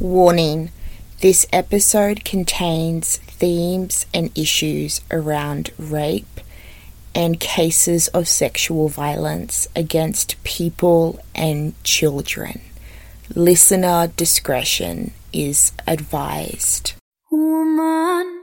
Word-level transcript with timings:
Warning 0.00 0.70
this 1.20 1.46
episode 1.52 2.24
contains 2.24 3.16
themes 3.16 4.06
and 4.12 4.36
issues 4.36 5.00
around 5.10 5.70
rape 5.78 6.40
and 7.14 7.38
cases 7.38 8.08
of 8.08 8.26
sexual 8.26 8.88
violence 8.88 9.68
against 9.76 10.42
people 10.42 11.20
and 11.34 11.72
children. 11.84 12.60
Listener 13.34 14.08
discretion 14.08 15.12
is 15.32 15.72
advised. 15.86 16.94
Woman 17.30 18.42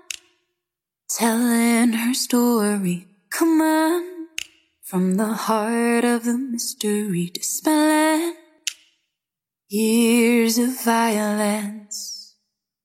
telling 1.09 1.93
her 1.93 2.13
story. 2.13 3.07
Come 3.29 3.61
on, 3.61 4.27
from 4.81 5.15
the 5.17 5.33
heart 5.33 6.05
of 6.05 6.23
the 6.23 6.37
mystery, 6.37 7.29
dispelling 7.33 8.35
years 9.73 10.57
of 10.57 10.83
violence. 10.83 12.35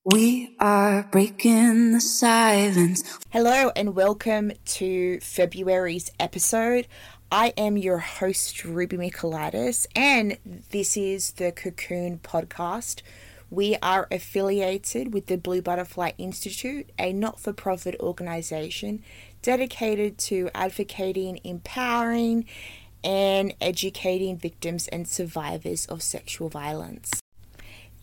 We 0.05 0.55
are 0.61 1.03
breaking 1.11 1.91
the 1.91 2.01
silence. 2.01 3.19
Hello 3.31 3.73
and 3.75 3.97
welcome 3.97 4.53
to 4.67 5.19
February's 5.19 6.13
episode. 6.21 6.87
I 7.33 7.53
am 7.57 7.77
your 7.77 7.99
host, 7.99 8.65
Ruby 8.65 8.97
Michaelitis, 8.97 9.89
and 9.97 10.39
this 10.71 10.97
is 10.97 11.33
the 11.33 11.51
Cocoon 11.51 12.21
Podcast. 12.21 13.03
We 13.51 13.77
are 13.83 14.07
affiliated 14.13 15.13
with 15.13 15.27
the 15.27 15.39
Blue 15.39 15.63
Butterfly 15.63 16.13
Institute, 16.19 16.91
a 17.01 17.13
not 17.13 17.41
for 17.41 17.53
profit 17.53 17.97
organization 17.99 19.03
dedicated 19.43 20.19
to 20.19 20.51
advocating, 20.55 21.41
empowering, 21.43 22.47
and 23.07 23.55
educating 23.61 24.37
victims 24.37 24.89
and 24.89 25.07
survivors 25.07 25.87
of 25.87 26.03
sexual 26.03 26.49
violence. 26.49 27.23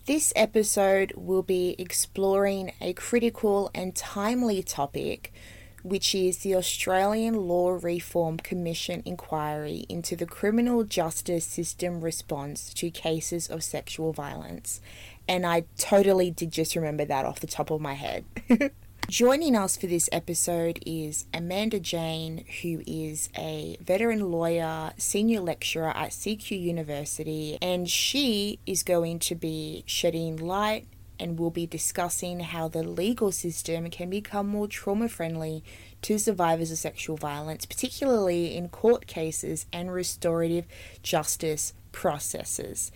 This 0.05 0.31
episode 0.35 1.11
will 1.17 1.43
be 1.43 1.75
exploring 1.77 2.71
a 2.79 2.93
critical 2.93 3.69
and 3.75 3.93
timely 3.93 4.63
topic, 4.63 5.33
which 5.81 6.15
is 6.15 6.39
the 6.39 6.55
Australian 6.55 7.35
Law 7.35 7.71
Reform 7.81 8.37
Commission 8.37 9.03
inquiry 9.05 9.85
into 9.89 10.15
the 10.15 10.25
criminal 10.25 10.85
justice 10.85 11.45
system 11.45 11.99
response 11.99 12.73
to 12.75 12.89
cases 12.89 13.49
of 13.49 13.61
sexual 13.61 14.13
violence. 14.13 14.79
And 15.27 15.45
I 15.45 15.65
totally 15.77 16.31
did 16.31 16.51
just 16.51 16.77
remember 16.77 17.03
that 17.03 17.25
off 17.25 17.41
the 17.41 17.47
top 17.47 17.71
of 17.71 17.81
my 17.81 17.93
head. 17.93 18.23
Joining 19.09 19.55
us 19.55 19.77
for 19.77 19.85
this 19.85 20.09
episode 20.11 20.79
is 20.85 21.25
Amanda 21.33 21.79
Jane, 21.79 22.45
who 22.61 22.81
is 22.87 23.29
a 23.37 23.77
veteran 23.79 24.31
lawyer, 24.31 24.93
senior 24.97 25.41
lecturer 25.41 25.89
at 25.89 26.11
CQ 26.11 26.59
University, 26.59 27.57
and 27.61 27.87
she 27.87 28.59
is 28.65 28.81
going 28.81 29.19
to 29.19 29.35
be 29.35 29.83
shedding 29.85 30.37
light 30.37 30.87
and 31.19 31.37
we'll 31.37 31.51
be 31.51 31.67
discussing 31.67 32.39
how 32.39 32.67
the 32.67 32.83
legal 32.83 33.31
system 33.31 33.89
can 33.89 34.09
become 34.09 34.47
more 34.47 34.67
trauma 34.67 35.07
friendly 35.07 35.63
to 36.01 36.17
survivors 36.17 36.71
of 36.71 36.77
sexual 36.77 37.15
violence, 37.15 37.65
particularly 37.65 38.55
in 38.55 38.67
court 38.67 39.05
cases 39.05 39.65
and 39.71 39.93
restorative 39.93 40.65
justice 41.03 41.73
processes. 41.91 42.91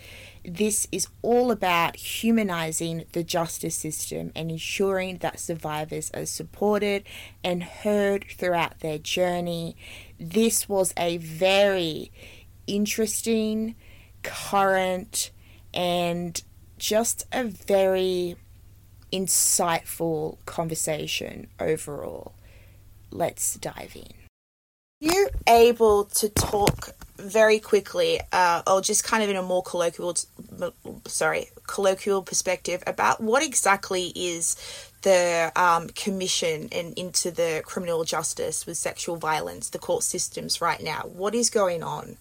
This 0.47 0.87
is 0.93 1.09
all 1.21 1.51
about 1.51 1.97
humanizing 1.97 3.03
the 3.11 3.21
justice 3.21 3.75
system 3.75 4.31
and 4.33 4.49
ensuring 4.49 5.17
that 5.17 5.41
survivors 5.41 6.09
are 6.13 6.25
supported 6.25 7.03
and 7.43 7.61
heard 7.61 8.25
throughout 8.31 8.79
their 8.79 8.97
journey. 8.97 9.75
This 10.17 10.69
was 10.69 10.93
a 10.95 11.17
very 11.17 12.13
interesting, 12.65 13.75
current, 14.23 15.31
and 15.73 16.41
just 16.77 17.27
a 17.33 17.43
very 17.43 18.37
insightful 19.11 20.37
conversation 20.45 21.47
overall. 21.59 22.35
Let's 23.11 23.55
dive 23.55 23.97
in. 23.97 24.26
You 24.99 25.29
able 25.47 26.05
to 26.05 26.29
talk 26.29 26.89
very 27.17 27.59
quickly, 27.59 28.19
uh, 28.31 28.63
or 28.65 28.81
just 28.81 29.03
kind 29.03 29.23
of 29.23 29.29
in 29.29 29.35
a 29.35 29.43
more 29.43 29.61
colloquial, 29.61 30.15
sorry, 31.05 31.49
colloquial 31.67 32.23
perspective 32.23 32.83
about 32.87 33.21
what 33.21 33.43
exactly 33.43 34.11
is 34.15 34.55
the 35.03 35.51
um, 35.55 35.89
commission 35.89 36.69
and 36.71 36.97
into 36.97 37.29
the 37.29 37.61
criminal 37.63 38.05
justice 38.05 38.65
with 38.65 38.77
sexual 38.77 39.17
violence, 39.17 39.69
the 39.69 39.77
court 39.77 40.01
systems 40.03 40.61
right 40.61 40.81
now. 40.81 41.01
What 41.01 41.35
is 41.35 41.51
going 41.51 41.83
on? 41.83 42.17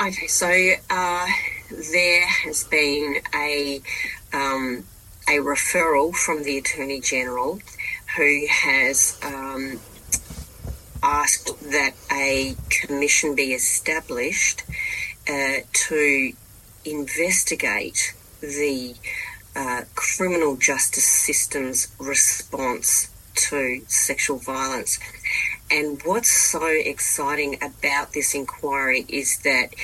Okay, 0.00 0.28
so 0.28 0.46
uh, 0.90 1.26
there 1.92 2.24
has 2.24 2.62
been 2.64 3.16
a 3.34 3.80
um, 4.32 4.84
a 5.28 5.38
referral 5.38 6.14
from 6.14 6.44
the 6.44 6.56
Attorney 6.58 7.00
General, 7.00 7.58
who 8.16 8.46
has 8.48 9.18
um, 9.24 9.80
asked 11.02 11.58
that 11.70 11.94
a 12.12 12.56
commission 12.70 13.34
be 13.34 13.52
established 13.52 14.64
uh, 15.28 15.58
to 15.72 16.32
investigate 16.84 18.14
the 18.40 18.94
uh, 19.54 19.82
criminal 19.94 20.56
justice 20.56 21.04
system's 21.04 21.88
response 21.98 23.10
to 23.34 23.82
sexual 23.86 24.38
violence. 24.38 24.98
And 25.70 26.00
what's 26.04 26.30
so 26.30 26.66
exciting 26.66 27.56
about 27.62 28.12
this 28.12 28.34
inquiry 28.34 29.04
is 29.08 29.38
that 29.38 29.74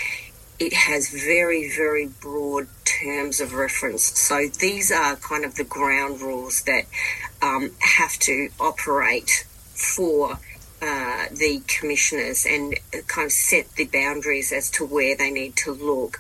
it 0.59 0.73
has 0.73 1.11
very, 1.11 1.69
very 1.69 2.07
broad 2.07 2.69
terms 2.85 3.41
of 3.41 3.55
reference. 3.55 4.05
So 4.19 4.49
these 4.61 4.93
are 4.93 5.17
kind 5.17 5.45
of 5.45 5.57
the 5.57 5.65
ground 5.65 6.21
rules 6.21 6.63
that 6.63 6.85
um, 7.43 7.73
have 7.81 8.19
to 8.21 8.49
operate 8.61 9.47
for 9.75 10.39
uh, 10.87 11.29
the 11.31 11.63
commissioners 11.67 12.45
and 12.45 12.75
kind 13.07 13.25
of 13.25 13.33
set 13.33 13.71
the 13.77 13.87
boundaries 13.87 14.53
as 14.53 14.71
to 14.71 14.85
where 14.85 15.17
they 15.17 15.31
need 15.31 15.57
to 15.57 15.73
look. 15.73 16.19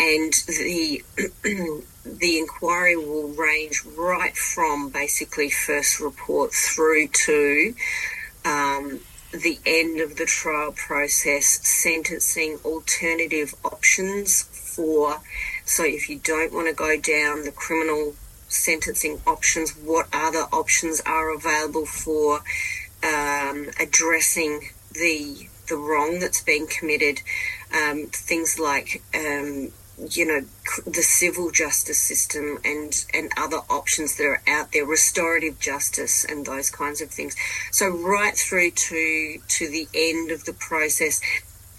And 0.00 0.32
the 0.46 1.02
the 2.04 2.38
inquiry 2.38 2.96
will 2.96 3.28
range 3.28 3.82
right 3.98 4.34
from 4.34 4.88
basically 4.88 5.50
first 5.50 6.00
report 6.00 6.54
through 6.54 7.08
to 7.08 7.74
um, 8.46 9.00
the 9.32 9.58
end 9.66 10.00
of 10.00 10.16
the 10.16 10.24
trial 10.24 10.72
process, 10.72 11.60
sentencing 11.68 12.60
alternative 12.64 13.54
options 13.62 14.44
for. 14.44 15.20
So 15.66 15.84
if 15.84 16.08
you 16.08 16.18
don't 16.18 16.54
want 16.54 16.68
to 16.68 16.74
go 16.74 16.98
down 16.98 17.44
the 17.44 17.52
criminal 17.54 18.14
sentencing 18.48 19.20
options, 19.26 19.72
what 19.72 20.08
other 20.14 20.46
options 20.50 21.02
are 21.04 21.34
available 21.34 21.84
for 21.84 22.40
um, 23.02 23.70
addressing 23.80 24.70
the 24.92 25.48
the 25.68 25.76
wrong 25.76 26.18
that's 26.18 26.42
been 26.42 26.66
committed. 26.66 27.20
Um, 27.74 28.06
things 28.06 28.58
like 28.58 29.02
um, 29.14 29.70
you 30.10 30.24
know 30.24 30.46
the 30.86 31.02
civil 31.02 31.50
justice 31.50 31.98
system 31.98 32.58
and 32.64 33.04
and 33.12 33.30
other 33.36 33.58
options 33.68 34.16
that 34.16 34.24
are 34.24 34.42
out 34.48 34.72
there, 34.72 34.84
restorative 34.84 35.58
justice 35.58 36.24
and 36.24 36.46
those 36.46 36.70
kinds 36.70 37.00
of 37.00 37.10
things. 37.10 37.36
So 37.70 37.88
right 37.88 38.36
through 38.36 38.72
to 38.72 39.38
to 39.46 39.68
the 39.68 39.88
end 39.94 40.30
of 40.30 40.44
the 40.44 40.52
process, 40.52 41.20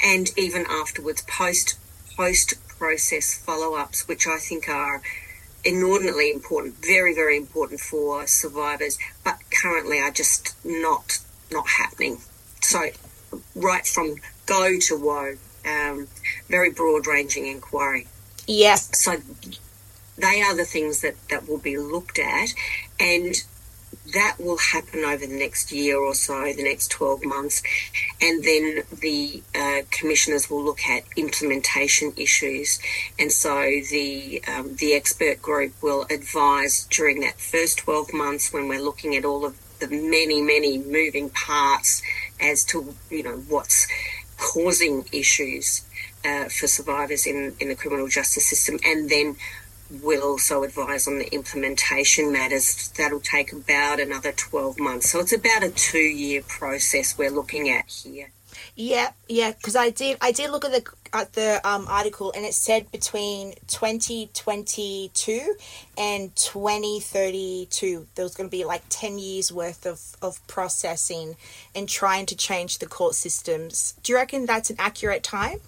and 0.04 0.30
even 0.38 0.66
afterwards, 0.70 1.24
post 1.24 1.78
post 2.16 2.56
process 2.68 3.34
follow 3.34 3.76
ups, 3.76 4.08
which 4.08 4.28
I 4.28 4.38
think 4.38 4.70
are 4.70 5.02
inordinately 5.64 6.32
important, 6.32 6.76
very, 6.86 7.14
very 7.14 7.38
important 7.38 7.80
for 7.80 8.26
survivors, 8.28 8.98
but 9.24 9.38
currently 9.52 10.00
are 10.00 10.12
just 10.12 10.56
not 10.66 11.20
not 11.52 11.68
happening. 11.68 12.20
So, 12.62 12.90
right 13.56 13.86
from 13.86 14.16
go 14.46 14.78
to 14.80 14.98
woe, 14.98 15.38
um, 15.66 16.08
very 16.48 16.70
broad 16.72 17.08
ranging 17.08 17.48
inquiry. 17.48 18.08
Yes. 18.48 18.90
So, 18.94 19.18
they 20.18 20.42
are 20.42 20.56
the 20.56 20.66
things 20.66 21.02
that, 21.02 21.16
that 21.30 21.48
will 21.48 21.58
be 21.58 21.78
looked 21.78 22.20
at, 22.20 22.50
and 23.00 23.36
that 24.14 24.38
will 24.40 24.58
happen 24.58 25.04
over 25.04 25.26
the 25.26 25.38
next 25.38 25.72
year 25.72 25.98
or 25.98 26.14
so, 26.14 26.52
the 26.54 26.64
next 26.64 26.90
12 26.92 27.26
months. 27.26 27.62
And 28.22 28.44
then 28.44 28.84
the 29.02 29.42
uh, 29.56 29.82
commissioners 29.92 30.50
will 30.50 30.64
look 30.64 30.82
at 30.88 31.04
implementation 31.16 32.14
issues. 32.16 32.80
And 33.18 33.32
so 33.32 33.54
the, 33.90 34.44
um, 34.48 34.76
the 34.76 34.94
expert 34.94 35.42
group 35.42 35.74
will 35.82 36.06
advise 36.10 36.88
during 36.90 37.22
that 37.22 37.40
first 37.40 37.80
12 37.80 38.14
months 38.14 38.54
when 38.54 38.68
we're 38.68 38.82
looking 38.82 39.16
at 39.16 39.26
all 39.26 39.46
of 39.46 39.58
the 39.80 39.88
many, 39.88 40.42
many 40.42 40.78
moving 40.78 41.30
parts 41.30 42.02
as 42.40 42.64
to, 42.66 42.96
you 43.10 43.24
know, 43.24 43.38
what's 43.48 43.88
causing 44.38 45.06
issues 45.12 45.86
uh, 46.26 46.46
for 46.46 46.68
survivors 46.68 47.26
in, 47.26 47.56
in 47.60 47.70
the 47.70 47.76
criminal 47.76 48.08
justice 48.08 48.46
system. 48.46 48.80
And 48.86 49.10
then 49.10 49.36
will 49.90 50.24
also 50.24 50.64
advise 50.64 51.08
on 51.08 51.20
the 51.20 51.34
implementation 51.34 52.32
matters. 52.32 52.90
That'll 52.98 53.20
take 53.20 53.52
about 53.52 54.00
another 54.00 54.32
12 54.32 54.80
months. 54.80 55.10
So 55.12 55.20
it's 55.20 55.34
about 55.34 55.64
a 55.64 55.70
two 55.70 55.98
year 55.98 56.42
process 56.48 57.18
we're 57.18 57.32
looking 57.32 57.70
at 57.70 57.90
here. 57.90 58.30
Yeah, 58.76 59.12
yeah, 59.28 59.52
because 59.52 59.76
I 59.76 59.90
did 59.90 60.18
I 60.22 60.32
did 60.32 60.52
look 60.52 60.64
at 60.64 60.72
the 60.72 60.84
at 61.12 61.34
the 61.34 61.60
um, 61.68 61.86
article 61.90 62.32
and 62.36 62.46
it 62.46 62.54
said 62.54 62.92
between 62.92 63.54
2022 63.68 65.56
and 65.98 66.36
2032 66.36 68.08
there 68.16 68.24
was 68.24 68.36
going 68.36 68.50
to 68.50 68.56
be 68.56 68.64
like 68.64 68.84
10 68.90 69.18
years 69.18 69.52
worth 69.52 69.86
of, 69.86 70.16
of 70.22 70.46
processing 70.48 71.36
and 71.76 71.90
trying 71.90 72.26
to 72.28 72.36
change 72.36 72.78
the 72.78 72.86
court 72.86 73.16
systems. 73.16 73.96
Do 74.04 74.14
you 74.14 74.18
reckon 74.18 74.46
that's 74.46 74.70
an 74.70 74.76
accurate 74.80 75.24
time? 75.24 75.60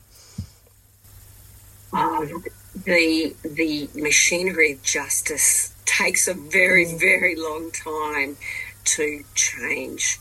Um, 1.91 2.44
the 2.75 3.35
the 3.44 3.89
machinery 3.95 4.73
of 4.73 4.83
justice 4.83 5.73
takes 5.85 6.27
a 6.27 6.33
very 6.33 6.85
mm. 6.85 7.00
very 7.00 7.35
long 7.35 7.71
time 7.71 8.38
to 8.83 9.23
change. 9.35 10.19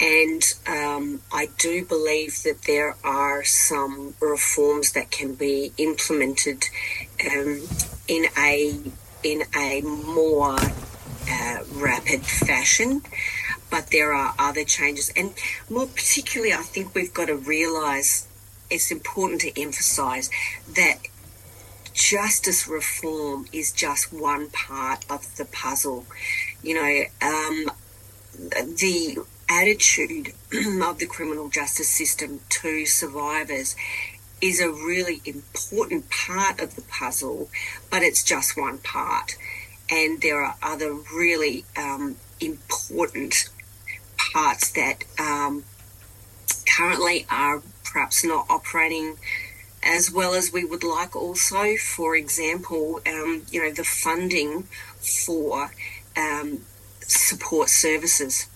And 0.00 0.42
um, 0.66 1.20
I 1.32 1.48
do 1.58 1.84
believe 1.84 2.42
that 2.44 2.62
there 2.66 2.96
are 3.04 3.44
some 3.44 4.14
reforms 4.20 4.92
that 4.92 5.10
can 5.10 5.34
be 5.34 5.72
implemented 5.76 6.64
um, 7.30 7.62
in 8.08 8.26
a 8.38 8.80
in 9.22 9.42
a 9.54 9.82
more 9.82 10.56
uh, 10.58 11.58
rapid 11.74 12.22
fashion. 12.22 13.02
But 13.70 13.90
there 13.92 14.12
are 14.12 14.34
other 14.36 14.64
changes, 14.64 15.12
and 15.14 15.32
more 15.68 15.86
particularly, 15.86 16.52
I 16.52 16.62
think 16.62 16.94
we've 16.94 17.14
got 17.14 17.26
to 17.26 17.36
realise 17.36 18.26
it's 18.68 18.90
important 18.90 19.42
to 19.42 19.60
emphasise 19.60 20.28
that 20.74 20.98
justice 22.00 22.66
reform 22.66 23.46
is 23.52 23.72
just 23.72 24.10
one 24.10 24.48
part 24.48 25.04
of 25.10 25.36
the 25.36 25.44
puzzle. 25.44 26.06
You 26.62 26.74
know, 26.74 27.02
um, 27.20 27.70
the 28.38 29.18
attitude 29.50 30.28
of 30.82 30.98
the 30.98 31.06
criminal 31.06 31.50
justice 31.50 31.90
system 31.90 32.40
to 32.48 32.86
survivors 32.86 33.76
is 34.40 34.60
a 34.60 34.70
really 34.70 35.20
important 35.26 36.08
part 36.08 36.58
of 36.58 36.74
the 36.74 36.82
puzzle, 36.82 37.50
but 37.90 38.02
it's 38.02 38.24
just 38.24 38.56
one 38.56 38.78
part. 38.78 39.36
And 39.90 40.22
there 40.22 40.42
are 40.42 40.56
other 40.62 40.94
really 40.94 41.66
um, 41.76 42.16
important 42.40 43.50
parts 44.16 44.70
that 44.70 45.04
um, 45.18 45.64
currently 46.66 47.26
are 47.30 47.62
perhaps 47.84 48.24
not 48.24 48.46
operating 48.48 49.16
as 49.82 50.10
well 50.10 50.34
as 50.34 50.52
we 50.52 50.64
would 50.64 50.84
like 50.84 51.16
also 51.16 51.76
for 51.76 52.14
example 52.14 53.00
um, 53.06 53.42
you 53.50 53.62
know 53.62 53.72
the 53.72 53.84
funding 53.84 54.64
for 54.98 55.70
um, 56.16 56.60
support 57.00 57.68
services 57.68 58.46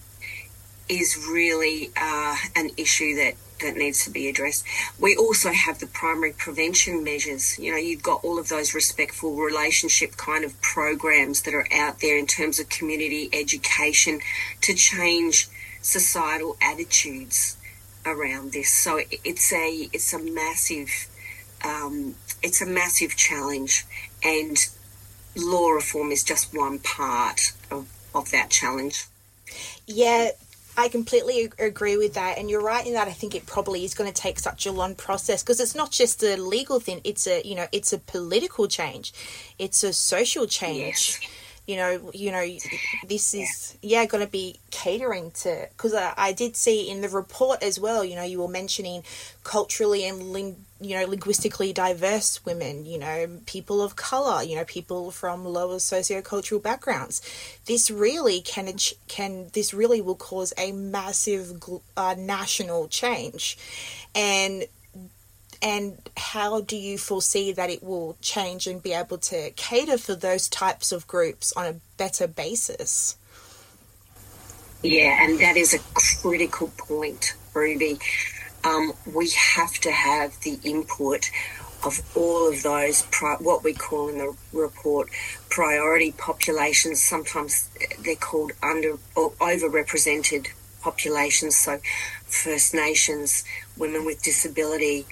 is 0.88 1.26
really 1.30 1.90
uh, 1.96 2.36
an 2.56 2.70
issue 2.76 3.14
that 3.16 3.34
that 3.60 3.76
needs 3.76 4.04
to 4.04 4.10
be 4.10 4.28
addressed. 4.28 4.64
We 4.98 5.16
also 5.16 5.52
have 5.52 5.78
the 5.78 5.86
primary 5.86 6.32
prevention 6.32 7.04
measures. 7.04 7.58
You 7.58 7.72
know, 7.72 7.78
you've 7.78 8.02
got 8.02 8.22
all 8.24 8.38
of 8.38 8.48
those 8.48 8.74
respectful 8.74 9.36
relationship 9.36 10.16
kind 10.16 10.44
of 10.44 10.60
programs 10.60 11.42
that 11.42 11.54
are 11.54 11.66
out 11.72 12.00
there 12.00 12.18
in 12.18 12.26
terms 12.26 12.58
of 12.58 12.68
community 12.68 13.30
education 13.32 14.20
to 14.62 14.74
change 14.74 15.48
societal 15.80 16.56
attitudes 16.60 17.56
around 18.04 18.52
this. 18.52 18.70
So 18.70 19.00
it's 19.24 19.52
a 19.52 19.88
it's 19.92 20.12
a 20.12 20.18
massive 20.18 21.08
um, 21.64 22.14
it's 22.42 22.60
a 22.60 22.66
massive 22.66 23.16
challenge, 23.16 23.84
and 24.22 24.56
law 25.36 25.70
reform 25.70 26.12
is 26.12 26.22
just 26.22 26.56
one 26.56 26.78
part 26.78 27.52
of, 27.70 27.88
of 28.14 28.30
that 28.30 28.50
challenge. 28.50 29.06
Yeah, 29.86 30.30
I 30.76 30.88
completely 30.88 31.50
agree 31.58 31.96
with 31.96 32.14
that, 32.14 32.38
and 32.38 32.50
you're 32.50 32.62
right 32.62 32.86
in 32.86 32.94
that. 32.94 33.08
I 33.08 33.12
think 33.12 33.34
it 33.34 33.46
probably 33.46 33.84
is 33.84 33.94
going 33.94 34.12
to 34.12 34.22
take 34.22 34.38
such 34.38 34.66
a 34.66 34.72
long 34.72 34.94
process 34.94 35.42
because 35.42 35.60
it's 35.60 35.74
not 35.74 35.90
just 35.90 36.22
a 36.22 36.36
legal 36.36 36.80
thing; 36.80 37.00
it's 37.04 37.26
a 37.26 37.42
you 37.44 37.54
know, 37.54 37.66
it's 37.72 37.92
a 37.92 37.98
political 37.98 38.66
change, 38.66 39.12
it's 39.58 39.82
a 39.84 39.92
social 39.92 40.46
change. 40.46 41.18
Yes. 41.20 41.30
You 41.66 41.76
know, 41.76 42.10
you 42.12 42.30
know, 42.30 42.46
this 43.08 43.34
is 43.34 43.76
yeah, 43.80 44.02
yeah 44.02 44.06
going 44.06 44.24
to 44.24 44.30
be 44.30 44.58
catering 44.70 45.30
to 45.42 45.68
because 45.70 45.94
I, 45.94 46.12
I 46.16 46.32
did 46.32 46.56
see 46.56 46.90
in 46.90 47.00
the 47.00 47.08
report 47.08 47.62
as 47.62 47.80
well. 47.80 48.04
You 48.04 48.16
know, 48.16 48.22
you 48.22 48.40
were 48.40 48.48
mentioning 48.48 49.02
culturally 49.44 50.06
and 50.06 50.32
ling- 50.32 50.64
you 50.84 50.98
know 50.98 51.06
linguistically 51.06 51.72
diverse 51.72 52.44
women 52.44 52.84
you 52.84 52.98
know 52.98 53.38
people 53.46 53.80
of 53.80 53.96
color 53.96 54.42
you 54.42 54.56
know 54.56 54.64
people 54.64 55.10
from 55.10 55.44
lower 55.44 55.76
sociocultural 55.76 56.62
backgrounds 56.62 57.22
this 57.66 57.90
really 57.90 58.40
can 58.40 58.70
can 59.08 59.46
this 59.54 59.72
really 59.72 60.00
will 60.00 60.14
cause 60.14 60.52
a 60.58 60.72
massive 60.72 61.62
uh, 61.96 62.14
national 62.18 62.88
change 62.88 63.56
and 64.14 64.64
and 65.64 65.96
how 66.16 66.60
do 66.60 66.76
you 66.76 66.98
foresee 66.98 67.50
that 67.52 67.70
it 67.70 67.82
will 67.82 68.16
change 68.20 68.66
and 68.66 68.82
be 68.82 68.92
able 68.92 69.18
to 69.18 69.50
cater 69.56 69.98
for 69.98 70.14
those 70.14 70.48
types 70.48 70.92
of 70.92 71.06
groups 71.08 71.52
on 71.56 71.66
a 71.66 71.74
better 71.96 72.28
basis 72.28 73.16
yeah 74.82 75.24
and 75.24 75.40
that 75.40 75.56
is 75.56 75.74
a 75.74 75.78
critical 75.94 76.70
point 76.76 77.34
ruby 77.54 77.98
um, 78.64 78.92
we 79.12 79.30
have 79.30 79.74
to 79.80 79.90
have 79.90 80.40
the 80.40 80.58
input 80.64 81.30
of 81.84 82.00
all 82.16 82.48
of 82.48 82.62
those, 82.62 83.02
pri- 83.10 83.36
what 83.40 83.62
we 83.62 83.74
call 83.74 84.08
in 84.08 84.18
the 84.18 84.34
report, 84.52 85.10
priority 85.50 86.12
populations. 86.12 87.02
Sometimes 87.02 87.68
they're 88.02 88.16
called 88.16 88.52
under 88.62 88.98
or 89.14 89.32
overrepresented 89.32 90.48
populations. 90.80 91.56
So, 91.56 91.78
First 92.24 92.74
Nations, 92.74 93.44
women 93.76 94.04
with 94.04 94.22
disability, 94.22 95.06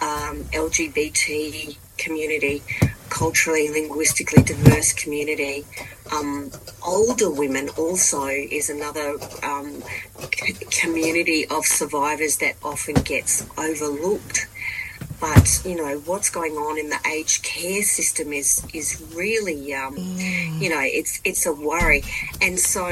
um, 0.00 0.44
LGBT 0.52 1.76
community, 1.98 2.62
culturally, 3.10 3.68
linguistically 3.70 4.42
diverse 4.42 4.92
community. 4.92 5.64
Um, 6.12 6.50
older 6.86 7.30
women 7.30 7.68
also 7.70 8.26
is 8.26 8.70
another 8.70 9.16
um, 9.42 9.82
c- 10.34 10.54
community 10.70 11.46
of 11.48 11.64
survivors 11.64 12.36
that 12.38 12.54
often 12.62 12.94
gets 12.94 13.46
overlooked. 13.58 14.46
But 15.20 15.62
you 15.64 15.76
know 15.76 15.98
what's 16.04 16.28
going 16.28 16.52
on 16.52 16.78
in 16.78 16.90
the 16.90 16.98
aged 17.06 17.42
care 17.42 17.82
system 17.82 18.34
is 18.34 18.62
is 18.74 19.02
really 19.14 19.72
um, 19.72 19.96
mm. 19.96 20.60
you 20.60 20.68
know 20.68 20.80
it's 20.82 21.22
it's 21.24 21.46
a 21.46 21.54
worry, 21.54 22.02
and 22.42 22.58
so 22.58 22.86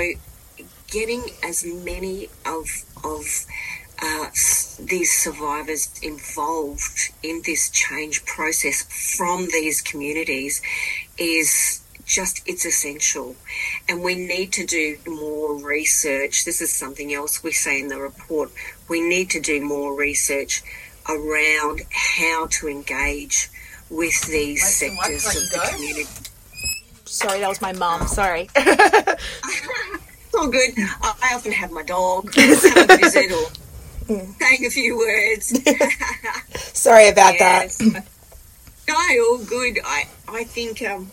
getting 0.88 1.22
as 1.42 1.66
many 1.66 2.28
of 2.46 2.66
of 3.04 3.26
uh, 4.04 4.26
these 4.80 5.10
survivors 5.10 5.88
involved 6.02 7.10
in 7.22 7.40
this 7.46 7.70
change 7.70 8.24
process 8.26 8.82
from 9.16 9.46
these 9.46 9.80
communities 9.80 10.60
is 11.16 11.80
just 12.04 12.42
it's 12.46 12.66
essential. 12.66 13.34
And 13.88 14.02
we 14.02 14.14
need 14.14 14.52
to 14.54 14.66
do 14.66 14.98
more 15.06 15.56
research. 15.56 16.44
This 16.44 16.60
is 16.60 16.70
something 16.70 17.14
else 17.14 17.42
we 17.42 17.52
say 17.52 17.80
in 17.80 17.88
the 17.88 17.98
report. 17.98 18.50
We 18.90 19.00
need 19.00 19.30
to 19.30 19.40
do 19.40 19.62
more 19.62 19.98
research 19.98 20.62
around 21.08 21.80
how 21.90 22.48
to 22.48 22.68
engage 22.68 23.48
with 23.88 24.20
these 24.26 24.66
sectors 24.66 25.26
of 25.26 25.50
the 25.50 25.68
community. 25.72 26.08
Sorry 27.06 27.40
that 27.40 27.48
was 27.48 27.62
my 27.62 27.72
mom 27.72 28.06
sorry. 28.06 28.50
It's 30.34 30.42
all 30.42 30.48
good. 30.48 30.74
I 30.76 31.34
often 31.36 31.52
have 31.52 31.70
my 31.70 31.84
dog. 31.84 32.32
Come 32.32 32.48
visit 32.98 33.30
or 33.30 33.63
mm. 34.06 34.38
saying 34.38 34.66
a 34.66 34.70
few 34.70 34.96
words. 34.96 35.58
Sorry 36.78 37.08
about 37.08 37.34
yes. 37.34 37.78
that. 37.78 38.06
No, 38.86 38.94
all 38.96 39.38
good. 39.38 39.78
I 39.82 40.04
I 40.28 40.44
think 40.44 40.82
um, 40.82 41.10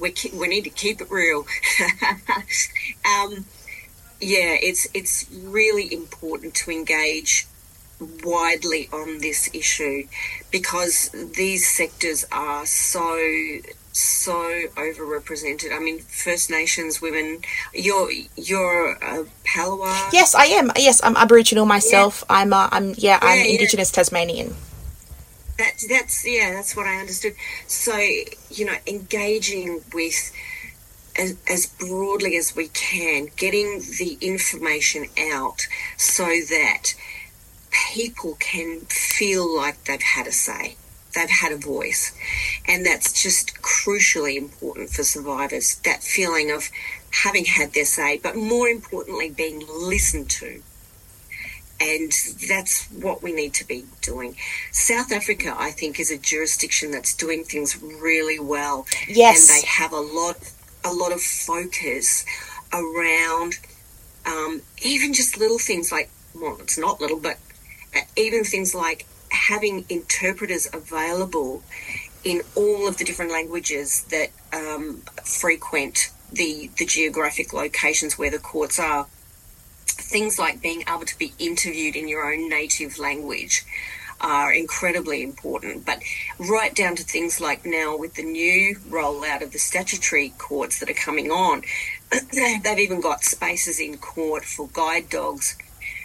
we 0.00 0.12
we 0.34 0.48
need 0.48 0.64
to 0.64 0.70
keep 0.70 1.00
it 1.00 1.08
real. 1.10 1.46
um, 3.06 3.44
yeah, 4.20 4.56
it's 4.60 4.88
it's 4.94 5.24
really 5.32 5.94
important 5.94 6.54
to 6.56 6.72
engage 6.72 7.46
widely 8.24 8.88
on 8.92 9.20
this 9.20 9.48
issue 9.52 10.08
because 10.50 11.10
these 11.36 11.68
sectors 11.68 12.24
are 12.32 12.66
so 12.66 13.16
so 13.94 14.32
overrepresented. 14.76 15.72
I 15.72 15.78
mean, 15.78 16.00
First 16.00 16.50
Nations 16.50 17.00
women. 17.00 17.42
You're 17.72 18.10
you're 18.36 18.92
a 18.92 19.24
Palawa. 19.46 20.12
Yes, 20.12 20.34
I 20.34 20.46
am. 20.46 20.70
Yes, 20.76 21.00
I'm 21.02 21.16
Aboriginal 21.16 21.64
myself. 21.64 22.24
Yeah. 22.28 22.36
I'm. 22.36 22.52
Uh, 22.52 22.68
I'm. 22.72 22.88
Yeah, 22.90 22.94
yeah 22.98 23.18
I'm 23.22 23.46
Indigenous 23.46 23.90
yeah. 23.92 23.96
Tasmanian. 23.96 24.54
That's 25.56 25.86
that's 25.88 26.26
yeah. 26.26 26.52
That's 26.52 26.76
what 26.76 26.86
I 26.86 26.98
understood. 26.98 27.34
So 27.66 27.96
you 28.50 28.66
know, 28.66 28.76
engaging 28.86 29.82
with. 29.92 30.32
As, 31.16 31.36
as 31.48 31.66
broadly 31.66 32.36
as 32.36 32.56
we 32.56 32.66
can, 32.66 33.28
getting 33.36 33.78
the 34.00 34.18
information 34.20 35.06
out 35.32 35.68
so 35.96 36.24
that 36.24 36.94
people 37.94 38.36
can 38.40 38.80
feel 38.80 39.56
like 39.56 39.84
they've 39.84 40.02
had 40.02 40.26
a 40.26 40.32
say 40.32 40.74
they've 41.14 41.30
had 41.30 41.52
a 41.52 41.56
voice. 41.56 42.12
And 42.66 42.84
that's 42.84 43.22
just 43.22 43.60
crucially 43.62 44.36
important 44.36 44.90
for 44.90 45.02
survivors 45.02 45.76
that 45.84 46.02
feeling 46.02 46.50
of 46.50 46.70
having 47.10 47.44
had 47.44 47.72
their 47.72 47.84
say, 47.84 48.18
but 48.22 48.36
more 48.36 48.68
importantly, 48.68 49.30
being 49.30 49.62
listened 49.68 50.28
to 50.30 50.62
and 51.80 52.12
that's 52.48 52.86
what 52.92 53.22
we 53.22 53.32
need 53.32 53.52
to 53.54 53.66
be 53.66 53.84
doing. 54.00 54.36
South 54.70 55.12
Africa, 55.12 55.54
I 55.56 55.70
think, 55.70 55.98
is 55.98 56.10
a 56.10 56.18
jurisdiction 56.18 56.90
that's 56.90 57.14
doing 57.14 57.44
things 57.44 57.80
really 57.82 58.38
well. 58.38 58.86
Yes. 59.08 59.50
And 59.50 59.62
they 59.62 59.66
have 59.66 59.92
a 59.92 60.00
lot, 60.00 60.36
a 60.84 60.92
lot 60.92 61.12
of 61.12 61.20
focus 61.20 62.24
around 62.72 63.58
um, 64.26 64.62
even 64.82 65.12
just 65.12 65.38
little 65.38 65.58
things 65.58 65.92
like, 65.92 66.10
well, 66.34 66.56
it's 66.60 66.78
not 66.78 67.00
little, 67.00 67.20
but 67.20 67.38
uh, 67.94 68.00
even 68.16 68.44
things 68.44 68.74
like 68.74 69.06
having 69.34 69.84
interpreters 69.88 70.68
available 70.72 71.62
in 72.24 72.40
all 72.54 72.88
of 72.88 72.96
the 72.96 73.04
different 73.04 73.30
languages 73.30 74.04
that 74.04 74.30
um, 74.52 75.02
frequent 75.22 76.10
the 76.32 76.70
the 76.78 76.86
geographic 76.86 77.52
locations 77.52 78.18
where 78.18 78.30
the 78.30 78.38
courts 78.38 78.78
are. 78.78 79.06
Things 79.86 80.38
like 80.38 80.62
being 80.62 80.82
able 80.82 81.04
to 81.04 81.18
be 81.18 81.32
interviewed 81.38 81.96
in 81.96 82.08
your 82.08 82.32
own 82.32 82.48
native 82.48 82.98
language 82.98 83.64
are 84.20 84.52
incredibly 84.52 85.22
important. 85.22 85.84
But 85.84 86.02
right 86.38 86.74
down 86.74 86.96
to 86.96 87.04
things 87.04 87.40
like 87.40 87.64
now 87.66 87.96
with 87.96 88.14
the 88.14 88.22
new 88.22 88.76
rollout 88.88 89.42
of 89.42 89.52
the 89.52 89.58
statutory 89.58 90.32
courts 90.38 90.80
that 90.80 90.90
are 90.90 90.94
coming 90.94 91.30
on, 91.30 91.62
they've 92.32 92.78
even 92.78 93.00
got 93.00 93.24
spaces 93.24 93.78
in 93.78 93.98
court 93.98 94.44
for 94.44 94.68
guide 94.72 95.10
dogs 95.10 95.56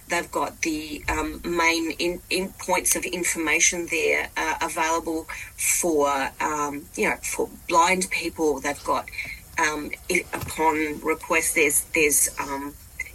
They've 0.09 0.31
got 0.31 0.61
the 0.61 1.03
um, 1.07 1.41
main 1.45 1.91
in, 1.91 2.21
in, 2.29 2.49
points 2.53 2.95
of 2.95 3.05
information 3.05 3.87
there 3.91 4.29
uh, 4.35 4.55
available 4.61 5.27
for 5.55 6.31
um, 6.41 6.85
you 6.95 7.09
know 7.09 7.15
for 7.17 7.49
blind 7.67 8.09
people. 8.09 8.59
They've 8.59 8.83
got 8.83 9.07
um, 9.59 9.91
upon 10.33 10.99
request. 11.01 11.55
There's 11.55 11.81
there's 11.93 12.29
um, 12.39 12.73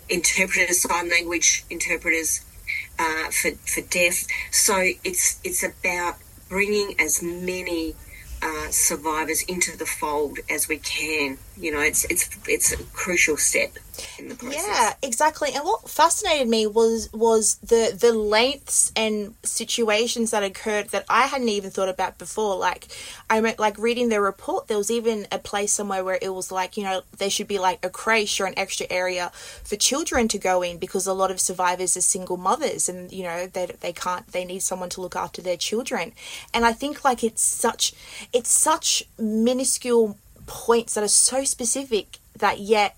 interpreters, 0.09 0.83
sign 0.83 1.11
language 1.11 1.65
interpreters 1.71 2.45
uh, 2.99 3.31
for 3.31 3.51
for 3.67 3.81
deaf. 3.83 4.25
So 4.51 4.93
it's 5.03 5.41
it's 5.43 5.63
about 5.63 6.17
bringing 6.49 6.95
as 7.01 7.23
many 7.23 7.95
uh, 8.43 8.71
survivors 8.71 9.43
into 9.43 9.77
the 9.77 9.87
fold 9.87 10.39
as 10.51 10.69
we 10.69 10.79
can. 10.79 11.39
You 11.57 11.73
know, 11.73 11.81
it's 11.81 12.05
it's 12.05 12.29
it's 12.47 12.73
a 12.73 12.83
crucial 12.93 13.37
step. 13.37 13.79
Yeah, 14.43 14.95
exactly. 15.03 15.51
And 15.55 15.65
what 15.65 15.89
fascinated 15.89 16.49
me 16.49 16.67
was 16.67 17.13
was 17.13 17.57
the 17.57 17.97
the 17.99 18.13
lengths 18.13 18.93
and 18.97 19.35
situations 19.43 20.31
that 20.31 20.43
occurred 20.43 20.89
that 20.91 21.05
I 21.09 21.27
hadn't 21.27 21.49
even 21.49 21.71
thought 21.71 21.89
about 21.89 22.19
before. 22.19 22.57
Like 22.57 22.89
I 23.31 23.41
meant 23.41 23.59
like 23.59 23.79
reading 23.79 24.09
the 24.09 24.21
report, 24.21 24.69
there 24.69 24.79
was 24.79 24.91
even 24.91 25.27
a 25.31 25.39
place 25.39 25.73
somewhere 25.73 26.05
where 26.05 26.19
it 26.21 26.35
was 26.35 26.51
like, 26.51 26.77
you 26.77 26.85
know, 26.85 27.03
there 27.19 27.31
should 27.31 27.49
be 27.49 27.59
like 27.59 27.85
a 27.85 27.91
creche 27.91 28.41
or 28.41 28.47
an 28.47 28.59
extra 28.59 28.87
area 28.91 29.31
for 29.63 29.77
children 29.77 30.29
to 30.29 30.39
go 30.39 30.63
in 30.63 30.79
because 30.79 31.07
a 31.07 31.13
lot 31.13 31.31
of 31.31 31.41
survivors 31.41 31.97
are 31.97 32.01
single 32.01 32.37
mothers 32.37 32.89
and, 32.89 33.13
you 33.13 33.23
know, 33.23 33.47
they 33.47 33.67
they 33.81 33.93
can't 33.93 34.27
they 34.33 34.45
need 34.45 34.63
someone 34.63 34.91
to 34.91 35.01
look 35.01 35.17
after 35.17 35.43
their 35.43 35.57
children. 35.57 36.13
And 36.53 36.65
I 36.65 36.73
think 36.73 37.05
like 37.05 37.23
it's 37.23 37.43
such 37.43 37.95
it's 38.33 38.51
such 38.51 39.05
minuscule 39.19 40.19
points 40.47 40.95
that 40.95 41.05
are 41.05 41.09
so 41.09 41.45
specific 41.45 42.19
that 42.37 42.61
yet 42.61 42.97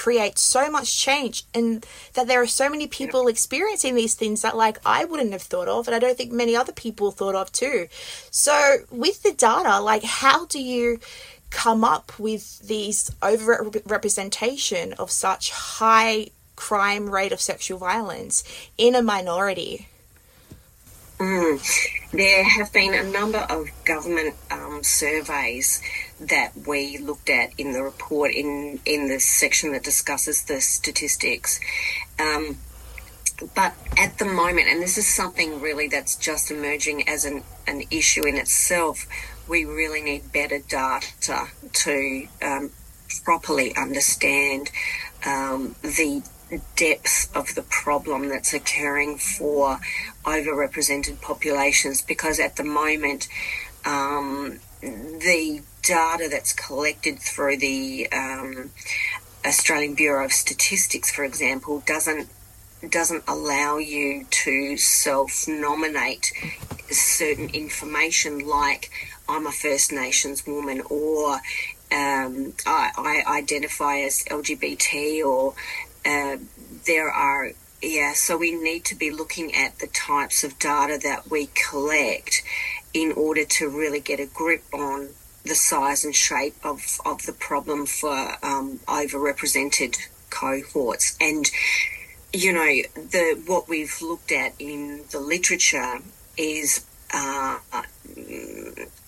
create 0.00 0.38
so 0.38 0.70
much 0.70 0.96
change 0.96 1.44
and 1.52 1.84
that 2.14 2.26
there 2.26 2.40
are 2.40 2.46
so 2.46 2.70
many 2.70 2.86
people 2.86 3.28
experiencing 3.28 3.94
these 3.94 4.14
things 4.14 4.40
that 4.40 4.56
like 4.56 4.78
I 4.86 5.04
wouldn't 5.04 5.32
have 5.32 5.42
thought 5.42 5.68
of 5.68 5.86
and 5.86 5.94
I 5.94 5.98
don't 5.98 6.16
think 6.16 6.32
many 6.32 6.56
other 6.56 6.72
people 6.72 7.10
thought 7.10 7.34
of 7.34 7.52
too. 7.52 7.86
So 8.30 8.78
with 8.90 9.22
the 9.22 9.32
data, 9.32 9.78
like 9.78 10.02
how 10.02 10.46
do 10.46 10.58
you 10.58 11.00
come 11.50 11.84
up 11.84 12.18
with 12.18 12.60
these 12.60 13.10
over 13.22 13.70
representation 13.84 14.94
of 14.94 15.10
such 15.10 15.50
high 15.50 16.28
crime 16.56 17.10
rate 17.10 17.32
of 17.32 17.40
sexual 17.40 17.78
violence 17.78 18.42
in 18.78 18.94
a 18.94 19.02
minority? 19.02 19.86
Mm. 21.18 21.60
There 22.12 22.42
have 22.42 22.72
been 22.72 22.94
a 22.94 23.04
number 23.04 23.44
of 23.50 23.68
government 23.84 24.34
um, 24.50 24.82
surveys 24.82 25.82
that 26.20 26.52
we 26.66 26.98
looked 26.98 27.30
at 27.30 27.50
in 27.58 27.72
the 27.72 27.82
report 27.82 28.32
in, 28.32 28.80
in 28.84 29.08
the 29.08 29.18
section 29.18 29.72
that 29.72 29.82
discusses 29.82 30.44
the 30.44 30.60
statistics. 30.60 31.60
Um, 32.18 32.58
but 33.54 33.74
at 33.96 34.18
the 34.18 34.26
moment, 34.26 34.68
and 34.68 34.82
this 34.82 34.98
is 34.98 35.06
something 35.06 35.60
really 35.60 35.88
that's 35.88 36.16
just 36.16 36.50
emerging 36.50 37.08
as 37.08 37.24
an, 37.24 37.42
an 37.66 37.84
issue 37.90 38.26
in 38.26 38.36
itself, 38.36 39.06
we 39.48 39.64
really 39.64 40.02
need 40.02 40.30
better 40.30 40.58
data 40.58 41.46
to 41.72 42.28
um, 42.42 42.70
properly 43.24 43.74
understand 43.76 44.70
um, 45.24 45.74
the 45.82 46.22
depth 46.76 47.34
of 47.34 47.54
the 47.54 47.62
problem 47.62 48.28
that's 48.28 48.52
occurring 48.52 49.16
for 49.16 49.78
overrepresented 50.24 51.20
populations 51.20 52.02
because 52.02 52.40
at 52.40 52.56
the 52.56 52.64
moment 52.64 53.28
um, 53.84 54.58
the 54.80 55.62
data 55.90 56.28
that's 56.30 56.52
collected 56.52 57.18
through 57.18 57.56
the 57.56 58.06
um, 58.12 58.70
Australian 59.44 59.94
Bureau 59.94 60.24
of 60.24 60.32
Statistics, 60.32 61.10
for 61.10 61.24
example, 61.24 61.82
doesn't 61.84 62.28
doesn't 62.88 63.24
allow 63.26 63.76
you 63.76 64.24
to 64.30 64.76
self 64.76 65.48
nominate 65.48 66.32
certain 66.90 67.50
information 67.50 68.38
like 68.38 68.90
I'm 69.28 69.48
a 69.48 69.50
First 69.50 69.90
Nations 69.92 70.46
woman 70.46 70.80
or 70.88 71.34
um, 71.92 72.54
I, 72.64 72.92
I, 72.96 73.24
identify 73.38 73.98
as 73.98 74.24
LGBT 74.30 75.24
or 75.24 75.54
uh, 76.06 76.36
there 76.86 77.10
are 77.10 77.50
yeah 77.82 78.12
so 78.12 78.36
we 78.36 78.52
need 78.52 78.84
to 78.84 78.94
be 78.94 79.10
looking 79.10 79.54
at 79.56 79.80
the 79.80 79.88
types 79.88 80.44
of 80.44 80.56
data 80.60 81.00
that 81.02 81.28
we 81.28 81.48
collect 81.68 82.44
in 82.94 83.12
order 83.12 83.44
to 83.44 83.68
really 83.68 84.00
get 84.00 84.20
a 84.20 84.26
grip 84.26 84.62
on 84.72 85.08
the 85.44 85.54
size 85.54 86.04
and 86.04 86.14
shape 86.14 86.56
of, 86.64 87.00
of 87.04 87.24
the 87.26 87.32
problem 87.32 87.86
for 87.86 88.36
um, 88.42 88.80
overrepresented 88.86 89.96
cohorts. 90.30 91.16
And 91.20 91.50
you 92.32 92.52
know 92.52 92.68
the 92.94 93.42
what 93.46 93.68
we've 93.68 94.00
looked 94.00 94.30
at 94.30 94.52
in 94.58 95.02
the 95.10 95.18
literature 95.18 95.98
is 96.36 96.86
uh, 97.12 97.58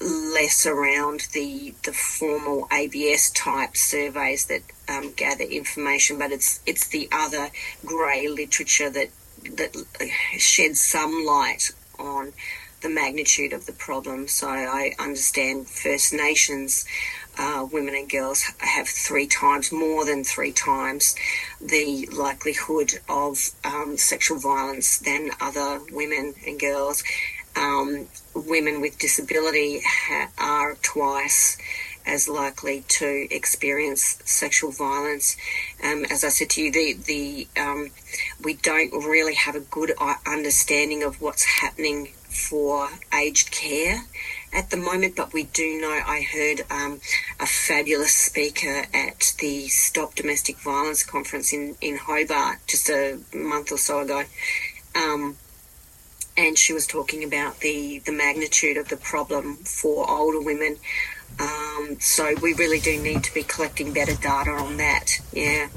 less 0.00 0.66
around 0.66 1.28
the 1.32 1.74
the 1.84 1.92
formal 1.92 2.66
ABS 2.72 3.30
type 3.30 3.76
surveys 3.76 4.46
that 4.46 4.62
um, 4.88 5.12
gather 5.12 5.44
information, 5.44 6.18
but 6.18 6.32
it's 6.32 6.60
it's 6.66 6.88
the 6.88 7.08
other 7.12 7.50
grey 7.84 8.26
literature 8.28 8.90
that 8.90 9.10
that 9.56 9.76
sheds 10.38 10.80
some 10.80 11.24
light 11.24 11.70
on 11.98 12.32
the 12.82 12.88
magnitude 12.88 13.52
of 13.52 13.66
the 13.66 13.72
problem. 13.72 14.28
So 14.28 14.48
I 14.48 14.92
understand 14.98 15.68
First 15.68 16.12
Nations 16.12 16.84
uh, 17.38 17.66
women 17.72 17.94
and 17.94 18.10
girls 18.10 18.42
have 18.58 18.86
three 18.88 19.26
times 19.26 19.72
more 19.72 20.04
than 20.04 20.22
three 20.22 20.52
times 20.52 21.14
the 21.60 22.06
likelihood 22.12 22.92
of 23.08 23.50
um, 23.64 23.96
sexual 23.96 24.38
violence 24.38 24.98
than 24.98 25.30
other 25.40 25.80
women 25.90 26.34
and 26.46 26.60
girls. 26.60 27.02
Um, 27.56 28.08
women 28.34 28.80
with 28.80 28.98
disability 28.98 29.80
ha- 29.84 30.30
are 30.38 30.74
twice 30.82 31.58
as 32.04 32.28
likely 32.28 32.84
to 32.88 33.28
experience 33.30 34.18
sexual 34.24 34.72
violence. 34.72 35.36
Um, 35.84 36.04
as 36.10 36.24
I 36.24 36.30
said 36.30 36.50
to 36.50 36.62
you, 36.62 36.72
the 36.72 36.94
the 36.94 37.48
um, 37.60 37.90
we 38.42 38.54
don't 38.54 38.92
really 38.92 39.34
have 39.34 39.54
a 39.54 39.60
good 39.60 39.92
uh, 39.98 40.14
understanding 40.26 41.02
of 41.02 41.20
what's 41.20 41.44
happening 41.44 42.12
for 42.32 42.88
aged 43.14 43.50
care 43.50 44.04
at 44.52 44.70
the 44.70 44.76
moment, 44.76 45.16
but 45.16 45.32
we 45.32 45.44
do 45.44 45.80
know. 45.80 46.00
I 46.06 46.22
heard 46.22 46.62
um, 46.70 47.00
a 47.40 47.46
fabulous 47.46 48.14
speaker 48.14 48.84
at 48.92 49.34
the 49.38 49.68
Stop 49.68 50.14
Domestic 50.14 50.58
Violence 50.58 51.04
conference 51.04 51.52
in 51.52 51.76
in 51.80 51.96
Hobart 51.96 52.58
just 52.66 52.88
a 52.88 53.18
month 53.34 53.72
or 53.72 53.78
so 53.78 54.00
ago. 54.00 54.24
Um, 54.94 55.36
and 56.36 56.56
she 56.56 56.72
was 56.72 56.86
talking 56.86 57.24
about 57.24 57.60
the, 57.60 57.98
the 58.00 58.12
magnitude 58.12 58.76
of 58.76 58.88
the 58.88 58.96
problem 58.96 59.56
for 59.56 60.08
older 60.10 60.40
women. 60.40 60.78
Um, 61.38 61.98
so 62.00 62.34
we 62.42 62.54
really 62.54 62.80
do 62.80 63.00
need 63.00 63.24
to 63.24 63.34
be 63.34 63.42
collecting 63.42 63.92
better 63.92 64.14
data 64.14 64.50
on 64.50 64.76
that. 64.76 65.18
Yeah. 65.32 65.68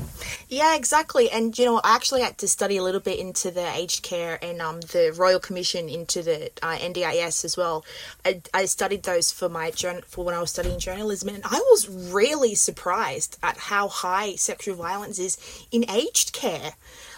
Yeah, 0.47 0.75
exactly. 0.75 1.29
And 1.29 1.57
you 1.57 1.65
know, 1.65 1.81
I 1.83 1.95
actually 1.95 2.21
had 2.21 2.37
to 2.39 2.47
study 2.47 2.77
a 2.77 2.83
little 2.83 2.99
bit 2.99 3.19
into 3.19 3.51
the 3.51 3.67
aged 3.75 4.03
care 4.03 4.37
and 4.43 4.61
um, 4.61 4.81
the 4.81 5.13
Royal 5.17 5.39
Commission 5.39 5.89
into 5.89 6.21
the 6.21 6.51
uh, 6.61 6.77
NDIS 6.77 7.45
as 7.45 7.57
well. 7.57 7.83
I, 8.23 8.41
I 8.53 8.65
studied 8.65 9.03
those 9.03 9.31
for 9.31 9.49
my 9.49 9.71
journal 9.71 10.03
for 10.07 10.23
when 10.23 10.35
I 10.35 10.41
was 10.41 10.51
studying 10.51 10.79
journalism, 10.79 11.29
and 11.29 11.43
I 11.43 11.57
was 11.71 11.89
really 11.89 12.55
surprised 12.55 13.37
at 13.41 13.57
how 13.57 13.87
high 13.87 14.35
sexual 14.35 14.75
violence 14.75 15.19
is 15.19 15.37
in 15.71 15.89
aged 15.89 16.33
care. 16.33 16.73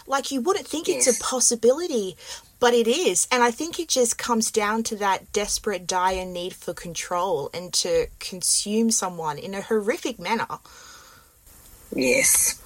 Like 0.06 0.30
you 0.30 0.40
wouldn't 0.40 0.66
think 0.66 0.88
yes. 0.88 1.06
it's 1.06 1.20
a 1.20 1.22
possibility, 1.22 2.16
but 2.60 2.74
it 2.74 2.86
is. 2.86 3.28
And 3.30 3.42
I 3.42 3.50
think 3.50 3.78
it 3.78 3.88
just 3.88 4.18
comes 4.18 4.50
down 4.50 4.82
to 4.84 4.96
that 4.96 5.32
desperate, 5.32 5.86
dire 5.86 6.24
need 6.24 6.54
for 6.54 6.74
control 6.74 7.50
and 7.54 7.72
to 7.74 8.06
consume 8.18 8.90
someone 8.90 9.38
in 9.38 9.54
a 9.54 9.62
horrific 9.62 10.18
manner. 10.18 10.58
Yes. 11.94 12.60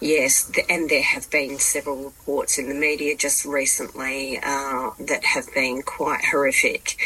Yes, 0.00 0.50
and 0.68 0.88
there 0.88 1.02
have 1.02 1.30
been 1.30 1.58
several 1.58 2.04
reports 2.04 2.58
in 2.58 2.68
the 2.68 2.74
media 2.74 3.16
just 3.16 3.44
recently 3.44 4.38
uh, 4.42 4.90
that 4.98 5.24
have 5.24 5.52
been 5.54 5.82
quite 5.82 6.24
horrific. 6.24 6.96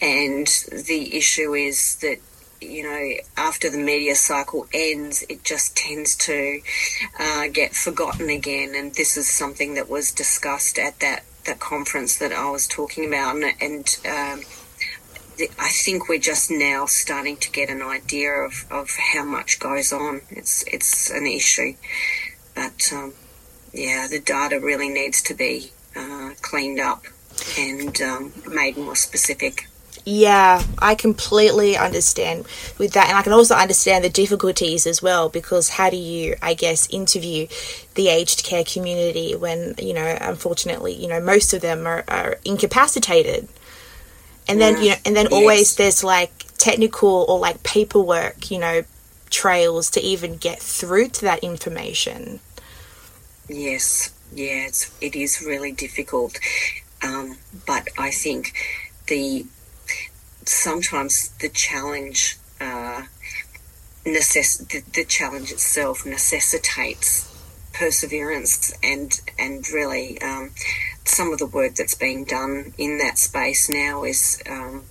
And 0.00 0.46
the 0.70 1.16
issue 1.16 1.54
is 1.54 1.96
that 1.96 2.18
you 2.60 2.82
know, 2.82 3.10
after 3.36 3.70
the 3.70 3.78
media 3.78 4.14
cycle 4.14 4.66
ends, 4.72 5.24
it 5.28 5.44
just 5.44 5.76
tends 5.76 6.16
to 6.16 6.60
uh, 7.18 7.46
get 7.52 7.74
forgotten 7.74 8.30
again. 8.30 8.74
And 8.74 8.94
this 8.94 9.16
is 9.16 9.28
something 9.28 9.74
that 9.74 9.88
was 9.88 10.10
discussed 10.12 10.78
at 10.78 10.98
that, 11.00 11.24
that 11.48 11.58
conference 11.58 12.18
that 12.18 12.32
I 12.32 12.50
was 12.50 12.66
talking 12.66 13.06
about. 13.06 13.36
And, 13.36 13.54
and 13.60 13.96
um, 14.06 14.44
I 15.58 15.68
think 15.68 16.08
we're 16.08 16.18
just 16.18 16.50
now 16.50 16.86
starting 16.86 17.36
to 17.38 17.50
get 17.50 17.70
an 17.70 17.82
idea 17.82 18.32
of, 18.32 18.66
of 18.70 18.90
how 19.14 19.24
much 19.24 19.58
goes 19.58 19.92
on. 19.92 20.22
It's 20.30 20.64
it's 20.66 21.10
an 21.10 21.26
issue, 21.26 21.74
but 22.54 22.90
um, 22.92 23.14
yeah, 23.72 24.06
the 24.10 24.20
data 24.20 24.58
really 24.60 24.88
needs 24.88 25.22
to 25.22 25.34
be 25.34 25.70
uh, 25.96 26.30
cleaned 26.42 26.80
up 26.80 27.04
and 27.56 28.00
um, 28.02 28.32
made 28.48 28.76
more 28.76 28.96
specific. 28.96 29.68
Yeah, 30.10 30.62
I 30.78 30.94
completely 30.94 31.76
understand 31.76 32.46
with 32.78 32.94
that. 32.94 33.10
And 33.10 33.18
I 33.18 33.20
can 33.20 33.34
also 33.34 33.54
understand 33.54 34.02
the 34.02 34.08
difficulties 34.08 34.86
as 34.86 35.02
well 35.02 35.28
because 35.28 35.68
how 35.68 35.90
do 35.90 35.98
you, 35.98 36.34
I 36.40 36.54
guess, 36.54 36.88
interview 36.88 37.46
the 37.94 38.08
aged 38.08 38.42
care 38.42 38.64
community 38.64 39.36
when, 39.36 39.74
you 39.76 39.92
know, 39.92 40.16
unfortunately, 40.18 40.94
you 40.94 41.08
know, 41.08 41.20
most 41.20 41.52
of 41.52 41.60
them 41.60 41.86
are, 41.86 42.04
are 42.08 42.38
incapacitated? 42.46 43.48
And 44.48 44.58
then 44.58 44.82
you 44.82 44.90
know 44.90 44.96
and 45.04 45.14
then 45.14 45.26
yes. 45.26 45.32
always 45.34 45.74
there's 45.76 46.02
like 46.02 46.32
technical 46.56 47.26
or 47.28 47.38
like 47.38 47.62
paperwork 47.64 48.50
you 48.50 48.58
know 48.58 48.84
trails 49.28 49.90
to 49.90 50.00
even 50.00 50.38
get 50.38 50.58
through 50.58 51.08
to 51.08 51.20
that 51.26 51.40
information. 51.40 52.40
Yes. 53.46 54.10
Yeah 54.32 54.68
it's, 54.68 54.90
it 55.02 55.14
is 55.14 55.42
really 55.42 55.72
difficult. 55.72 56.38
Um, 57.04 57.36
but 57.66 57.88
i 57.98 58.10
think 58.10 58.54
the 59.06 59.44
sometimes 60.48 61.28
the 61.40 61.48
challenge 61.48 62.38
uh, 62.60 63.02
necess- 64.04 64.66
the, 64.68 64.82
the 64.92 65.04
challenge 65.04 65.52
itself 65.52 66.06
necessitates 66.06 67.26
perseverance 67.72 68.72
and 68.82 69.20
and 69.38 69.68
really 69.68 70.20
um, 70.22 70.50
some 71.04 71.32
of 71.32 71.38
the 71.38 71.46
work 71.46 71.74
that's 71.74 71.94
being 71.94 72.24
done 72.24 72.74
in 72.76 72.98
that 72.98 73.18
space 73.18 73.68
now 73.68 74.04
is 74.04 74.42
um, 74.48 74.84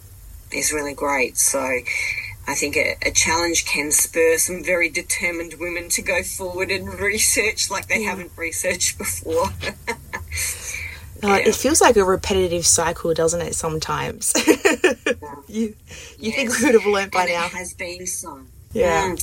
is 0.52 0.72
really 0.72 0.94
great. 0.94 1.38
So 1.38 1.60
I 1.60 2.56
think 2.56 2.78
a, 2.78 2.96
a, 3.06 3.12
challenge 3.12 3.66
can 3.66 3.92
spur 3.92 4.38
some 4.38 4.64
very 4.64 4.90
determined 4.90 5.56
women 5.56 5.90
to 5.90 6.02
go 6.02 6.24
forward 6.24 6.72
and 6.72 6.98
research 7.00 7.70
like 7.70 7.88
they 7.88 8.04
haven't 8.04 8.32
researched 8.38 8.98
before. 8.98 9.50
Oh, 11.24 11.36
yeah. 11.36 11.48
It 11.48 11.56
feels 11.56 11.82
like 11.82 11.96
a 11.98 12.04
repetitive 12.04 12.66
cycle, 12.66 13.14
doesn't 13.14 13.42
it? 13.42 13.56
Sometimes 13.56 14.34
you 15.48 15.76
you 16.20 16.32
yes. 16.32 16.36
think 16.36 16.60
we 16.60 16.66
would 16.66 16.82
have 16.82 16.86
learnt 16.86 17.12
by 17.12 17.24
and 17.24 17.32
now. 17.32 17.46
It 17.46 17.52
has 17.54 17.74
been 17.74 18.06
some. 18.06 18.50
Yeah. 18.74 19.06
Um, 19.06 19.18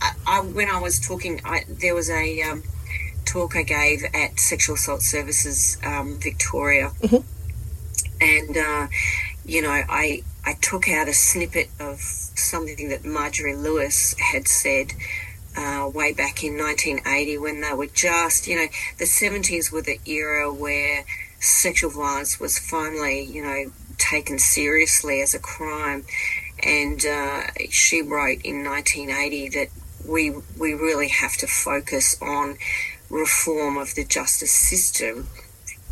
I, 0.00 0.12
I, 0.26 0.40
when 0.40 0.68
I 0.68 0.80
was 0.80 1.00
talking, 1.00 1.40
I, 1.44 1.64
there 1.68 1.94
was 1.94 2.08
a 2.10 2.42
um, 2.42 2.62
talk 3.24 3.56
I 3.56 3.62
gave 3.62 4.04
at 4.14 4.38
Sexual 4.38 4.76
Assault 4.76 5.02
Services 5.02 5.78
um, 5.84 6.18
Victoria, 6.20 6.92
mm-hmm. 7.00 7.26
and 8.20 8.56
uh, 8.56 8.86
you 9.44 9.62
know, 9.62 9.70
I 9.70 10.22
I 10.44 10.54
took 10.60 10.88
out 10.88 11.08
a 11.08 11.14
snippet 11.14 11.68
of 11.80 11.98
something 12.00 12.88
that 12.90 13.04
Marjorie 13.04 13.56
Lewis 13.56 14.14
had 14.18 14.48
said. 14.48 14.92
Uh, 15.56 15.90
way 15.92 16.12
back 16.12 16.44
in 16.44 16.56
1980, 16.56 17.36
when 17.38 17.60
they 17.60 17.72
were 17.72 17.88
just, 17.88 18.46
you 18.46 18.54
know, 18.54 18.66
the 18.98 19.04
70s 19.04 19.72
were 19.72 19.82
the 19.82 19.98
era 20.06 20.50
where 20.54 21.04
sexual 21.40 21.90
violence 21.90 22.38
was 22.38 22.58
finally, 22.58 23.24
you 23.24 23.42
know, 23.42 23.72
taken 23.98 24.38
seriously 24.38 25.20
as 25.20 25.34
a 25.34 25.38
crime. 25.38 26.04
And 26.62 27.04
uh, 27.04 27.42
she 27.70 28.02
wrote 28.02 28.42
in 28.42 28.64
1980 28.64 29.48
that 29.50 29.68
we 30.06 30.30
we 30.58 30.74
really 30.74 31.08
have 31.08 31.36
to 31.38 31.46
focus 31.46 32.16
on 32.22 32.56
reform 33.10 33.76
of 33.76 33.94
the 33.94 34.04
justice 34.04 34.52
system 34.52 35.26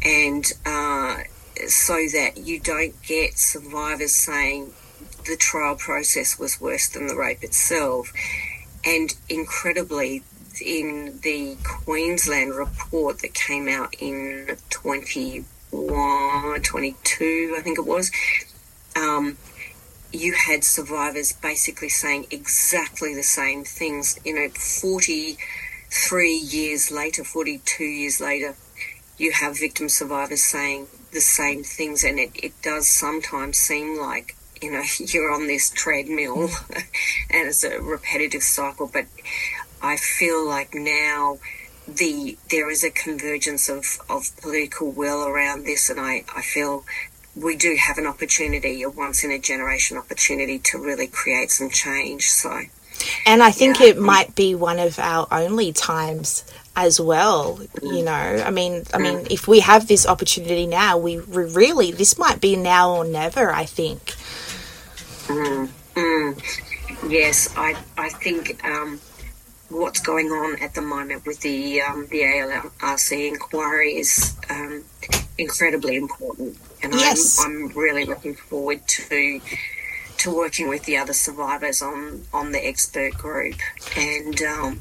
and 0.02 0.52
uh, 0.64 1.18
so 1.66 1.94
that 2.12 2.38
you 2.38 2.60
don't 2.60 2.94
get 3.02 3.38
survivors 3.38 4.14
saying 4.14 4.72
the 5.26 5.36
trial 5.36 5.76
process 5.76 6.38
was 6.38 6.60
worse 6.60 6.88
than 6.88 7.06
the 7.06 7.16
rape 7.16 7.42
itself. 7.42 8.12
And 8.84 9.14
incredibly, 9.28 10.22
in 10.60 11.20
the 11.22 11.56
Queensland 11.64 12.54
report 12.54 13.20
that 13.20 13.34
came 13.34 13.68
out 13.68 13.94
in 13.98 14.56
21, 14.70 16.62
22, 16.62 17.54
I 17.56 17.60
think 17.62 17.78
it 17.78 17.86
was, 17.86 18.10
um, 18.96 19.36
you 20.12 20.32
had 20.32 20.64
survivors 20.64 21.32
basically 21.32 21.88
saying 21.88 22.26
exactly 22.30 23.14
the 23.14 23.22
same 23.22 23.64
things. 23.64 24.18
You 24.24 24.34
know, 24.34 24.48
40 24.48 25.36
three 25.90 26.36
years 26.36 26.90
later, 26.90 27.24
42 27.24 27.84
years 27.84 28.20
later, 28.20 28.54
you 29.16 29.32
have 29.32 29.58
victim 29.58 29.88
survivors 29.88 30.42
saying 30.42 30.86
the 31.12 31.20
same 31.20 31.64
things, 31.64 32.04
and 32.04 32.18
it, 32.18 32.30
it 32.34 32.52
does 32.62 32.88
sometimes 32.88 33.58
seem 33.58 33.98
like 33.98 34.36
you 34.60 34.72
know 34.72 34.82
you're 34.98 35.32
on 35.32 35.46
this 35.46 35.70
treadmill 35.70 36.48
and 37.30 37.48
it's 37.48 37.64
a 37.64 37.80
repetitive 37.80 38.42
cycle. 38.42 38.90
But 38.92 39.06
I 39.82 39.96
feel 39.96 40.46
like 40.46 40.74
now 40.74 41.38
the 41.86 42.36
there 42.50 42.70
is 42.70 42.84
a 42.84 42.90
convergence 42.90 43.68
of, 43.68 43.98
of 44.10 44.36
political 44.40 44.90
will 44.90 45.26
around 45.26 45.64
this, 45.64 45.88
and 45.90 46.00
I, 46.00 46.24
I 46.34 46.42
feel 46.42 46.84
we 47.34 47.56
do 47.56 47.76
have 47.78 47.98
an 47.98 48.06
opportunity, 48.06 48.82
a 48.82 48.90
once 48.90 49.24
in 49.24 49.30
a 49.30 49.38
generation 49.38 49.96
opportunity 49.96 50.58
to 50.58 50.78
really 50.78 51.06
create 51.06 51.50
some 51.50 51.70
change. 51.70 52.24
So 52.24 52.62
and 53.26 53.42
I 53.42 53.52
think 53.52 53.80
yeah. 53.80 53.88
it 53.88 53.98
might 53.98 54.34
be 54.34 54.54
one 54.54 54.78
of 54.78 54.98
our 54.98 55.28
only 55.30 55.72
times 55.72 56.44
as 56.78 57.00
well 57.00 57.58
you 57.82 58.04
know 58.04 58.12
i 58.12 58.50
mean 58.50 58.84
i 58.94 58.98
mean 58.98 59.26
if 59.32 59.48
we 59.48 59.58
have 59.58 59.88
this 59.88 60.06
opportunity 60.06 60.64
now 60.64 60.96
we 60.96 61.16
really 61.16 61.90
this 61.90 62.16
might 62.16 62.40
be 62.40 62.54
now 62.54 62.94
or 62.94 63.04
never 63.04 63.50
i 63.50 63.64
think 63.64 64.14
mm, 65.26 65.68
mm. 65.96 67.10
yes 67.10 67.52
i 67.56 67.76
i 67.96 68.08
think 68.08 68.64
um, 68.64 69.00
what's 69.68 70.00
going 70.00 70.28
on 70.28 70.60
at 70.62 70.74
the 70.74 70.82
moment 70.82 71.26
with 71.26 71.40
the 71.40 71.80
um, 71.82 72.06
the 72.10 72.22
ALRC 72.22 73.28
inquiry 73.28 73.96
is 73.96 74.36
um, 74.50 74.84
incredibly 75.36 75.96
important 75.96 76.56
and 76.82 76.94
yes. 76.94 77.38
I'm, 77.44 77.66
I'm 77.66 77.76
really 77.76 78.04
looking 78.04 78.34
forward 78.34 78.86
to 78.86 79.40
to 80.18 80.34
working 80.34 80.68
with 80.68 80.84
the 80.84 80.96
other 80.96 81.12
survivors 81.12 81.82
on 81.82 82.24
on 82.32 82.52
the 82.52 82.66
expert 82.66 83.14
group 83.14 83.56
and 83.96 84.40
um, 84.42 84.80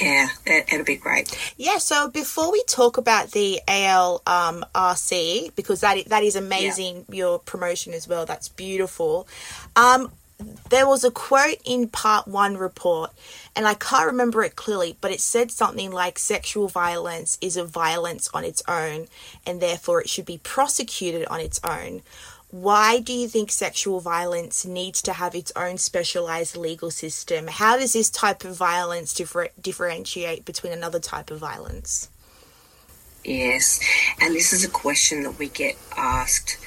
yeah, 0.00 0.28
it, 0.46 0.72
will 0.72 0.84
be 0.84 0.96
great. 0.96 1.54
Yeah. 1.56 1.78
So 1.78 2.08
before 2.08 2.50
we 2.50 2.62
talk 2.66 2.96
about 2.96 3.32
the 3.32 3.60
ALRC, 3.68 5.44
um, 5.44 5.50
because 5.54 5.80
that 5.82 6.06
that 6.06 6.22
is 6.22 6.34
amazing, 6.34 7.04
yeah. 7.08 7.14
your 7.14 7.38
promotion 7.38 7.92
as 7.92 8.08
well. 8.08 8.24
That's 8.24 8.48
beautiful. 8.48 9.28
Um, 9.76 10.10
there 10.70 10.86
was 10.86 11.04
a 11.04 11.10
quote 11.10 11.58
in 11.64 11.88
part 11.88 12.26
one 12.26 12.56
report, 12.56 13.12
and 13.54 13.66
I 13.66 13.74
can't 13.74 14.06
remember 14.06 14.42
it 14.42 14.56
clearly, 14.56 14.96
but 15.00 15.10
it 15.10 15.20
said 15.20 15.50
something 15.50 15.90
like 15.90 16.18
sexual 16.18 16.68
violence 16.68 17.38
is 17.40 17.56
a 17.56 17.64
violence 17.64 18.30
on 18.32 18.44
its 18.44 18.62
own, 18.66 19.08
and 19.46 19.60
therefore 19.60 20.00
it 20.00 20.08
should 20.08 20.26
be 20.26 20.38
prosecuted 20.38 21.26
on 21.26 21.40
its 21.40 21.60
own 21.64 22.02
why 22.52 23.00
do 23.00 23.14
you 23.14 23.28
think 23.28 23.50
sexual 23.50 23.98
violence 23.98 24.66
needs 24.66 25.00
to 25.00 25.14
have 25.14 25.34
its 25.34 25.50
own 25.56 25.78
specialized 25.78 26.54
legal 26.54 26.90
system? 26.90 27.46
How 27.46 27.78
does 27.78 27.94
this 27.94 28.10
type 28.10 28.44
of 28.44 28.54
violence 28.54 29.14
differ- 29.14 29.48
differentiate 29.58 30.44
between 30.44 30.74
another 30.74 31.00
type 31.00 31.30
of 31.30 31.38
violence? 31.38 32.10
Yes, 33.24 33.80
and 34.20 34.34
this 34.34 34.52
is 34.52 34.66
a 34.66 34.68
question 34.68 35.22
that 35.22 35.38
we 35.38 35.48
get 35.48 35.78
asked 35.96 36.58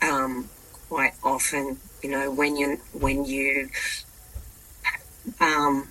um, 0.00 0.48
quite 0.88 1.12
often. 1.22 1.80
You 2.02 2.10
know, 2.10 2.30
when 2.30 2.56
you 2.56 2.78
when 2.94 3.26
you 3.26 3.68
um, 5.38 5.88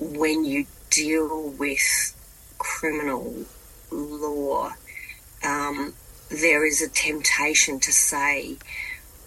when 0.00 0.44
you 0.44 0.66
deal 0.90 1.50
with 1.50 2.16
criminal 2.58 3.44
law, 3.90 4.72
um, 5.44 5.94
there 6.30 6.64
is 6.64 6.80
a 6.80 6.88
temptation 6.88 7.80
to 7.80 7.92
say, 7.92 8.56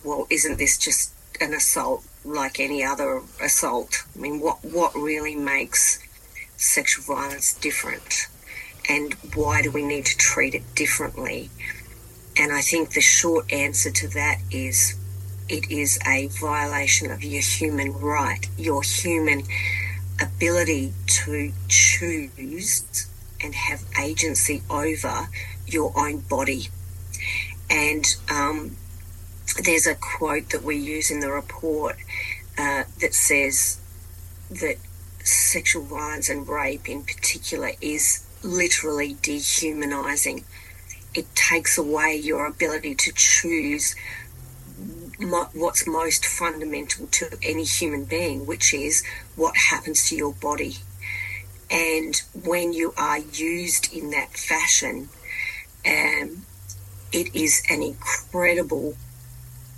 well, 0.04 0.28
isn't 0.30 0.58
this 0.58 0.78
just 0.78 1.14
an 1.40 1.54
assault 1.54 2.04
like 2.26 2.60
any 2.60 2.84
other 2.84 3.22
assault? 3.42 4.04
I 4.16 4.20
mean, 4.20 4.40
what, 4.40 4.64
what 4.64 4.96
really 4.96 5.36
makes 5.36 6.00
sexual 6.58 7.16
violence 7.16 7.54
different? 7.54 8.28
And 8.90 9.14
why 9.36 9.62
do 9.62 9.72
we 9.72 9.84
need 9.84 10.06
to 10.06 10.18
treat 10.18 10.56
it 10.56 10.76
differently? 10.76 11.50
And 12.38 12.52
I 12.52 12.62
think 12.62 12.94
the 12.94 13.02
short 13.02 13.52
answer 13.52 13.92
to 13.92 14.08
that 14.10 14.40
is 14.52 14.96
it 15.48 15.70
is 15.70 16.00
a 16.08 16.28
violation 16.28 17.12
of 17.12 17.24
your 17.24 17.42
human 17.42 17.94
right, 17.94 18.48
your 18.58 18.82
human 18.82 19.44
ability 20.21 20.93
to 21.08 21.52
choose 21.67 23.08
and 23.41 23.54
have 23.56 23.84
agency 23.99 24.62
over 24.69 25.28
your 25.67 25.93
own 25.97 26.19
body. 26.19 26.69
And 27.69 28.06
um, 28.30 28.78
there's 29.63 29.88
a 29.88 29.95
quote 29.95 30.49
that 30.49 30.63
we 30.63 30.78
use 30.78 31.12
in 31.12 31.19
the 31.19 31.32
report 31.32 31.97
uh, 32.58 32.84
that 33.02 33.13
says 33.13 33.80
that 34.49 34.78
sexual 35.23 35.84
violence 35.84 36.30
and 36.30 36.47
rape 36.47 36.88
in 36.89 37.04
particular 37.04 37.71
is 37.82 38.26
literally 38.43 39.15
dehumanizing. 39.21 40.43
It 41.13 41.34
takes 41.36 41.78
away 41.78 42.15
your 42.15 42.45
ability 42.45 42.95
to 42.95 43.12
choose 43.13 43.95
mo- 45.19 45.49
what's 45.54 45.88
most 45.88 46.26
fundamental 46.26 47.08
to 47.08 47.38
any 47.41 47.63
human 47.63 48.06
being, 48.06 48.45
which 48.45 48.73
is 48.73 49.04
what 49.36 49.56
happens 49.56 50.10
to 50.10 50.15
your 50.15 50.34
body. 50.34 50.78
And 51.69 52.22
when 52.43 52.74
you 52.74 52.93
are 52.98 53.17
used 53.17 53.93
in 53.93 54.12
that 54.12 54.34
fashion, 54.34 55.10
um, 55.86 56.46
it 57.12 57.34
is 57.36 57.63
an 57.69 57.82
incredible 57.82 58.96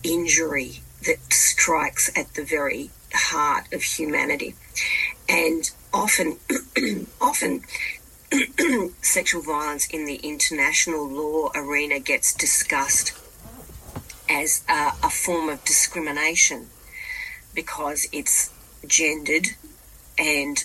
injury 0.04 0.82
that 1.06 1.34
strikes 1.34 2.10
at 2.18 2.34
the 2.34 2.44
very 2.44 2.90
heart 3.14 3.72
of 3.74 3.82
humanity. 3.82 4.56
And 5.30 5.70
often, 5.94 6.38
often, 7.22 7.64
sexual 9.02 9.42
violence 9.42 9.88
in 9.88 10.06
the 10.06 10.16
international 10.16 11.08
law 11.08 11.52
arena 11.56 12.00
gets 12.00 12.34
discussed 12.34 13.14
as 14.30 14.64
a, 14.68 14.92
a 15.04 15.10
form 15.10 15.50
of 15.50 15.64
discrimination 15.64 16.68
because 17.54 18.08
it's 18.12 18.52
gendered 18.88 19.48
and 20.18 20.64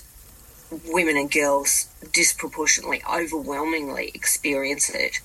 women 0.86 1.16
and 1.16 1.30
girls 1.30 1.88
disproportionately, 2.12 3.02
overwhelmingly 3.10 4.10
experience 4.14 4.88
it. 4.90 5.20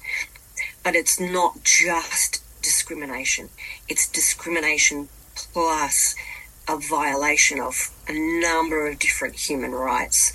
But 0.84 0.96
it's 0.96 1.20
not 1.20 1.64
just 1.64 2.42
discrimination, 2.62 3.50
it's 3.88 4.08
discrimination 4.08 5.10
plus 5.36 6.16
a 6.68 6.78
violation 6.78 7.60
of 7.60 7.92
a 8.08 8.42
number 8.42 8.88
of 8.88 9.00
different 9.00 9.36
human 9.36 9.72
rights. 9.72 10.34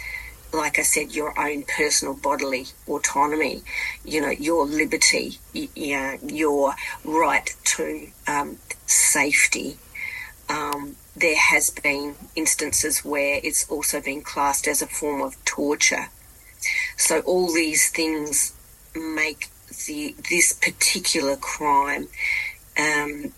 Like 0.52 0.78
I 0.78 0.82
said, 0.82 1.12
your 1.12 1.38
own 1.38 1.62
personal 1.62 2.14
bodily 2.14 2.66
autonomy, 2.88 3.62
you 4.04 4.20
know, 4.20 4.30
your 4.30 4.66
liberty, 4.66 5.38
your 5.52 6.74
right 7.04 7.56
to 7.64 8.08
um, 8.26 8.58
safety. 8.86 9.78
Um, 10.48 10.96
there 11.20 11.36
has 11.36 11.70
been 11.70 12.14
instances 12.34 13.04
where 13.04 13.40
it's 13.42 13.68
also 13.70 14.00
been 14.00 14.22
classed 14.22 14.66
as 14.66 14.80
a 14.80 14.86
form 14.86 15.20
of 15.20 15.42
torture. 15.44 16.08
So 16.96 17.20
all 17.20 17.52
these 17.52 17.90
things 17.90 18.54
make 18.94 19.48
the 19.86 20.14
this 20.30 20.52
particular 20.52 21.36
crime 21.36 22.08
um, 22.78 23.32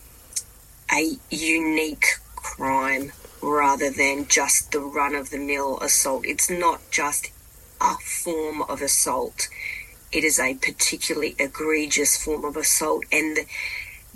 a 0.91 1.17
unique 1.29 2.05
crime 2.35 3.11
rather 3.41 3.89
than 3.89 4.27
just 4.27 4.71
the 4.71 4.79
run 4.79 5.13
of 5.15 5.29
the 5.29 5.37
mill 5.37 5.79
assault. 5.79 6.25
It's 6.25 6.49
not 6.49 6.79
just 6.91 7.31
a 7.81 7.95
form 7.95 8.61
of 8.63 8.81
assault. 8.81 9.49
It 10.11 10.23
is 10.23 10.39
a 10.39 10.53
particularly 10.55 11.35
egregious 11.37 12.23
form 12.23 12.45
of 12.45 12.55
assault 12.55 13.03
and 13.11 13.35
the, 13.35 13.45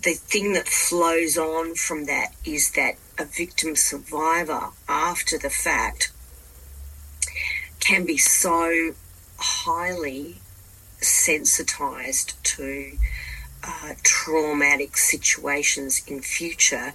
the 0.02 0.14
thing 0.14 0.54
that 0.54 0.68
flows 0.68 1.38
on 1.38 1.76
from 1.76 2.06
that 2.06 2.34
is 2.46 2.72
that 2.72 2.96
a 3.18 3.26
victim 3.26 3.76
survivor 3.76 4.70
after 4.88 5.38
the 5.38 5.50
fact 5.50 6.12
can 7.80 8.06
be 8.06 8.18
so 8.18 8.94
highly 9.38 10.38
sensitized 11.00 12.34
to 12.44 12.92
uh, 13.64 13.94
traumatic 14.04 14.98
situations 14.98 16.02
in 16.08 16.22
future 16.22 16.94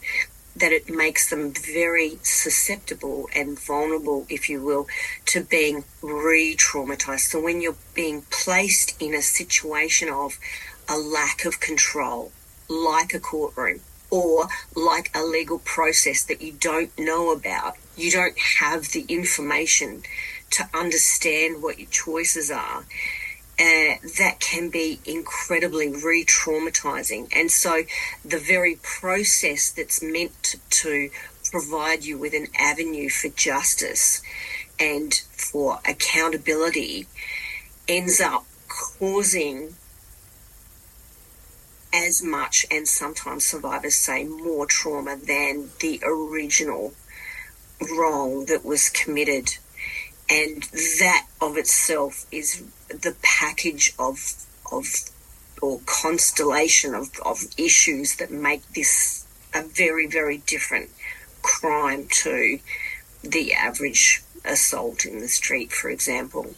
that 0.55 0.73
it 0.73 0.91
makes 0.91 1.31
them 1.31 1.53
very 1.53 2.19
susceptible 2.23 3.29
and 3.35 3.59
vulnerable, 3.59 4.27
if 4.29 4.51
you 4.51 4.63
will, 4.63 4.87
to 5.25 5.43
being 5.43 5.85
re 6.03 6.55
traumatized. 6.55 7.31
So 7.31 7.41
when 7.41 7.63
you're 7.63 7.77
being 7.95 8.23
placed 8.31 9.01
in 9.01 9.15
a 9.15 9.23
situation 9.23 10.11
of 10.11 10.39
a 10.89 10.99
lack 10.99 11.47
of 11.47 11.59
control, 11.59 12.33
like 12.69 13.15
a 13.15 13.21
courtroom 13.21 13.81
or 14.13 14.47
like 14.77 15.11
a 15.15 15.25
legal 15.25 15.59
process 15.59 16.23
that 16.23 16.43
you 16.43 16.53
don't 16.53 16.97
know 16.99 17.33
about. 17.33 17.75
You 17.97 18.11
don't 18.11 18.39
have 18.39 18.93
the 18.93 19.07
information 19.09 20.03
to 20.51 20.69
understand 20.75 21.63
what 21.63 21.79
your 21.79 21.89
choices 21.89 22.51
are. 22.51 22.85
Uh, 23.59 23.97
that 24.19 24.37
can 24.39 24.69
be 24.69 25.01
incredibly 25.07 25.89
re 25.89 26.25
traumatizing. 26.25 27.29
And 27.35 27.51
so, 27.51 27.83
the 28.25 28.39
very 28.39 28.77
process 28.83 29.71
that's 29.71 30.03
meant 30.03 30.43
to, 30.43 30.59
to 30.83 31.11
provide 31.51 32.05
you 32.05 32.19
with 32.19 32.35
an 32.35 32.49
avenue 32.59 33.09
for 33.09 33.29
justice 33.29 34.23
and 34.79 35.15
for 35.15 35.81
accountability 35.87 37.07
ends 37.89 38.21
up 38.21 38.45
causing 38.69 39.75
as 41.93 42.23
much, 42.23 42.65
and 42.71 42.89
sometimes 42.89 43.45
survivors 43.45 43.95
say 43.95 44.25
more 44.25 44.67
trauma 44.67 45.17
than 45.17 45.71
the 45.81 46.01
original 46.05 46.95
wrong 47.97 48.47
that 48.47 48.65
was 48.65 48.89
committed. 48.91 49.57
And 50.31 50.63
that 51.01 51.27
of 51.41 51.57
itself 51.57 52.25
is 52.33 52.63
the 52.89 53.15
package 53.23 53.93
of, 53.99 54.47
of 54.71 54.87
or 55.61 55.81
constellation 55.87 56.95
of, 56.95 57.11
of 57.25 57.45
issues 57.57 58.17
that 58.17 58.31
make 58.31 58.67
this 58.73 59.27
a 59.55 59.63
very, 59.63 60.07
very 60.07 60.39
different 60.39 60.91
crime 61.43 62.07
to 62.11 62.59
the 63.23 63.53
average 63.53 64.23
assault 64.45 65.05
in 65.05 65.21
the 65.21 65.29
street, 65.29 65.73
for 65.73 65.89
example. 65.89 66.55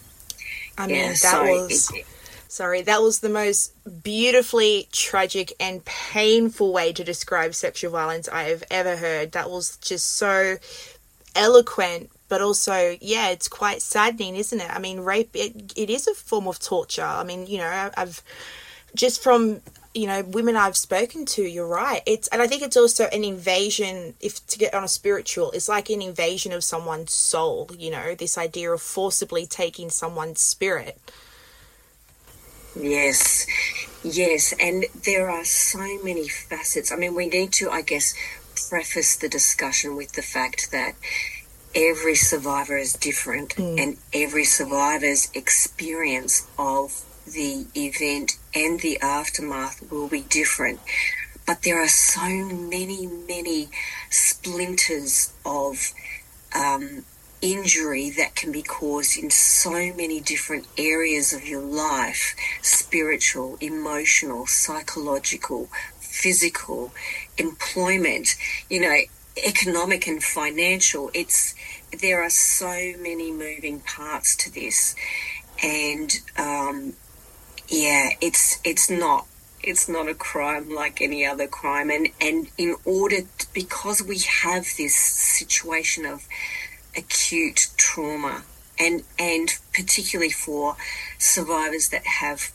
I 0.78 0.86
mean, 0.86 0.96
yeah, 0.96 1.08
that 1.08 1.16
so 1.16 1.42
was. 1.42 1.90
It, 1.92 2.06
Sorry, 2.48 2.82
that 2.82 3.02
was 3.02 3.20
the 3.20 3.28
most 3.28 3.73
beautifully 4.04 4.86
tragic 4.92 5.52
and 5.58 5.84
painful 5.84 6.72
way 6.72 6.92
to 6.92 7.02
describe 7.02 7.54
sexual 7.54 7.90
violence 7.90 8.28
I 8.28 8.44
have 8.44 8.62
ever 8.70 8.96
heard. 8.96 9.32
That 9.32 9.50
was 9.50 9.76
just 9.78 10.12
so 10.16 10.58
eloquent, 11.34 12.10
but 12.28 12.40
also, 12.40 12.96
yeah, 13.00 13.30
it's 13.30 13.48
quite 13.48 13.82
saddening, 13.82 14.36
isn't 14.36 14.60
it? 14.60 14.70
I 14.70 14.78
mean, 14.78 15.00
rape, 15.00 15.30
it, 15.34 15.72
it 15.74 15.90
is 15.90 16.06
a 16.06 16.14
form 16.14 16.46
of 16.46 16.60
torture. 16.60 17.02
I 17.02 17.24
mean, 17.24 17.46
you 17.46 17.58
know, 17.58 17.90
I've 17.96 18.22
just 18.94 19.22
from 19.22 19.60
you 19.92 20.06
know 20.08 20.22
women 20.22 20.56
i've 20.56 20.76
spoken 20.76 21.24
to 21.24 21.42
you're 21.42 21.66
right 21.66 22.02
it's 22.04 22.26
and 22.28 22.42
i 22.42 22.46
think 22.46 22.62
it's 22.62 22.76
also 22.76 23.04
an 23.12 23.22
invasion 23.22 24.14
if 24.20 24.44
to 24.46 24.58
get 24.58 24.74
on 24.74 24.82
a 24.82 24.88
spiritual 24.88 25.50
it's 25.52 25.68
like 25.68 25.88
an 25.88 26.02
invasion 26.02 26.52
of 26.52 26.64
someone's 26.64 27.12
soul 27.12 27.70
you 27.78 27.90
know 27.90 28.14
this 28.14 28.36
idea 28.36 28.70
of 28.70 28.80
forcibly 28.80 29.46
taking 29.46 29.88
someone's 29.90 30.40
spirit 30.40 30.98
Yes, 32.76 33.46
yes, 34.02 34.52
and 34.58 34.87
there 35.04 35.30
are 35.30 35.44
so 35.44 35.78
many 36.02 36.28
facets. 36.28 36.90
I 36.90 36.96
mean, 36.96 37.14
we 37.14 37.26
need 37.26 37.52
to, 37.54 37.70
I 37.70 37.82
guess, 37.82 38.14
preface 38.68 39.16
the 39.16 39.28
discussion 39.28 39.96
with 39.96 40.12
the 40.12 40.22
fact 40.22 40.70
that 40.72 40.94
every 41.74 42.14
survivor 42.14 42.76
is 42.76 42.92
different 42.92 43.56
mm. 43.56 43.80
and 43.80 43.96
every 44.12 44.44
survivor's 44.44 45.28
experience 45.34 46.46
of 46.58 47.04
the 47.26 47.66
event 47.74 48.38
and 48.54 48.80
the 48.80 48.98
aftermath 49.00 49.90
will 49.90 50.08
be 50.08 50.22
different. 50.22 50.80
But 51.46 51.62
there 51.62 51.82
are 51.82 51.88
so 51.88 52.26
many, 52.28 53.06
many 53.06 53.68
splinters 54.10 55.32
of 55.44 55.92
um, 56.54 57.04
injury 57.44 58.09
that 58.09 58.35
can 58.35 58.50
be 58.50 58.62
caused 58.62 59.18
in 59.18 59.28
so 59.28 59.70
many 59.70 60.18
different 60.18 60.66
areas 60.78 61.35
of 61.35 61.46
your 61.46 61.61
life 61.61 62.35
spiritual, 62.62 63.59
emotional, 63.61 64.46
psychological, 64.46 65.68
physical, 66.00 66.90
employment, 67.37 68.35
you 68.70 68.80
know, 68.80 68.96
economic 69.44 70.07
and 70.07 70.24
financial. 70.24 71.11
It's 71.12 71.54
there 72.00 72.22
are 72.22 72.30
so 72.30 72.94
many 72.98 73.30
moving 73.30 73.80
parts 73.80 74.35
to 74.37 74.52
this, 74.52 74.94
and 75.62 76.11
um, 76.38 76.94
yeah, 77.68 78.09
it's 78.22 78.59
it's 78.64 78.88
not 78.88 79.26
it's 79.62 79.87
not 79.87 80.09
a 80.09 80.14
crime 80.14 80.74
like 80.74 81.02
any 81.02 81.26
other 81.26 81.46
crime, 81.46 81.90
and 81.90 82.09
and 82.22 82.48
in 82.57 82.76
order 82.87 83.18
because 83.52 84.02
we 84.02 84.18
have 84.42 84.64
this 84.78 84.94
situation 84.94 86.07
of 86.07 86.26
acute 86.96 87.68
trauma 87.76 88.44
and 88.78 89.02
and 89.18 89.50
particularly 89.72 90.30
for 90.30 90.76
survivors 91.18 91.88
that 91.90 92.04
have 92.07 92.52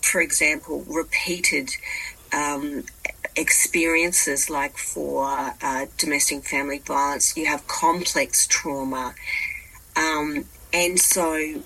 for 0.00 0.20
example 0.20 0.84
repeated 0.88 1.70
um, 2.32 2.84
experiences 3.36 4.50
like 4.50 4.76
for 4.76 5.54
uh, 5.62 5.86
domestic 5.98 6.44
family 6.44 6.78
violence 6.78 7.36
you 7.36 7.46
have 7.46 7.66
complex 7.66 8.46
trauma. 8.46 9.14
Um, 9.96 10.46
and 10.72 10.98
so 10.98 11.62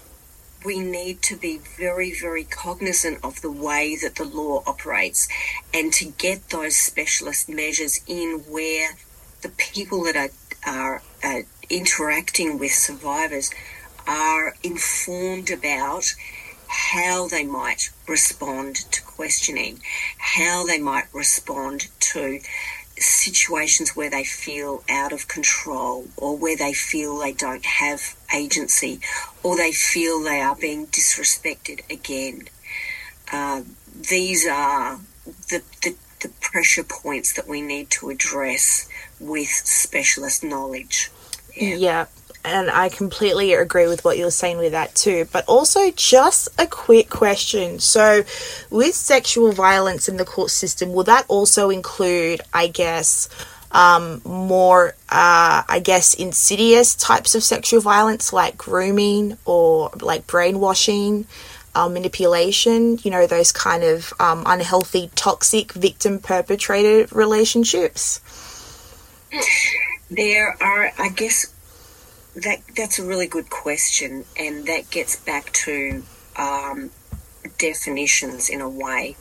we 0.64 0.80
need 0.80 1.22
to 1.22 1.36
be 1.36 1.60
very, 1.78 2.12
very 2.12 2.42
cognizant 2.42 3.18
of 3.22 3.40
the 3.40 3.50
way 3.50 3.96
that 4.02 4.16
the 4.16 4.24
law 4.24 4.64
operates 4.66 5.28
and 5.72 5.92
to 5.92 6.06
get 6.06 6.50
those 6.50 6.76
specialist 6.76 7.48
measures 7.48 8.00
in 8.08 8.42
where 8.48 8.96
the 9.42 9.48
people 9.50 10.02
that 10.04 10.16
are, 10.16 10.30
are 10.66 11.02
uh, 11.22 11.42
interacting 11.70 12.58
with 12.58 12.72
survivors 12.72 13.50
are 14.06 14.54
informed 14.62 15.50
about 15.50 16.14
how 16.68 17.28
they 17.28 17.44
might 17.44 17.90
respond 18.08 18.76
to 18.92 19.02
questioning, 19.02 19.80
how 20.18 20.64
they 20.66 20.78
might 20.78 21.06
respond 21.12 21.88
to 22.00 22.40
situations 22.98 23.94
where 23.94 24.10
they 24.10 24.24
feel 24.24 24.82
out 24.88 25.12
of 25.12 25.28
control 25.28 26.06
or 26.16 26.36
where 26.36 26.56
they 26.56 26.72
feel 26.72 27.18
they 27.18 27.32
don't 27.32 27.64
have 27.64 28.16
agency 28.34 29.00
or 29.42 29.56
they 29.56 29.72
feel 29.72 30.22
they 30.22 30.40
are 30.40 30.56
being 30.56 30.86
disrespected 30.86 31.80
again. 31.90 32.48
Uh, 33.32 33.62
these 33.94 34.46
are 34.46 34.98
the, 35.48 35.62
the, 35.82 35.94
the 36.20 36.28
pressure 36.40 36.84
points 36.84 37.32
that 37.34 37.48
we 37.48 37.60
need 37.60 37.90
to 37.90 38.08
address 38.08 38.88
with 39.20 39.48
specialist 39.48 40.42
knowledge. 40.42 41.10
Yeah. 41.56 42.06
and 42.44 42.70
I 42.70 42.88
completely 42.88 43.54
agree 43.54 43.88
with 43.88 44.04
what 44.04 44.18
you're 44.18 44.30
saying 44.30 44.58
with 44.58 44.72
that 44.72 44.94
too. 44.94 45.26
But 45.32 45.44
also, 45.46 45.90
just 45.90 46.48
a 46.60 46.66
quick 46.66 47.10
question. 47.10 47.80
So, 47.80 48.22
with 48.70 48.94
sexual 48.94 49.52
violence 49.52 50.08
in 50.08 50.16
the 50.16 50.24
court 50.24 50.50
system, 50.50 50.92
will 50.92 51.04
that 51.04 51.24
also 51.28 51.70
include, 51.70 52.40
I 52.54 52.68
guess, 52.68 53.28
um, 53.72 54.22
more, 54.24 54.90
uh, 55.08 55.62
I 55.68 55.80
guess, 55.82 56.14
insidious 56.14 56.94
types 56.94 57.34
of 57.34 57.42
sexual 57.42 57.80
violence 57.80 58.32
like 58.32 58.56
grooming 58.56 59.36
or 59.44 59.90
like 60.00 60.26
brainwashing? 60.26 61.26
Uh, 61.74 61.90
manipulation, 61.90 62.98
you 63.02 63.10
know, 63.10 63.26
those 63.26 63.52
kind 63.52 63.84
of 63.84 64.10
um, 64.18 64.44
unhealthy, 64.46 65.10
toxic 65.14 65.72
victim 65.72 66.18
perpetrator 66.18 67.06
relationships? 67.14 68.22
There 70.10 70.56
are, 70.62 70.92
I 70.98 71.08
guess, 71.08 71.52
that 72.36 72.60
that's 72.76 72.98
a 72.98 73.04
really 73.04 73.26
good 73.26 73.50
question, 73.50 74.24
and 74.38 74.66
that 74.66 74.90
gets 74.90 75.16
back 75.16 75.52
to 75.64 76.02
um, 76.36 76.90
definitions 77.58 78.48
in 78.48 78.60
a 78.60 78.68
way. 78.68 79.16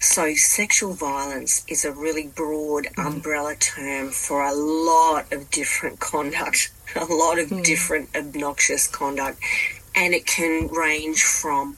So, 0.00 0.34
sexual 0.34 0.92
violence 0.92 1.64
is 1.68 1.84
a 1.84 1.92
really 1.92 2.26
broad 2.26 2.84
mm. 2.84 3.06
umbrella 3.06 3.56
term 3.56 4.10
for 4.10 4.42
a 4.42 4.54
lot 4.54 5.32
of 5.32 5.50
different 5.50 6.00
conduct, 6.00 6.70
a 6.96 7.04
lot 7.04 7.38
of 7.38 7.48
mm. 7.48 7.64
different 7.64 8.14
obnoxious 8.16 8.86
conduct, 8.86 9.38
and 9.94 10.14
it 10.14 10.26
can 10.26 10.68
range 10.68 11.22
from, 11.22 11.76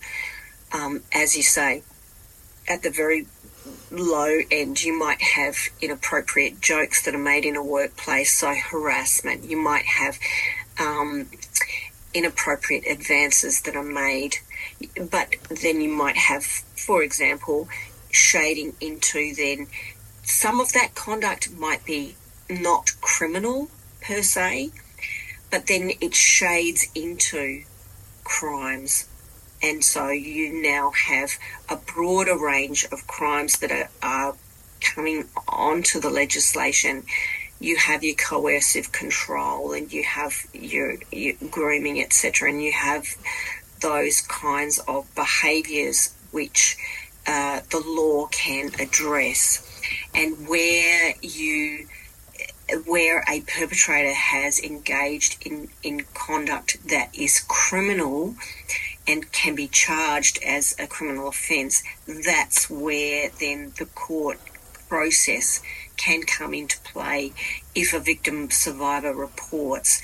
um, 0.73 1.03
as 1.13 1.37
you 1.37 1.43
say, 1.43 1.83
at 2.69 2.83
the 2.83 2.91
very 2.91 3.27
low 3.91 4.41
end, 4.51 4.83
you 4.83 4.99
might 4.99 5.23
have 5.23 5.57
inappropriate 5.81 6.61
jokes 6.61 7.05
that 7.05 7.15
are 7.15 7.19
made 7.19 7.45
in 7.45 7.57
a 7.57 7.63
workplace, 7.63 8.35
so 8.35 8.55
harassment. 8.55 9.45
You 9.45 9.57
might 9.57 9.87
have 9.87 10.19
um, 10.79 11.29
inappropriate 12.15 12.85
advances 12.87 13.63
that 13.63 13.77
are 13.77 13.83
made. 13.83 14.37
But 15.11 15.35
then 15.63 15.81
you 15.81 15.89
might 15.89 16.17
have, 16.17 16.45
for 16.45 17.03
example, 17.03 17.69
shading 18.11 18.75
into 18.81 19.35
then 19.35 19.67
some 20.23 20.61
of 20.61 20.73
that 20.73 20.95
conduct 20.95 21.51
might 21.53 21.85
be 21.85 22.15
not 22.49 22.91
criminal 23.01 23.71
per 24.01 24.23
se, 24.23 24.71
but 25.51 25.67
then 25.67 25.93
it 26.01 26.15
shades 26.15 26.87
into 26.95 27.65
crimes. 28.25 29.09
And 29.63 29.83
so 29.83 30.09
you 30.09 30.63
now 30.63 30.93
have 30.93 31.33
a 31.69 31.77
broader 31.77 32.39
range 32.39 32.87
of 32.93 33.07
crimes 33.07 33.59
that 33.59 33.73
are, 33.73 33.89
are 34.03 34.37
coming 34.81 35.29
onto 35.49 36.01
the 36.01 36.11
legislation 36.11 37.05
you 37.61 37.77
have 37.77 38.05
your 38.05 38.15
coercive 38.15 38.93
control 38.93 39.73
and 39.73 39.93
you 39.93 40.05
have 40.05 40.47
your, 40.53 40.95
your 41.11 41.35
grooming, 41.51 42.01
etc., 42.01 42.51
and 42.51 42.63
you 42.63 42.73
have 42.73 43.07
those 43.81 44.21
kinds 44.23 44.79
of 44.87 45.13
behaviours 45.15 46.15
which 46.31 46.77
uh, 47.27 47.61
the 47.71 47.81
law 47.81 48.27
can 48.27 48.71
address, 48.81 49.63
and 50.15 50.49
where 50.49 51.15
you 51.21 51.87
where 52.85 53.25
a 53.27 53.41
perpetrator 53.41 54.13
has 54.13 54.61
engaged 54.61 55.39
in, 55.47 55.69
in 55.83 56.01
conduct 56.13 56.77
that 56.87 57.09
is 57.15 57.43
criminal 57.49 58.35
and 59.09 59.33
can 59.33 59.55
be 59.55 59.67
charged 59.67 60.39
as 60.45 60.77
a 60.79 60.87
criminal 60.87 61.29
offence, 61.29 61.83
that's 62.07 62.69
where 62.69 63.31
then 63.41 63.73
the 63.79 63.87
court 63.87 64.39
process 64.89 65.63
can 65.97 66.23
come 66.23 66.55
into 66.55 66.79
play 66.81 67.33
if 67.75 67.95
a 67.95 67.99
victim 67.99 68.51
survivor 68.51 69.15
reports. 69.15 70.03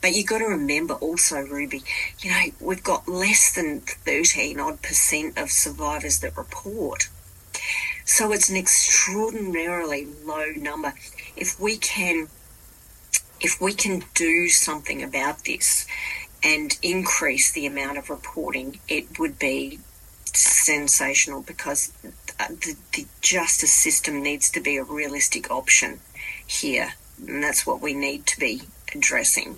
But 0.00 0.14
you've 0.14 0.26
got 0.26 0.38
to 0.38 0.46
remember 0.46 0.94
also, 0.94 1.40
Ruby, 1.40 1.82
you 2.20 2.30
know, 2.30 2.44
we've 2.60 2.82
got 2.82 3.06
less 3.06 3.54
than 3.54 3.80
13 3.80 4.58
odd 4.58 4.80
percent 4.80 5.36
of 5.36 5.50
survivors 5.50 6.20
that 6.20 6.36
report. 6.36 7.08
So 8.06 8.32
it's 8.32 8.48
an 8.48 8.56
extraordinarily 8.56 10.06
low 10.24 10.46
number. 10.56 10.94
If 11.36 11.60
we 11.60 11.76
can 11.76 12.28
if 13.38 13.60
we 13.60 13.74
can 13.74 14.02
do 14.14 14.48
something 14.48 15.02
about 15.02 15.44
this 15.44 15.86
and 16.46 16.78
increase 16.80 17.50
the 17.50 17.66
amount 17.66 17.98
of 17.98 18.08
reporting, 18.08 18.78
it 18.88 19.18
would 19.18 19.36
be 19.36 19.80
sensational 20.32 21.42
because 21.42 21.88
the, 22.38 22.76
the 22.94 23.04
justice 23.20 23.72
system 23.72 24.22
needs 24.22 24.48
to 24.48 24.60
be 24.60 24.76
a 24.76 24.84
realistic 24.84 25.50
option 25.50 25.98
here, 26.46 26.92
and 27.26 27.42
that's 27.42 27.66
what 27.66 27.80
we 27.80 27.92
need 27.92 28.26
to 28.26 28.38
be 28.38 28.62
addressing. 28.94 29.56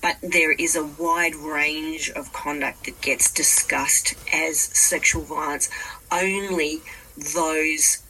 But 0.00 0.16
there 0.22 0.52
is 0.52 0.74
a 0.74 0.84
wide 0.98 1.34
range 1.34 2.10
of 2.10 2.32
conduct 2.32 2.86
that 2.86 3.02
gets 3.02 3.30
discussed 3.30 4.14
as 4.32 4.58
sexual 4.58 5.24
violence. 5.24 5.68
Only 6.10 6.80
those 7.18 8.02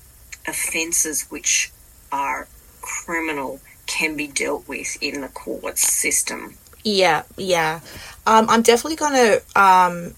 offences 0.47 1.23
which 1.31 1.73
are 2.13 2.47
criminal 2.81 3.61
can 3.87 4.17
be 4.17 4.29
dealt 4.29 4.69
with 4.69 4.97
in 5.01 5.21
the 5.21 5.29
court 5.29 5.79
system. 5.79 6.55
Yeah, 6.85 7.23
yeah. 7.37 7.81
Um, 8.27 8.49
I'm 8.49 8.63
definitely 8.63 8.97
going 8.97 9.15
to 9.15 9.61
um, 9.61 10.15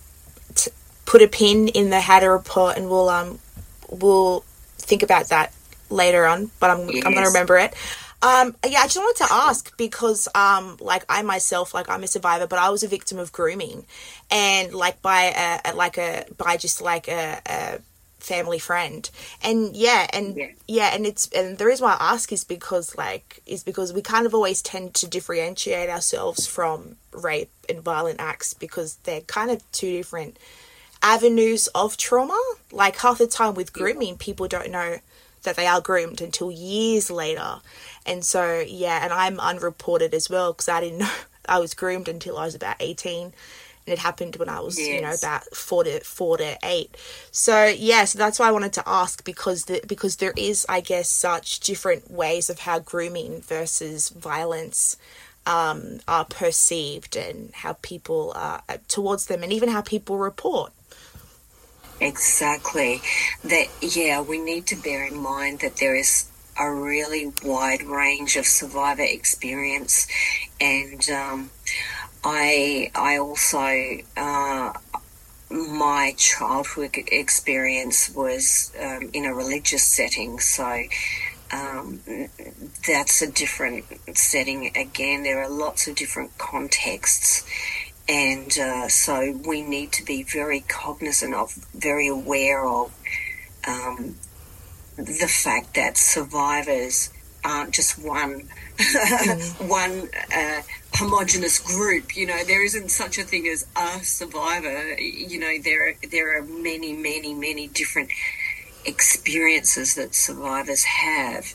t- 0.55 0.71
put 1.05 1.23
a 1.23 1.29
pin 1.29 1.69
in 1.69 1.91
the 1.91 2.01
Hatter 2.01 2.33
report, 2.33 2.77
and 2.77 2.91
we'll 2.91 3.09
um, 3.09 3.39
we'll 3.89 4.45
think 4.79 5.03
about 5.03 5.29
that 5.29 5.53
later 5.91 6.27
on, 6.27 6.51
but 6.61 6.71
I'm 6.71 6.89
yes. 6.89 7.05
I'm 7.07 7.15
gonna 7.15 7.29
remember 7.29 7.57
it. 7.57 7.75
Um, 8.23 8.57
yeah, 8.67 8.81
I 8.81 8.85
just 8.85 8.97
wanted 8.97 9.25
to 9.27 9.33
ask 9.33 9.77
because, 9.77 10.27
um, 10.35 10.79
like 10.81 11.05
I 11.09 11.23
myself, 11.23 11.75
like 11.75 11.89
I'm 11.89 12.03
a 12.03 12.07
survivor, 12.07 12.47
but 12.47 12.59
I 12.59 12.71
was 12.71 12.83
a 12.83 12.89
victim 12.89 13.19
of 13.19 13.31
grooming, 13.31 13.85
and 14.31 14.75
like 14.75 15.03
by 15.03 15.61
a, 15.65 15.73
a 15.73 15.75
like 15.77 15.99
a 15.99 16.25
by 16.37 16.57
just 16.57 16.81
like 16.81 17.09
a, 17.09 17.41
a 17.47 17.79
family 18.19 18.59
friend, 18.59 19.09
and 19.43 19.77
yeah, 19.77 20.07
and 20.13 20.37
yeah. 20.37 20.49
yeah, 20.67 20.91
and 20.95 21.07
it's 21.07 21.29
and 21.33 21.59
the 21.59 21.67
reason 21.67 21.85
why 21.85 21.97
I 21.99 22.13
ask 22.13 22.33
is 22.33 22.45
because 22.45 22.97
like 22.97 23.43
is 23.47 23.63
because 23.63 23.93
we 23.93 24.03
kind 24.03 24.27
of 24.27 24.35
always 24.35 24.63
tend 24.63 24.95
to 24.95 25.09
differentiate 25.09 25.89
ourselves 25.89 26.47
from 26.47 26.97
rape 27.13 27.51
and 27.69 27.83
violent 27.83 28.21
acts 28.21 28.55
because 28.55 28.97
they're 29.05 29.21
kind 29.23 29.51
of 29.51 29.71
two 29.73 29.93
different 29.93 30.39
avenues 31.03 31.69
of 31.69 31.97
trauma. 31.97 32.41
Like 32.73 32.97
half 32.97 33.19
the 33.19 33.27
time 33.27 33.55
with 33.55 33.73
grooming, 33.73 34.19
people 34.19 34.49
don't 34.49 34.71
know 34.71 34.99
that 35.43 35.57
they 35.57 35.67
are 35.67 35.81
groomed 35.81 36.21
until 36.21 36.51
years 36.51 37.11
later. 37.11 37.61
And 38.05 38.25
so, 38.25 38.61
yeah, 38.67 39.03
and 39.03 39.13
I'm 39.13 39.41
unreported 39.41 40.13
as 40.13 40.29
well 40.29 40.53
because 40.53 40.69
I 40.69 40.81
didn't 40.81 40.99
know 41.01 41.11
I 41.49 41.59
was 41.59 41.75
groomed 41.75 42.09
until 42.09 42.37
I 42.37 42.45
was 42.45 42.55
about 42.55 42.77
18. 42.81 43.33
It 43.87 43.99
happened 43.99 44.37
when 44.37 44.49
I 44.49 44.61
was, 44.61 44.79
yes. 44.79 44.89
you 44.89 45.01
know, 45.01 45.15
about 45.15 45.45
four 45.55 45.85
to 45.85 46.01
four 46.01 46.39
to 46.39 46.59
eight. 46.65 46.97
So 47.31 47.67
yeah, 47.67 48.05
so 48.05 48.19
that's 48.19 48.39
why 48.39 48.49
I 48.49 48.51
wanted 48.51 48.73
to 48.75 48.83
ask 48.87 49.25
because 49.25 49.67
the, 49.67 49.81
because 49.87 50.17
there 50.17 50.35
is, 50.37 50.67
I 50.69 50.81
guess, 50.81 51.09
such 51.09 51.61
different 51.61 52.11
ways 52.11 52.51
of 52.51 52.61
how 52.61 52.81
grooming 52.81 53.43
versus 53.43 54.09
violence 54.09 54.97
um, 55.47 56.01
are 56.09 56.25
perceived 56.25 57.17
and 57.17 57.53
how 57.55 57.75
people 57.81 58.33
are 58.35 58.63
towards 58.89 59.27
them, 59.27 59.43
and 59.43 59.53
even 59.53 59.69
how 59.69 59.81
people 59.81 60.19
report. 60.19 60.73
Exactly. 62.01 63.01
That, 63.45 63.69
yeah, 63.81 64.21
we 64.21 64.39
need 64.39 64.67
to 64.67 64.77
bear 64.77 65.07
in 65.07 65.17
mind 65.17 65.61
that 65.61 65.77
there 65.77 65.95
is 65.95 66.29
a 66.59 66.71
really 66.73 67.33
wide 67.45 67.83
range 67.83 68.37
of 68.37 68.47
survivor 68.47 69.03
experience, 69.03 70.07
and 70.61 71.09
um, 71.11 71.51
I 72.29 72.91
I 72.97 73.19
also 73.19 73.59
uh, 74.17 74.73
my 75.49 76.13
childhood 76.17 76.97
experience 77.07 78.11
was 78.13 78.73
um, 78.83 79.11
in 79.13 79.25
a 79.25 79.33
religious 79.33 79.85
setting, 79.85 80.41
so 80.41 80.83
um, 81.53 82.01
that's 82.85 83.23
a 83.23 83.31
different 83.31 83.85
setting 84.19 84.77
again. 84.77 85.23
There 85.23 85.41
are 85.41 85.49
lots 85.49 85.87
of 85.87 85.95
different 85.95 86.37
contexts, 86.37 87.47
and 88.09 88.59
uh, 88.59 88.89
so 88.89 89.41
we 89.47 89.63
need 89.63 89.93
to 89.93 90.05
be 90.05 90.25
very 90.25 90.65
cognizant 90.67 91.33
of, 91.33 91.55
very 91.75 92.09
aware 92.09 92.67
of 92.67 92.93
um, 93.69 94.17
the 94.97 95.29
fact 95.29 95.75
that 95.75 95.97
survivors 95.97 97.11
aren't 97.45 97.73
just 97.73 98.03
one 98.03 98.49
mm. 98.79 99.69
one 99.69 100.09
uh, 100.35 100.63
homogenous 100.97 101.59
group. 101.59 102.17
You 102.17 102.27
know, 102.27 102.43
there 102.45 102.65
isn't 102.65 102.91
such 102.91 103.19
a 103.19 103.23
thing 103.23 103.47
as 103.47 103.67
a 103.77 104.03
survivor. 104.03 104.95
You 104.95 105.39
know, 105.39 105.59
there 105.63 105.95
there 106.11 106.39
are 106.39 106.43
many, 106.43 106.93
many, 106.93 107.35
many 107.35 107.69
different 107.69 108.11
experiences 108.85 109.95
that 109.97 110.15
survivors 110.15 110.85
have, 110.85 111.55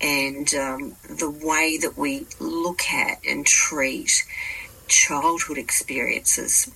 and 0.00 0.52
um, 0.54 0.96
the 1.08 1.30
way 1.30 1.78
that 1.78 1.96
we 1.96 2.26
look 2.40 2.82
at 2.90 3.18
and 3.26 3.46
treat 3.46 4.24
childhood 4.88 5.58
experiences 5.58 6.70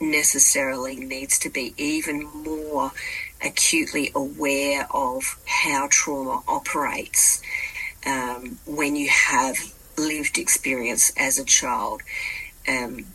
necessarily 0.00 0.96
needs 0.96 1.38
to 1.38 1.48
be 1.48 1.74
even 1.76 2.24
more 2.32 2.92
acutely 3.42 4.10
aware 4.14 4.86
of 4.92 5.38
how 5.46 5.86
trauma 5.90 6.42
operates 6.48 7.42
um, 8.06 8.58
when 8.66 8.96
you 8.96 9.08
have 9.08 9.73
lived 9.96 10.38
experience 10.38 11.12
as 11.16 11.38
a 11.38 11.44
child 11.44 12.02
um, 12.68 13.06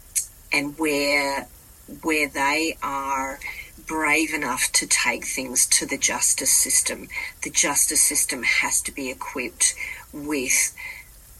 and 0.52 0.78
where 0.78 1.48
where 2.04 2.28
they 2.28 2.78
are 2.84 3.40
brave 3.88 4.34
enough 4.34 4.72
to 4.72 4.86
take 4.86 5.26
things 5.26 5.66
to 5.66 5.86
the 5.86 5.98
justice 5.98 6.52
system. 6.52 7.08
The 7.44 7.50
justice 7.50 8.02
system 8.02 8.44
has 8.44 8.82
to 8.84 8.92
be 8.92 9.10
equipped 9.10 9.74
with 10.14 10.76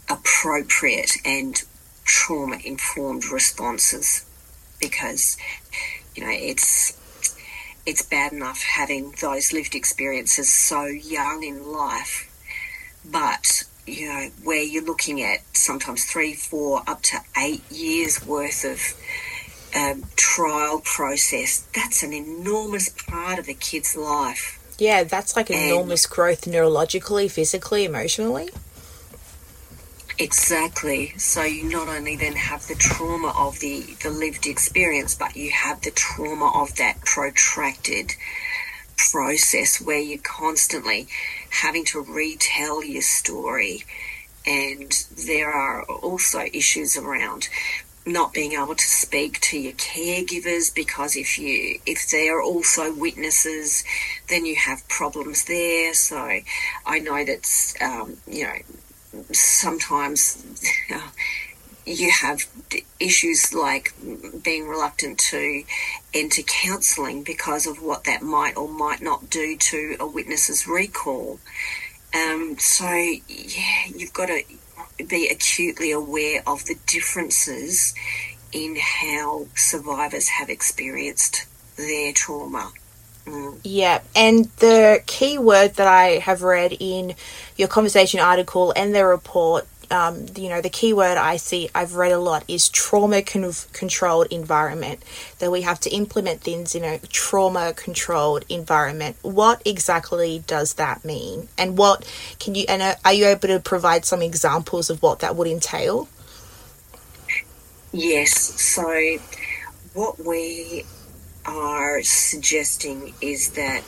appropriate 0.10 1.12
and 1.24 1.62
trauma 2.04 2.58
informed 2.66 3.26
responses 3.26 4.26
because 4.82 5.38
you 6.16 6.24
know 6.24 6.32
it's 6.32 6.98
it's 7.86 8.02
bad 8.02 8.34
enough 8.34 8.64
having 8.64 9.14
those 9.22 9.54
lived 9.54 9.76
experiences 9.76 10.52
so 10.52 10.86
young 10.86 11.44
in 11.44 11.72
life 11.72 12.28
but 13.06 13.64
you 13.90 14.08
know 14.08 14.30
where 14.44 14.64
you're 14.64 14.86
looking 14.86 15.22
at 15.22 15.40
sometimes 15.54 16.06
three 16.06 16.34
four 16.34 16.84
up 16.88 17.02
to 17.04 17.18
eight 17.38 17.70
years 17.72 18.26
worth 18.26 18.64
of 18.66 18.80
um, 19.76 20.04
trial 20.16 20.82
process. 20.84 21.68
That's 21.76 22.04
an 22.04 22.14
enormous 22.14 22.90
part 22.90 23.40
of 23.40 23.48
a 23.48 23.54
kid's 23.54 23.96
life. 23.96 24.56
Yeah 24.78 25.04
that's 25.04 25.36
like 25.36 25.50
and 25.50 25.60
enormous 25.60 26.06
growth 26.06 26.46
neurologically 26.46 27.30
physically 27.30 27.86
emotionally. 27.86 28.50
Exactly. 30.20 31.14
So 31.18 31.44
you 31.44 31.64
not 31.64 31.88
only 31.88 32.18
then 32.18 32.34
have 32.34 32.68
the 32.68 32.76
trauma 32.76 33.34
of 33.38 33.60
the, 33.62 33.96
the 34.04 34.10
lived 34.10 34.48
experience, 34.48 35.16
but 35.16 35.38
you 35.38 35.50
have 35.52 35.82
the 35.82 35.92
trauma 35.92 36.52
of 36.62 36.76
that 36.76 37.00
protracted 37.06 38.12
process 38.98 39.80
where 39.80 40.00
you're 40.00 40.20
constantly 40.20 41.08
having 41.50 41.86
to 41.86 42.02
retell 42.02 42.84
your 42.84 43.02
story. 43.02 43.84
And 44.46 44.92
there 45.26 45.52
are 45.52 45.84
also 45.84 46.40
issues 46.54 46.98
around 46.98 47.50
not 48.06 48.34
being 48.34 48.54
able 48.54 48.76
to 48.76 48.88
speak 48.88 49.40
to 49.42 49.60
your 49.60 49.74
caregivers 49.74 50.74
because 50.74 51.16
if 51.16 51.38
you 51.38 51.80
if 51.86 52.10
they're 52.10 52.42
also 52.42 52.94
witnesses 52.94 53.84
then 54.30 54.46
you 54.46 54.56
have 54.56 54.88
problems 54.88 55.44
there 55.46 55.94
so 55.94 56.40
i 56.86 57.00
know 57.00 57.24
that 57.24 57.74
um, 57.82 58.18
you 58.28 58.44
know 58.46 58.56
sometimes 59.34 60.62
you 61.86 62.10
have 62.12 62.46
issues 63.00 63.54
like 63.54 63.94
being 64.44 64.68
reluctant 64.68 65.18
to 65.18 65.64
enter 66.14 66.42
counselling 66.42 67.24
because 67.24 67.68
of 67.68 67.82
what 67.82 68.04
that 68.06 68.22
might 68.22 68.58
or 68.58 68.68
might 68.68 69.02
not 69.02 69.30
do 69.30 69.56
to 69.58 69.96
a 70.00 70.08
witness's 70.08 70.68
recall. 70.68 71.40
Um, 72.14 72.58
so, 72.58 72.88
yeah, 72.88 73.86
you've 73.96 74.14
got 74.14 74.28
to 74.28 74.44
be 75.08 75.30
acutely 75.30 75.92
aware 75.92 76.42
of 76.48 76.66
the 76.66 76.76
differences 76.88 77.94
in 78.52 78.78
how 78.78 79.46
survivors 79.56 80.28
have 80.30 80.50
experienced 80.50 81.46
their 81.78 82.12
trauma. 82.14 82.72
Yeah, 83.64 84.02
and 84.16 84.46
the 84.58 85.04
key 85.06 85.38
word 85.38 85.76
that 85.76 85.88
I 85.88 86.18
have 86.18 86.42
read 86.42 86.76
in 86.80 87.14
your 87.58 87.68
conversation 87.68 88.20
article 88.20 88.74
and 88.76 88.96
the 88.96 89.06
report, 89.06 89.68
um, 89.92 90.26
you 90.36 90.50
know, 90.50 90.62
the 90.62 90.70
key 90.70 90.94
word 90.94 91.18
I 91.18 91.38
see 91.38 91.70
I've 91.74 91.96
read 91.96 92.12
a 92.12 92.20
lot 92.20 92.44
is 92.48 92.70
trauma 92.70 93.22
con- 93.22 93.52
controlled 93.74 94.28
environment. 94.28 95.04
That 95.40 95.52
we 95.52 95.62
have 95.62 95.80
to 95.82 95.90
implement 95.90 96.42
things 96.42 96.76
in 96.76 96.84
a 96.84 97.00
trauma 97.00 97.74
controlled 97.74 98.46
environment. 98.50 99.18
What 99.22 99.62
exactly 99.66 100.44
does 100.46 100.74
that 100.76 101.04
mean? 101.04 101.50
And 101.58 101.78
what 101.78 102.10
can 102.40 102.56
you 102.56 102.66
and 102.68 102.82
uh, 102.82 102.96
are 103.04 103.14
you 103.14 103.26
able 103.26 103.48
to 103.48 103.60
provide 103.60 104.06
some 104.06 104.22
examples 104.22 104.90
of 104.90 105.02
what 105.02 105.20
that 105.20 105.36
would 105.36 105.48
entail? 105.48 106.08
Yes. 107.92 108.62
So, 108.62 109.18
what 109.94 110.20
we 110.24 110.86
are 111.46 112.04
suggesting 112.04 113.14
is 113.22 113.52
that 113.52 113.84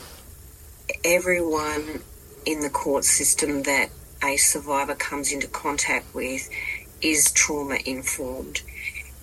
everyone 1.03 2.01
in 2.45 2.61
the 2.61 2.69
court 2.69 3.05
system 3.05 3.63
that 3.63 3.89
a 4.23 4.37
survivor 4.37 4.95
comes 4.95 5.31
into 5.31 5.47
contact 5.47 6.13
with 6.13 6.49
is 7.01 7.31
trauma 7.31 7.77
informed. 7.85 8.61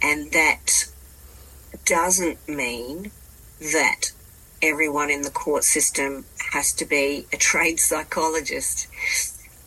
And 0.02 0.32
that 0.32 0.88
doesn't 1.84 2.48
mean 2.48 3.10
that 3.60 4.12
everyone 4.62 5.10
in 5.10 5.22
the 5.22 5.30
court 5.30 5.64
system 5.64 6.24
has 6.52 6.72
to 6.72 6.84
be 6.84 7.26
a 7.32 7.36
trained 7.36 7.80
psychologist. 7.80 8.88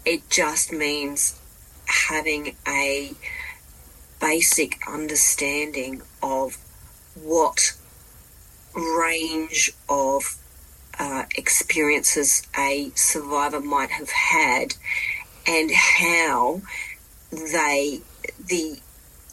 It 0.06 0.30
just 0.30 0.72
means 0.72 1.40
having 1.86 2.56
a 2.68 3.14
basic 4.20 4.80
understanding 4.88 6.02
of 6.22 6.58
what 7.16 7.74
range 8.74 9.72
of 9.90 10.38
uh, 11.00 11.24
experiences 11.36 12.48
a 12.58 12.92
survivor 12.96 13.60
might 13.60 13.90
have 13.90 14.10
had 14.10 14.76
and 15.48 15.72
how 15.72 16.62
they, 17.32 18.02
the 18.40 18.80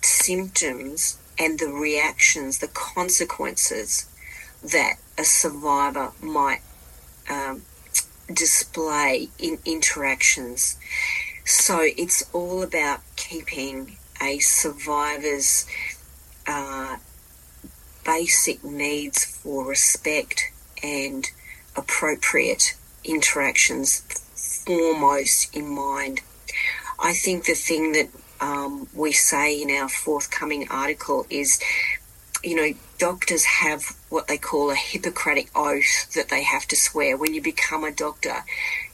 symptoms 0.02 1.18
and 1.38 1.58
the 1.58 1.68
reactions, 1.68 2.58
the 2.58 2.68
consequences 2.68 4.06
that 4.62 4.94
a 5.16 5.24
survivor 5.24 6.12
might 6.20 6.60
um, 7.30 7.62
display 8.32 9.28
in 9.38 9.58
interactions. 9.64 10.76
So 11.44 11.80
it's 11.82 12.22
all 12.32 12.62
about 12.62 13.00
keeping 13.16 13.96
a 14.20 14.38
survivor's 14.38 15.66
uh, 16.46 16.96
basic 18.04 18.64
needs 18.64 19.24
for 19.24 19.66
respect 19.66 20.52
and 20.82 21.26
appropriate 21.76 22.74
interactions 23.04 24.02
foremost 24.68 25.56
in 25.56 25.66
mind. 25.66 26.20
I 26.98 27.14
think 27.14 27.46
the 27.46 27.54
thing 27.54 27.92
that 27.92 28.08
um, 28.38 28.86
we 28.94 29.12
say 29.12 29.62
in 29.62 29.70
our 29.70 29.88
forthcoming 29.88 30.68
article 30.70 31.26
is, 31.30 31.58
you 32.44 32.54
know, 32.54 32.78
doctors 32.98 33.44
have 33.46 33.96
what 34.10 34.28
they 34.28 34.36
call 34.36 34.70
a 34.70 34.74
Hippocratic 34.74 35.48
oath 35.56 36.12
that 36.14 36.28
they 36.28 36.42
have 36.42 36.66
to 36.66 36.76
swear. 36.76 37.16
When 37.16 37.32
you 37.32 37.40
become 37.40 37.82
a 37.82 37.90
doctor, 37.90 38.44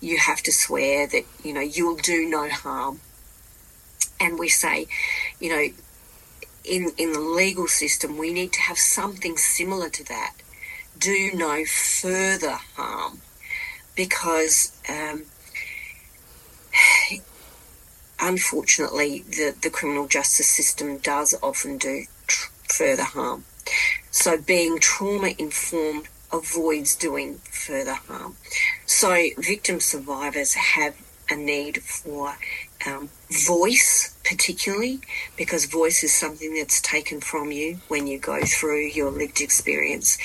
you 0.01 0.17
have 0.19 0.43
to 0.43 0.53
swear 0.53 1.09
that, 1.09 1.25
you 1.43 1.53
know, 1.53 1.61
you'll 1.61 1.97
do 1.97 2.29
no 2.29 2.49
harm. 2.49 3.01
And 4.21 4.39
we 4.39 4.49
say, 4.49 4.87
you 5.41 5.51
know, 5.51 5.67
in, 6.65 6.93
in 6.97 7.13
the 7.13 7.21
legal 7.21 7.67
system, 7.67 8.17
we 8.17 8.33
need 8.33 8.53
to 8.53 8.61
have 8.61 8.79
something 8.79 9.37
similar 9.37 9.89
to 9.89 10.05
that. 10.05 10.35
Do 10.97 11.33
no 11.35 11.65
further 11.65 12.59
harm 12.77 13.23
because 13.97 14.73
um, 14.89 15.25
unfortunately, 18.21 19.25
the, 19.29 19.55
the 19.63 19.71
criminal 19.71 20.07
justice 20.07 20.49
system 20.49 20.99
does 20.99 21.35
often 21.43 21.79
do 21.79 22.05
tr- 22.27 22.51
further 22.69 23.05
harm. 23.05 23.45
So, 24.11 24.37
being 24.39 24.79
trauma 24.79 25.33
informed 25.39 26.09
avoids 26.33 26.97
doing 26.97 27.39
further 27.51 27.95
harm. 27.95 28.37
So, 28.87 29.29
victim 29.39 29.81
survivors 29.81 30.55
have 30.55 30.95
a 31.31 31.37
need 31.37 31.83
for 31.83 32.37
um, 32.87 33.09
voice, 33.31 34.15
particularly, 34.25 35.01
because 35.37 35.65
voice 35.65 36.05
is 36.05 36.13
something 36.13 36.55
that's 36.55 36.81
taken 36.81 37.21
from 37.21 37.51
you 37.51 37.79
when 37.89 38.07
you 38.07 38.19
go 38.19 38.43
through 38.45 38.87
your 38.89 39.11
lived 39.11 39.41
experience. 39.41 40.19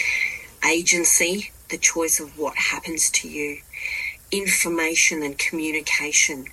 Agency, 0.67 1.51
the 1.69 1.77
choice 1.77 2.19
of 2.19 2.37
what 2.37 2.55
happens 2.55 3.09
to 3.11 3.29
you. 3.29 3.61
Information 4.31 5.23
and 5.23 5.37
communication. 5.37 6.47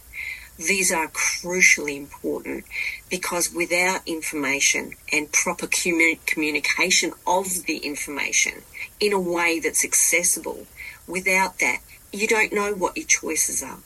These 0.58 0.90
are 0.90 1.08
crucially 1.08 1.96
important 1.96 2.64
because 3.10 3.52
without 3.52 4.00
information 4.06 4.92
and 5.12 5.30
proper 5.30 5.66
commun- 5.66 6.18
communication 6.24 7.12
of 7.26 7.66
the 7.66 7.78
information 7.78 8.62
in 8.98 9.12
a 9.12 9.20
way 9.20 9.60
that's 9.60 9.84
accessible, 9.84 10.66
without 11.06 11.58
that, 11.58 11.80
you 12.12 12.26
don't 12.26 12.52
know 12.52 12.72
what 12.72 12.96
your 12.96 13.06
choices 13.06 13.62
are. 13.62 13.78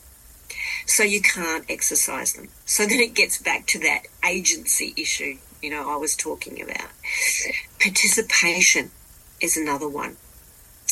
So 0.87 1.03
you 1.03 1.21
can't 1.21 1.65
exercise 1.69 2.35
them. 2.35 2.49
So 2.67 2.87
then 2.87 3.01
it 3.01 3.15
gets 3.15 3.39
back 3.39 3.67
to 3.69 3.79
that 3.81 4.03
agency 4.25 4.95
issue, 4.97 5.39
you 5.63 5.71
know, 5.71 5.91
I 5.91 5.97
was 5.97 6.15
talking 6.15 6.63
about. 6.63 6.91
Participation 7.81 8.93
is 9.41 9.57
another 9.57 9.89
one. 9.89 10.17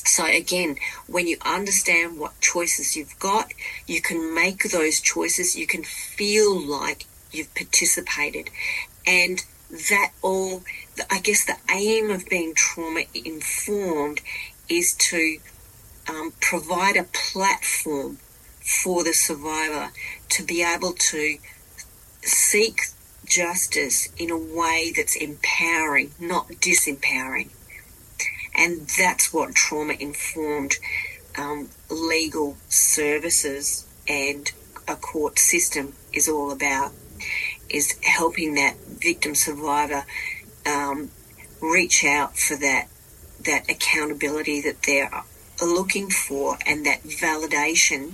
So 0.05 0.26
again, 0.26 0.76
when 1.07 1.26
you 1.26 1.36
understand 1.44 2.18
what 2.18 2.40
choices 2.40 2.96
you've 2.96 3.18
got, 3.18 3.53
you 3.86 4.01
can 4.01 4.34
make 4.34 4.70
those 4.70 5.01
choices. 5.01 5.57
You 5.57 5.66
can 5.66 5.82
feel 5.82 6.59
like 6.59 7.05
you've 7.32 7.55
participated. 7.55 8.51
And 9.07 9.44
that 9.90 10.12
all, 10.22 10.62
I 11.11 11.20
guess 11.20 11.44
the 11.44 11.57
aim 11.70 12.11
of 12.11 12.28
being 12.28 12.55
trauma 12.55 13.03
informed 13.14 14.20
is 14.68 14.94
to 14.94 15.38
um, 16.09 16.32
provide 16.40 16.96
a 16.96 17.05
platform 17.05 18.18
for 18.61 19.05
the 19.05 19.12
survivor 19.12 19.90
to 20.30 20.44
be 20.44 20.62
able 20.62 20.92
to 20.92 21.38
seek 22.22 22.80
justice 23.26 24.09
in 24.16 24.30
a 24.30 24.38
way 24.38 24.92
that's 24.94 25.16
empowering, 25.16 26.12
not 26.18 26.49
disempowering. 26.49 27.51
And 28.68 28.86
that's 28.86 29.32
what 29.32 29.54
trauma 29.54 29.94
informed 29.94 30.74
um, 31.38 31.70
legal 31.88 32.58
services 32.68 33.86
and 34.06 34.52
a 34.86 34.94
court 34.94 35.38
system 35.38 35.94
is 36.12 36.28
all 36.28 36.52
about 36.52 36.92
is 37.70 37.98
helping 38.02 38.56
that 38.56 38.76
victim 38.76 39.34
survivor 39.34 40.04
um, 40.66 41.10
reach 41.62 42.04
out 42.04 42.36
for 42.36 42.56
that 42.56 42.88
that 43.42 43.70
accountability 43.70 44.60
that 44.60 44.82
they're 44.82 45.10
looking 45.62 46.10
for 46.10 46.58
and 46.66 46.84
that 46.84 47.02
validation 47.04 48.12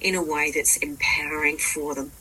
in 0.00 0.14
a 0.14 0.22
way 0.22 0.52
that's 0.52 0.76
empowering 0.76 1.56
for 1.56 1.96
them. 1.96 2.12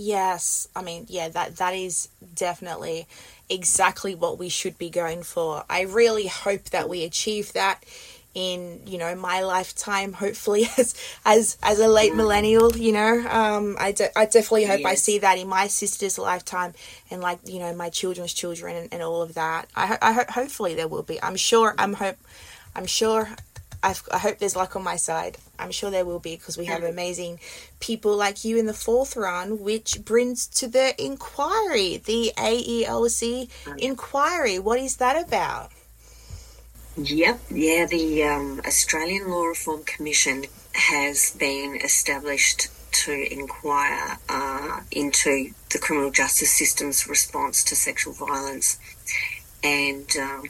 Yes, 0.00 0.68
I 0.76 0.82
mean, 0.82 1.06
yeah, 1.08 1.28
that 1.30 1.56
that 1.56 1.74
is 1.74 2.08
definitely 2.36 3.08
exactly 3.50 4.14
what 4.14 4.38
we 4.38 4.48
should 4.48 4.78
be 4.78 4.90
going 4.90 5.24
for. 5.24 5.64
I 5.68 5.80
really 5.82 6.28
hope 6.28 6.64
that 6.66 6.88
we 6.88 7.02
achieve 7.02 7.52
that 7.54 7.82
in 8.32 8.80
you 8.86 8.98
know 8.98 9.16
my 9.16 9.40
lifetime 9.40 10.12
hopefully 10.12 10.68
as 10.78 10.94
as 11.24 11.56
as 11.62 11.80
a 11.80 11.88
late 11.88 12.14
millennial 12.14 12.76
you 12.76 12.92
know 12.92 13.26
um 13.28 13.74
i, 13.80 13.90
de- 13.90 14.16
I 14.16 14.26
definitely 14.26 14.66
hope 14.66 14.80
yes. 14.80 14.92
i 14.92 14.94
see 14.94 15.18
that 15.20 15.38
in 15.38 15.48
my 15.48 15.66
sister's 15.66 16.18
lifetime 16.18 16.74
and 17.10 17.22
like 17.22 17.40
you 17.46 17.58
know 17.58 17.74
my 17.74 17.88
children's 17.88 18.34
children 18.34 18.76
and, 18.76 18.92
and 18.92 19.02
all 19.02 19.22
of 19.22 19.34
that 19.34 19.66
i, 19.74 19.98
I 20.00 20.12
ho- 20.12 20.24
hopefully 20.28 20.74
there 20.74 20.86
will 20.86 21.02
be 21.02 21.20
i'm 21.22 21.36
sure 21.36 21.74
i'm 21.78 21.94
hope 21.94 22.18
i'm 22.76 22.86
sure 22.86 23.30
I've, 23.82 24.02
i 24.12 24.18
hope 24.18 24.38
there's 24.38 24.56
luck 24.56 24.76
on 24.76 24.82
my 24.82 24.96
side. 24.96 25.38
I'm 25.58 25.70
sure 25.70 25.90
there 25.90 26.04
will 26.04 26.18
be 26.18 26.36
because 26.36 26.58
we 26.58 26.66
have 26.66 26.82
amazing 26.82 27.40
people 27.80 28.16
like 28.16 28.44
you 28.44 28.56
in 28.58 28.66
the 28.66 28.74
fourth 28.74 29.16
round 29.16 29.60
which 29.60 30.04
brings 30.04 30.46
to 30.46 30.68
the 30.68 31.00
inquiry 31.02 31.96
the 31.98 32.32
ALRC 32.36 33.48
inquiry. 33.78 34.58
What 34.58 34.80
is 34.80 34.96
that 34.96 35.26
about? 35.26 35.70
Yep, 36.96 37.40
yeah, 37.50 37.86
the 37.86 38.24
um, 38.24 38.60
Australian 38.66 39.30
Law 39.30 39.44
Reform 39.44 39.84
Commission 39.84 40.46
has 40.74 41.36
been 41.38 41.78
established 41.84 42.68
to 43.04 43.32
inquire 43.32 44.18
uh, 44.28 44.80
into 44.90 45.50
the 45.70 45.78
criminal 45.78 46.10
justice 46.10 46.50
system's 46.50 47.06
response 47.06 47.62
to 47.64 47.76
sexual 47.76 48.14
violence. 48.14 48.80
And 49.62 50.10
um, 50.16 50.44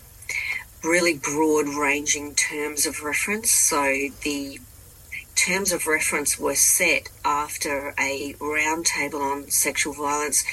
really 0.84 1.18
broad 1.18 1.68
ranging 1.68 2.34
terms 2.34 2.86
of 2.86 3.02
reference. 3.02 3.50
So 3.50 3.82
the 4.22 4.58
terms 5.34 5.72
of 5.72 5.86
reference 5.86 6.38
were 6.38 6.54
set 6.54 7.08
after 7.24 7.94
a 7.98 8.34
roundtable 8.34 9.20
on 9.20 9.50
sexual 9.50 9.92
violence 9.92 10.44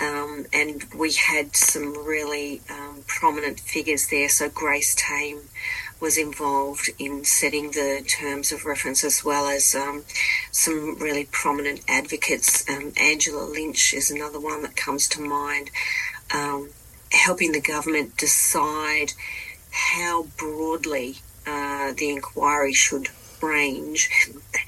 um, 0.00 0.46
and 0.52 0.84
we 0.94 1.12
had 1.12 1.54
some 1.54 2.06
really 2.06 2.62
um, 2.70 3.02
prominent 3.06 3.60
figures 3.60 4.08
there. 4.08 4.28
So 4.28 4.48
Grace 4.48 4.94
Tame 4.94 5.40
was 6.00 6.16
involved 6.16 6.88
in 6.98 7.24
setting 7.24 7.72
the 7.72 8.02
terms 8.08 8.50
of 8.50 8.64
reference, 8.64 9.04
as 9.04 9.22
well 9.22 9.46
as 9.46 9.74
um, 9.74 10.04
some 10.50 10.98
really 10.98 11.28
prominent 11.30 11.82
advocates. 11.86 12.66
Um, 12.68 12.92
Angela 12.96 13.42
Lynch 13.44 13.92
is 13.92 14.10
another 14.10 14.40
one 14.40 14.62
that 14.62 14.76
comes 14.76 15.06
to 15.08 15.20
mind, 15.20 15.70
um, 16.32 16.70
helping 17.12 17.52
the 17.52 17.60
government 17.60 18.16
decide 18.16 19.12
how 19.70 20.24
broadly 20.36 21.16
uh, 21.46 21.92
the 21.92 22.10
inquiry 22.10 22.72
should 22.72 23.08
range. 23.40 24.10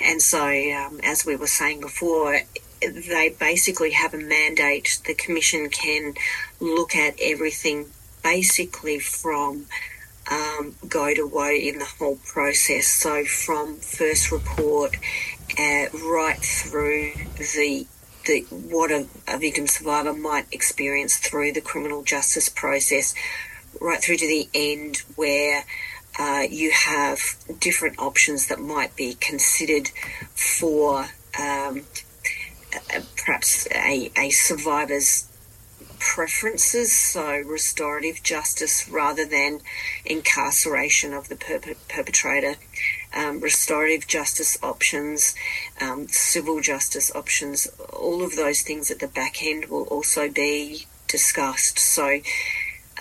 And 0.00 0.22
so, 0.22 0.46
um, 0.46 1.00
as 1.02 1.26
we 1.26 1.36
were 1.36 1.46
saying 1.46 1.80
before, 1.80 2.40
they 2.80 3.34
basically 3.38 3.92
have 3.92 4.14
a 4.14 4.18
mandate. 4.18 5.00
The 5.06 5.14
Commission 5.14 5.68
can 5.68 6.14
look 6.60 6.96
at 6.96 7.14
everything 7.20 7.86
basically 8.22 8.98
from 8.98 9.66
um, 10.30 10.76
go 10.88 11.14
to 11.14 11.26
whoa 11.26 11.50
in 11.50 11.78
the 11.78 11.84
whole 11.84 12.16
process. 12.24 12.86
So 12.86 13.24
from 13.24 13.76
first 13.76 14.30
report 14.32 14.96
uh, 15.58 15.86
right 15.92 16.38
through 16.40 17.12
the 17.36 17.86
the 18.26 18.42
what 18.50 18.92
a, 18.92 19.06
a 19.26 19.36
victim 19.36 19.66
survivor 19.66 20.12
might 20.12 20.46
experience 20.52 21.16
through 21.16 21.52
the 21.52 21.60
criminal 21.60 22.04
justice 22.04 22.48
process, 22.48 23.14
right 23.82 24.02
through 24.02 24.16
to 24.16 24.26
the 24.26 24.48
end 24.54 24.98
where 25.16 25.64
uh, 26.18 26.44
you 26.48 26.70
have 26.70 27.18
different 27.58 27.98
options 27.98 28.48
that 28.48 28.60
might 28.60 28.94
be 28.96 29.14
considered 29.14 29.88
for 30.34 31.06
um, 31.40 31.82
perhaps 33.16 33.66
a, 33.74 34.10
a 34.16 34.30
survivor's 34.30 35.28
preferences, 35.98 36.92
so 36.92 37.38
restorative 37.46 38.22
justice 38.22 38.88
rather 38.88 39.24
than 39.24 39.60
incarceration 40.04 41.12
of 41.12 41.28
the 41.28 41.36
perp- 41.36 41.76
perpetrator, 41.88 42.56
um, 43.14 43.40
restorative 43.40 44.06
justice 44.06 44.58
options, 44.62 45.34
um, 45.80 46.08
civil 46.08 46.60
justice 46.60 47.14
options, 47.14 47.68
all 47.92 48.22
of 48.22 48.36
those 48.36 48.62
things 48.62 48.90
at 48.90 48.98
the 48.98 49.06
back 49.06 49.42
end 49.42 49.66
will 49.66 49.84
also 49.84 50.28
be 50.28 50.86
discussed. 51.06 51.78
So 51.78 52.20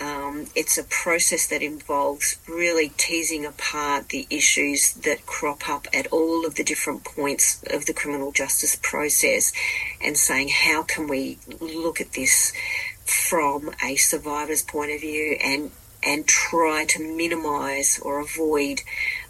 um, 0.02 0.46
it's 0.56 0.76
a 0.78 0.82
process 0.84 1.46
that 1.46 1.62
involves 1.62 2.36
really 2.48 2.88
teasing 2.96 3.46
apart 3.46 4.08
the 4.08 4.26
issues 4.30 4.94
that 4.94 5.26
crop 5.26 5.68
up 5.68 5.86
at 5.94 6.08
all 6.08 6.44
of 6.44 6.56
the 6.56 6.64
different 6.64 7.04
points 7.04 7.62
of 7.70 7.86
the 7.86 7.92
criminal 7.92 8.32
justice 8.32 8.76
process 8.82 9.52
and 10.00 10.16
saying, 10.16 10.48
how 10.48 10.82
can 10.82 11.06
we 11.06 11.38
look 11.60 12.00
at 12.00 12.14
this 12.14 12.52
from 13.04 13.70
a 13.82 13.94
survivor's 13.94 14.62
point 14.62 14.90
of 14.90 15.00
view 15.00 15.36
and 15.42 15.70
and 16.04 16.26
try 16.26 16.84
to 16.84 17.00
minimize 17.00 18.00
or 18.02 18.18
avoid 18.18 18.80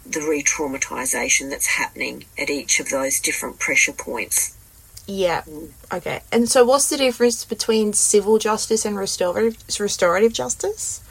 the 0.07 0.21
re 0.21 0.41
traumatization 0.41 1.51
that's 1.51 1.67
happening 1.67 2.25
at 2.35 2.49
each 2.49 2.79
of 2.79 2.89
those 2.89 3.19
different 3.19 3.59
pressure 3.59 3.93
points. 3.93 4.57
Yeah. 5.05 5.43
Okay. 5.91 6.21
And 6.31 6.49
so, 6.49 6.63
what's 6.63 6.89
the 6.89 6.97
difference 6.97 7.43
between 7.43 7.93
civil 7.93 8.37
justice 8.37 8.85
and 8.85 8.97
restorative 8.97 9.57
restorative 9.79 10.33
justice? 10.33 11.01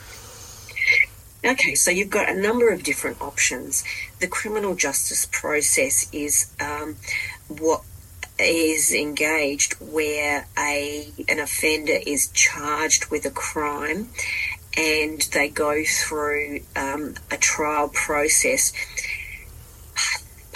Okay, 1.45 1.75
so 1.75 1.91
you've 1.91 2.09
got 2.09 2.29
a 2.29 2.41
number 2.41 2.71
of 2.71 2.85
different 2.85 3.21
options. 3.21 3.83
The 4.21 4.29
criminal 4.29 4.77
justice 4.77 5.27
process 5.31 6.09
is 6.13 6.55
um, 6.61 6.97
what 7.49 7.83
is 8.39 8.93
engaged 8.93 9.75
where 9.81 10.47
a 10.59 11.09
an 11.29 11.39
offender 11.39 11.99
is 12.07 12.29
charged 12.29 13.11
with 13.11 13.27
a 13.27 13.31
crime, 13.31 14.09
and 14.77 15.21
they 15.33 15.49
go 15.49 15.83
through 15.85 16.61
um, 16.77 17.15
a 17.31 17.37
trial 17.37 17.89
process 17.89 18.73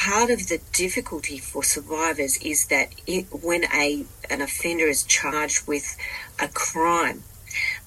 part 0.07 0.31
of 0.31 0.47
the 0.47 0.61
difficulty 0.73 1.37
for 1.37 1.65
survivors 1.65 2.37
is 2.37 2.69
that 2.69 2.89
it, 3.09 3.27
when 3.43 3.65
a 3.75 4.05
an 4.31 4.41
offender 4.41 4.87
is 4.87 5.03
charged 5.03 5.67
with 5.67 5.97
a 6.41 6.47
crime, 6.47 7.25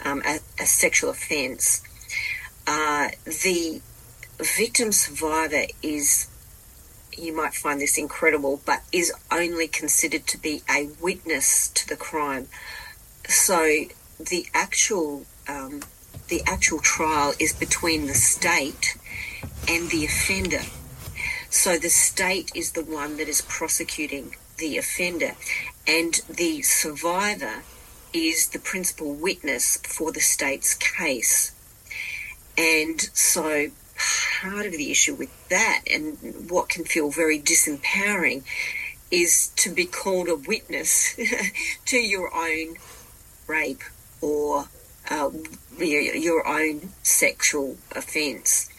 um, 0.03 0.21
a, 0.25 0.39
a, 0.61 0.65
sexual 0.65 1.11
offence, 1.11 1.81
uh, 2.67 3.07
the 3.25 3.81
victim 4.37 4.91
survivor 4.91 5.63
is 5.81 6.27
you 7.17 7.33
might 7.33 7.53
find 7.53 7.79
this 7.79 7.97
incredible, 7.97 8.61
but 8.65 8.81
is 8.91 9.13
only 9.31 9.69
considered 9.69 10.27
to 10.27 10.37
be 10.37 10.61
a 10.69 10.89
witness 11.01 11.69
to 11.69 11.87
the 11.87 11.95
crime. 11.95 12.47
So 13.29 13.85
the 14.19 14.45
actual 14.53 15.25
um, 15.47 15.83
the 16.27 16.41
actual 16.45 16.79
trial 16.79 17.33
is 17.39 17.53
between 17.53 18.07
the 18.07 18.13
state 18.13 18.97
and 19.69 19.89
the 19.89 20.03
offender. 20.03 20.63
So 21.49 21.77
the 21.77 21.89
state 21.89 22.51
is 22.53 22.71
the 22.71 22.83
one 22.83 23.17
that 23.17 23.27
is 23.27 23.41
prosecuting 23.41 24.35
the 24.57 24.77
offender. 24.77 25.35
and 25.87 26.21
the 26.29 26.61
survivor 26.61 27.63
is 28.13 28.49
the 28.49 28.59
principal 28.59 29.13
witness 29.13 29.77
for 29.77 30.11
the 30.11 30.19
state's 30.19 30.73
case. 30.75 31.51
And 32.57 33.01
so 33.13 33.67
part 34.41 34.65
of 34.65 34.73
the 34.73 34.91
issue 34.91 35.15
with 35.15 35.31
that 35.49 35.81
and 35.89 36.49
what 36.49 36.69
can 36.69 36.85
feel 36.85 37.09
very 37.09 37.39
disempowering 37.39 38.43
is 39.11 39.51
to 39.55 39.71
be 39.73 39.85
called 39.85 40.27
a 40.29 40.35
witness 40.35 41.15
to 41.85 41.97
your 41.97 42.33
own 42.35 42.75
rape 43.47 43.83
or 44.21 44.65
uh, 45.09 45.31
your 45.79 46.47
own 46.47 46.89
sexual 47.01 47.77
offence. 47.95 48.69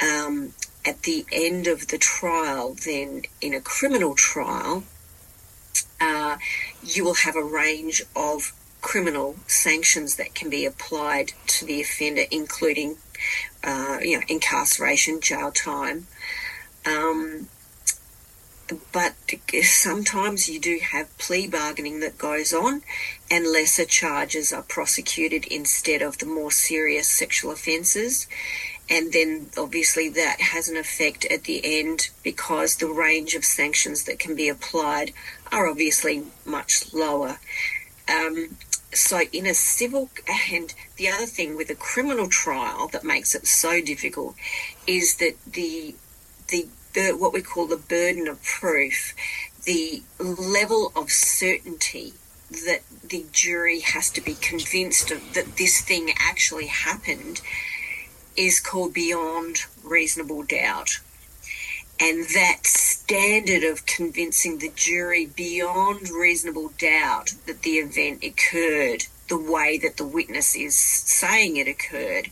Um, 0.00 0.52
at 0.84 1.02
the 1.02 1.26
end 1.30 1.66
of 1.66 1.88
the 1.88 1.98
trial, 1.98 2.74
then 2.86 3.22
in 3.40 3.54
a 3.54 3.60
criminal 3.60 4.14
trial, 4.14 4.84
uh, 6.00 6.38
you 6.82 7.04
will 7.04 7.14
have 7.14 7.36
a 7.36 7.42
range 7.42 8.02
of 8.16 8.52
criminal 8.80 9.36
sanctions 9.46 10.16
that 10.16 10.34
can 10.34 10.48
be 10.48 10.64
applied 10.64 11.32
to 11.46 11.66
the 11.66 11.80
offender, 11.82 12.22
including, 12.30 12.96
uh, 13.62 13.98
you 14.00 14.18
know, 14.18 14.24
incarceration, 14.28 15.20
jail 15.20 15.52
time. 15.52 16.06
Um, 16.86 17.48
but 18.92 19.14
sometimes 19.62 20.48
you 20.48 20.60
do 20.60 20.78
have 20.80 21.16
plea 21.18 21.46
bargaining 21.48 22.00
that 22.00 22.16
goes 22.16 22.52
on, 22.52 22.82
and 23.30 23.46
lesser 23.46 23.84
charges 23.84 24.52
are 24.52 24.62
prosecuted 24.62 25.44
instead 25.46 26.02
of 26.02 26.18
the 26.18 26.26
more 26.26 26.52
serious 26.52 27.08
sexual 27.08 27.50
offences 27.50 28.26
and 28.90 29.12
then 29.12 29.46
obviously 29.56 30.08
that 30.08 30.40
has 30.40 30.68
an 30.68 30.76
effect 30.76 31.24
at 31.26 31.44
the 31.44 31.60
end 31.80 32.10
because 32.24 32.76
the 32.76 32.88
range 32.88 33.34
of 33.34 33.44
sanctions 33.44 34.04
that 34.04 34.18
can 34.18 34.34
be 34.34 34.48
applied 34.48 35.12
are 35.52 35.68
obviously 35.68 36.24
much 36.44 36.92
lower. 36.92 37.38
Um, 38.08 38.56
so 38.92 39.20
in 39.32 39.46
a 39.46 39.54
civil 39.54 40.10
and 40.50 40.74
the 40.96 41.08
other 41.08 41.26
thing 41.26 41.56
with 41.56 41.70
a 41.70 41.76
criminal 41.76 42.28
trial 42.28 42.88
that 42.88 43.04
makes 43.04 43.36
it 43.36 43.46
so 43.46 43.80
difficult 43.80 44.34
is 44.86 45.16
that 45.16 45.36
the 45.46 45.94
the 46.48 47.12
what 47.12 47.32
we 47.32 47.40
call 47.40 47.66
the 47.66 47.76
burden 47.76 48.26
of 48.26 48.42
proof, 48.42 49.14
the 49.64 50.02
level 50.18 50.90
of 50.96 51.10
certainty 51.10 52.14
that 52.50 52.80
the 53.04 53.24
jury 53.30 53.78
has 53.78 54.10
to 54.10 54.20
be 54.20 54.34
convinced 54.34 55.12
of 55.12 55.34
that 55.34 55.56
this 55.56 55.80
thing 55.80 56.10
actually 56.18 56.66
happened 56.66 57.40
is 58.36 58.60
called 58.60 58.94
beyond 58.94 59.58
reasonable 59.82 60.42
doubt. 60.42 61.00
And 62.00 62.24
that 62.34 62.64
standard 62.64 63.62
of 63.62 63.84
convincing 63.84 64.58
the 64.58 64.72
jury 64.74 65.26
beyond 65.26 66.08
reasonable 66.08 66.72
doubt 66.78 67.34
that 67.46 67.62
the 67.62 67.76
event 67.78 68.24
occurred 68.24 69.04
the 69.28 69.38
way 69.38 69.78
that 69.78 69.96
the 69.96 70.06
witness 70.06 70.56
is 70.56 70.74
saying 70.74 71.56
it 71.56 71.68
occurred 71.68 72.28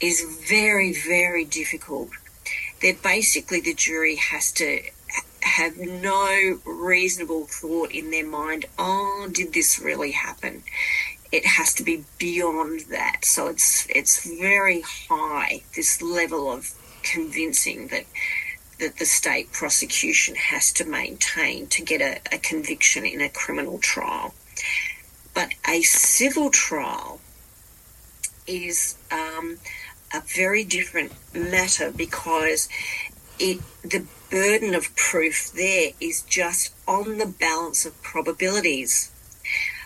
is 0.00 0.44
very, 0.48 0.92
very 0.92 1.44
difficult. 1.44 2.10
That 2.82 3.02
basically 3.02 3.60
the 3.60 3.72
jury 3.74 4.16
has 4.16 4.52
to 4.52 4.82
have 5.40 5.78
no 5.78 6.60
reasonable 6.64 7.46
thought 7.46 7.90
in 7.92 8.10
their 8.10 8.26
mind, 8.26 8.66
oh, 8.78 9.28
did 9.32 9.52
this 9.54 9.78
really 9.78 10.10
happen? 10.10 10.62
It 11.32 11.44
has 11.44 11.74
to 11.74 11.82
be 11.82 12.04
beyond 12.18 12.80
that. 12.90 13.24
So 13.24 13.48
it's 13.48 13.86
it's 13.88 14.26
very 14.26 14.82
high 14.82 15.62
this 15.74 16.00
level 16.02 16.50
of 16.50 16.70
convincing 17.02 17.88
that 17.88 18.04
that 18.78 18.98
the 18.98 19.06
state 19.06 19.52
prosecution 19.52 20.34
has 20.34 20.72
to 20.74 20.84
maintain 20.84 21.66
to 21.68 21.82
get 21.82 22.00
a, 22.00 22.20
a 22.34 22.38
conviction 22.38 23.06
in 23.06 23.20
a 23.20 23.28
criminal 23.28 23.78
trial. 23.78 24.34
But 25.34 25.50
a 25.66 25.82
civil 25.82 26.50
trial 26.50 27.20
is 28.46 28.96
um, 29.10 29.58
a 30.14 30.20
very 30.20 30.64
different 30.64 31.12
matter 31.34 31.90
because 31.90 32.68
it 33.38 33.60
the 33.82 34.06
burden 34.30 34.74
of 34.74 34.94
proof 34.96 35.52
there 35.52 35.90
is 36.00 36.22
just 36.22 36.74
on 36.86 37.18
the 37.18 37.26
balance 37.26 37.86
of 37.86 38.00
probabilities. 38.02 39.10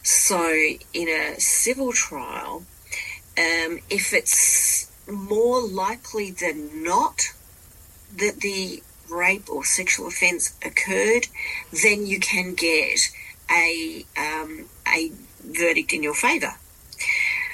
So, 0.02 0.50
in 0.92 1.08
a 1.08 1.38
civil 1.38 1.92
trial, 1.92 2.64
um, 3.38 3.80
if 3.90 4.12
it's 4.12 4.90
more 5.08 5.60
likely 5.60 6.30
than 6.30 6.82
not 6.82 7.22
that 8.16 8.40
the 8.40 8.82
rape 9.08 9.50
or 9.50 9.64
sexual 9.64 10.06
offence 10.06 10.54
occurred, 10.64 11.26
then 11.82 12.06
you 12.06 12.20
can 12.20 12.54
get 12.54 13.10
a 13.50 14.04
um, 14.16 14.66
a 14.86 15.12
verdict 15.44 15.92
in 15.92 16.02
your 16.02 16.14
favour. 16.14 16.54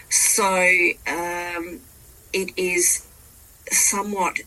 So 0.08 0.44
um, 1.06 1.80
it 2.32 2.52
is 2.56 3.06
somewhat 3.70 4.40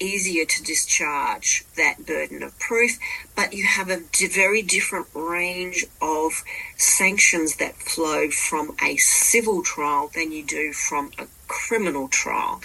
easier 0.00 0.44
to 0.44 0.62
discharge 0.62 1.64
that 1.76 2.06
burden 2.06 2.42
of 2.42 2.58
proof, 2.58 2.98
but 3.36 3.52
you 3.52 3.64
have 3.64 3.88
a 3.88 4.02
very 4.32 4.62
different 4.62 5.06
range 5.14 5.86
of 6.00 6.42
sanctions 6.76 7.56
that 7.56 7.76
flow 7.76 8.30
from 8.30 8.76
a 8.82 8.96
civil 8.96 9.62
trial 9.62 10.10
than 10.14 10.32
you 10.32 10.42
do 10.42 10.72
from 10.72 11.10
a 11.18 11.26
criminal 11.48 12.08
trial. 12.08 12.60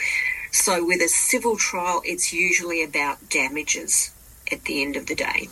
So, 0.51 0.83
with 0.83 1.01
a 1.01 1.07
civil 1.07 1.57
trial, 1.57 2.01
it's 2.03 2.33
usually 2.33 2.83
about 2.83 3.29
damages 3.29 4.11
at 4.51 4.65
the 4.65 4.81
end 4.81 4.95
of 4.95 5.05
the 5.05 5.15
day. 5.15 5.49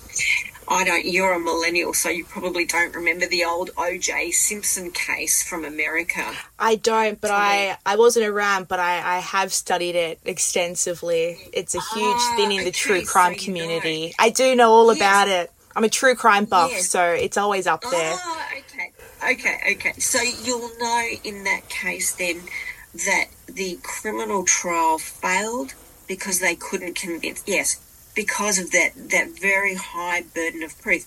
I 0.70 0.84
don't, 0.84 1.06
you're 1.06 1.34
a 1.34 1.40
millennial, 1.40 1.94
so 1.94 2.10
you 2.10 2.26
probably 2.26 2.66
don't 2.66 2.94
remember 2.94 3.26
the 3.26 3.46
old 3.46 3.72
O.J. 3.78 4.32
Simpson 4.32 4.92
case 4.92 5.42
from 5.42 5.64
America. 5.64 6.34
I 6.60 6.76
don't, 6.76 7.20
but 7.22 7.32
I, 7.32 7.78
I 7.86 7.96
wasn't 7.96 8.26
around, 8.26 8.68
but 8.68 8.80
I, 8.80 9.18
I 9.18 9.20
have 9.20 9.54
studied 9.54 9.96
it 9.96 10.20
extensively. 10.26 11.38
It's 11.54 11.74
a 11.74 11.80
huge 11.80 12.18
ah, 12.20 12.34
thing 12.36 12.52
in 12.52 12.66
the 12.66 12.72
true 12.72 13.06
crime 13.06 13.38
so 13.38 13.46
community. 13.46 14.08
Know. 14.08 14.14
I 14.20 14.30
do 14.30 14.56
know 14.56 14.72
all 14.72 14.88
yes. 14.88 14.98
about 14.98 15.28
it. 15.30 15.52
I'm 15.76 15.84
a 15.84 15.90
true 15.90 16.16
crime 16.16 16.46
buff, 16.46 16.72
yes. 16.72 16.90
so 16.90 17.04
it's 17.12 17.38
always 17.38 17.68
up 17.68 17.82
there. 17.82 18.16
Oh, 18.18 18.48
okay. 18.58 18.92
Okay, 19.32 19.60
okay. 19.74 19.94
So 20.00 20.20
you'll 20.22 20.72
know 20.80 21.08
in 21.24 21.44
that 21.46 21.70
case 21.70 22.14
then 22.16 22.42
that 23.06 23.26
the 23.48 23.80
criminal 23.84 24.44
trial 24.44 24.98
failed 24.98 25.76
because 26.08 26.40
they 26.40 26.56
couldn't 26.56 26.96
convince. 26.96 27.44
Yes, 27.46 27.80
because 28.18 28.58
of 28.58 28.72
that 28.72 28.92
that 29.12 29.40
very 29.40 29.76
high 29.76 30.24
burden 30.34 30.64
of 30.64 30.82
proof. 30.82 31.06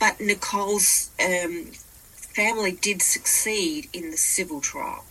But 0.00 0.20
Nicole's 0.20 1.10
um, 1.24 1.66
family 2.14 2.72
did 2.72 3.02
succeed 3.02 3.88
in 3.92 4.10
the 4.10 4.16
civil 4.16 4.60
trial. 4.60 5.04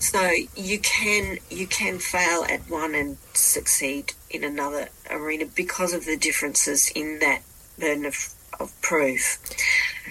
So 0.00 0.30
you 0.56 0.78
can 0.78 1.38
you 1.50 1.66
can 1.66 1.98
fail 1.98 2.44
at 2.48 2.68
one 2.70 2.94
and 2.94 3.18
succeed 3.34 4.14
in 4.30 4.42
another 4.42 4.88
arena 5.10 5.44
because 5.44 5.92
of 5.92 6.06
the 6.06 6.16
differences 6.16 6.90
in 6.94 7.18
that 7.18 7.42
burden 7.78 8.06
of, 8.06 8.34
of 8.58 8.72
proof. 8.80 9.38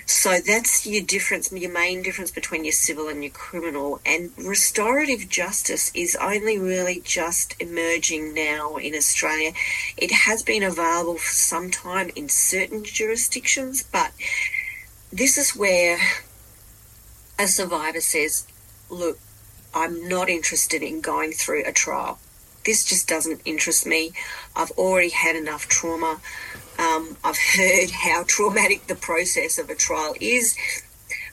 So 0.05 0.39
that's 0.39 0.85
your 0.85 1.03
difference, 1.03 1.51
your 1.51 1.71
main 1.71 2.01
difference 2.01 2.31
between 2.31 2.63
your 2.63 2.73
civil 2.73 3.07
and 3.07 3.23
your 3.23 3.31
criminal. 3.31 3.99
And 4.05 4.31
restorative 4.37 5.29
justice 5.29 5.91
is 5.93 6.15
only 6.15 6.57
really 6.57 7.01
just 7.03 7.55
emerging 7.59 8.33
now 8.33 8.77
in 8.77 8.95
Australia. 8.95 9.53
It 9.97 10.11
has 10.11 10.43
been 10.43 10.63
available 10.63 11.17
for 11.17 11.33
some 11.33 11.71
time 11.71 12.11
in 12.15 12.29
certain 12.29 12.83
jurisdictions, 12.83 13.83
but 13.83 14.11
this 15.11 15.37
is 15.37 15.55
where 15.55 15.99
a 17.37 17.47
survivor 17.47 18.01
says, 18.01 18.45
Look, 18.89 19.19
I'm 19.73 20.07
not 20.07 20.29
interested 20.29 20.81
in 20.81 21.01
going 21.01 21.31
through 21.31 21.63
a 21.65 21.71
trial. 21.71 22.19
This 22.65 22.83
just 22.83 23.07
doesn't 23.07 23.41
interest 23.45 23.85
me. 23.85 24.11
I've 24.55 24.71
already 24.71 25.09
had 25.09 25.35
enough 25.35 25.67
trauma. 25.67 26.19
Um, 26.79 27.17
I've 27.25 27.37
heard 27.37 27.91
how 27.91 28.23
traumatic 28.25 28.87
the 28.87 28.95
process 28.95 29.57
of 29.57 29.69
a 29.69 29.75
trial 29.75 30.15
is, 30.21 30.55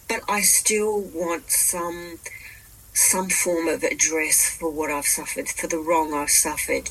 but 0.08 0.22
I 0.28 0.40
still 0.40 1.00
want 1.00 1.50
some 1.52 2.18
some 2.92 3.28
form 3.28 3.68
of 3.68 3.84
address 3.84 4.48
for 4.48 4.70
what 4.70 4.90
I've 4.90 5.06
suffered, 5.06 5.48
for 5.48 5.68
the 5.68 5.78
wrong 5.78 6.12
I've 6.14 6.30
suffered. 6.30 6.90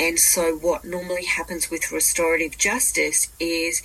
And 0.00 0.18
so, 0.18 0.56
what 0.56 0.86
normally 0.86 1.26
happens 1.26 1.70
with 1.70 1.92
restorative 1.92 2.56
justice 2.56 3.28
is 3.38 3.82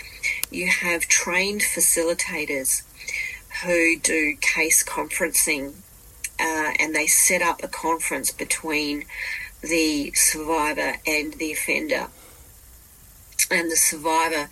you 0.49 0.67
have 0.67 1.01
trained 1.07 1.61
facilitators 1.61 2.84
who 3.65 3.99
do 3.99 4.38
case 4.39 4.81
conferencing 4.81 5.73
uh, 6.39 6.71
and 6.79 6.95
they 6.95 7.07
set 7.07 7.41
up 7.41 7.61
a 7.61 7.67
conference 7.67 8.31
between 8.31 9.03
the 9.61 10.11
survivor 10.13 10.95
and 11.05 11.34
the 11.34 11.51
offender 11.51 12.07
and 13.49 13.71
the 13.71 13.75
survivor 13.75 14.49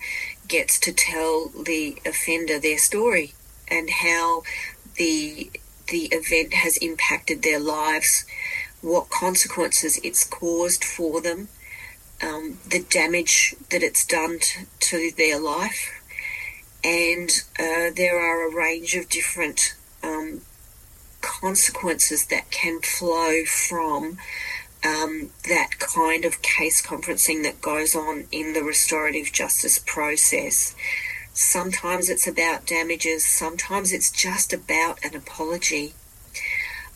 gets 0.48 0.78
to 0.80 0.92
tell 0.92 1.48
the 1.48 1.96
offender 2.06 2.58
their 2.58 2.78
story 2.78 3.34
and 3.68 3.88
how 3.90 4.42
the 4.96 5.50
the 5.88 6.06
event 6.12 6.54
has 6.54 6.76
impacted 6.78 7.42
their 7.42 7.58
lives, 7.58 8.24
what 8.80 9.10
consequences 9.10 10.00
it's 10.02 10.24
caused 10.24 10.84
for 10.84 11.20
them, 11.20 11.48
um, 12.22 12.58
the 12.68 12.80
damage 12.80 13.54
that 13.70 13.82
it's 13.82 14.06
done 14.06 14.38
to, 14.38 14.66
to 14.80 15.10
their 15.16 15.38
life, 15.38 16.00
and 16.84 17.30
uh, 17.58 17.90
there 17.94 18.18
are 18.18 18.48
a 18.48 18.54
range 18.54 18.94
of 18.94 19.08
different 19.08 19.74
um, 20.02 20.40
consequences 21.20 22.26
that 22.26 22.50
can 22.50 22.80
flow 22.80 23.44
from 23.44 24.18
um, 24.84 25.30
that 25.48 25.78
kind 25.78 26.24
of 26.24 26.42
case 26.42 26.84
conferencing 26.84 27.42
that 27.44 27.60
goes 27.60 27.94
on 27.94 28.24
in 28.32 28.52
the 28.52 28.62
restorative 28.62 29.32
justice 29.32 29.78
process. 29.78 30.74
Sometimes 31.32 32.10
it's 32.10 32.26
about 32.26 32.66
damages, 32.66 33.24
sometimes 33.24 33.92
it's 33.92 34.10
just 34.10 34.52
about 34.52 35.02
an 35.04 35.14
apology. 35.14 35.94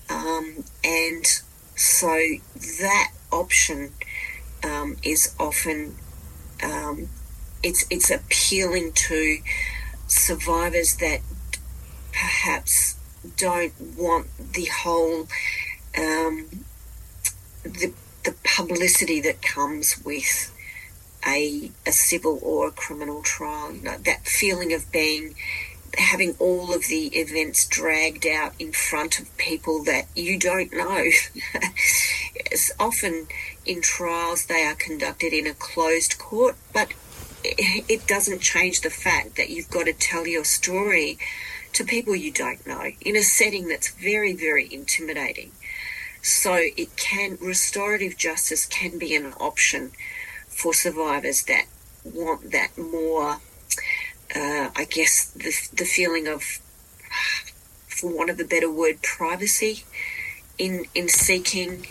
Um, 0.08 0.64
and 0.84 1.24
so 1.74 2.18
that 2.80 3.12
option 3.32 3.92
um, 4.62 4.96
is 5.02 5.34
often 5.38 5.96
um, 6.62 7.08
it's 7.62 7.84
it's 7.90 8.10
appealing 8.10 8.92
to 8.92 9.38
survivors 10.06 10.96
that 10.96 11.20
perhaps 12.12 12.96
don't 13.36 13.72
want 13.96 14.26
the 14.54 14.66
whole 14.66 15.26
um, 15.98 16.46
the 17.66 17.92
the 18.24 18.34
publicity 18.44 19.20
that 19.20 19.40
comes 19.42 20.02
with 20.04 20.52
a 21.26 21.70
a 21.86 21.92
civil 21.92 22.38
or 22.42 22.68
a 22.68 22.72
criminal 22.72 23.22
trial. 23.22 23.72
You 23.72 23.82
know 23.82 23.98
that 23.98 24.26
feeling 24.26 24.72
of 24.72 24.90
being 24.92 25.34
having 25.98 26.34
all 26.38 26.74
of 26.74 26.86
the 26.88 27.06
events 27.16 27.66
dragged 27.66 28.26
out 28.26 28.52
in 28.58 28.72
front 28.72 29.18
of 29.18 29.36
people 29.36 29.82
that 29.84 30.06
you 30.14 30.38
don't 30.38 30.72
know. 30.72 31.04
it's 32.34 32.70
often 32.78 33.26
in 33.64 33.80
trials 33.80 34.46
they 34.46 34.64
are 34.64 34.74
conducted 34.74 35.32
in 35.32 35.46
a 35.46 35.54
closed 35.54 36.18
court, 36.18 36.56
but 36.72 36.92
it 37.44 38.06
doesn't 38.06 38.40
change 38.40 38.80
the 38.80 38.90
fact 38.90 39.36
that 39.36 39.50
you've 39.50 39.70
got 39.70 39.86
to 39.86 39.92
tell 39.92 40.26
your 40.26 40.44
story 40.44 41.18
to 41.72 41.84
people 41.84 42.16
you 42.16 42.32
don't 42.32 42.66
know 42.66 42.90
in 43.00 43.16
a 43.16 43.22
setting 43.22 43.68
that's 43.68 43.90
very, 43.90 44.34
very 44.34 44.72
intimidating. 44.72 45.52
So 46.26 46.54
it 46.54 46.96
can, 46.96 47.38
restorative 47.40 48.16
justice 48.16 48.66
can 48.66 48.98
be 48.98 49.14
an 49.14 49.32
option 49.34 49.92
for 50.48 50.74
survivors 50.74 51.44
that 51.44 51.66
want 52.02 52.50
that 52.50 52.76
more, 52.76 53.38
uh, 54.34 54.70
I 54.74 54.88
guess, 54.90 55.30
the, 55.30 55.54
the 55.72 55.84
feeling 55.84 56.26
of, 56.26 56.42
for 57.86 58.12
want 58.12 58.30
of 58.30 58.40
a 58.40 58.44
better 58.44 58.68
word, 58.68 59.02
privacy 59.02 59.84
in, 60.58 60.86
in 60.96 61.08
seeking 61.08 61.86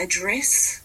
address 0.00 0.82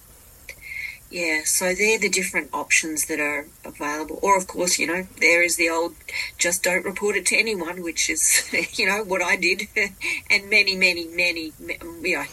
yeah, 1.12 1.42
so 1.44 1.76
they're 1.76 2.00
the 2.00 2.08
different 2.08 2.52
options 2.54 3.08
that 3.08 3.20
are 3.20 3.46
available. 3.66 4.18
Or, 4.22 4.38
of 4.38 4.48
course, 4.48 4.80
you 4.80 4.88
know, 4.88 5.08
there 5.20 5.44
is 5.44 5.58
the 5.58 5.70
old 5.70 5.94
just 6.38 6.64
don't 6.64 6.86
report 6.86 7.18
it 7.18 7.26
to 7.28 7.36
anyone, 7.38 7.84
which 7.84 8.10
is, 8.10 8.50
you 8.80 8.88
know, 8.88 9.04
what 9.04 9.22
I 9.22 9.36
did. 9.36 9.68
and 10.30 10.50
many, 10.50 10.78
many, 10.78 11.06
many, 11.08 11.52
you 11.60 12.16
know, 12.16 12.24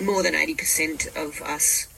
more 0.00 0.22
than 0.22 0.34
80% 0.34 1.16
of 1.16 1.40
us 1.42 1.88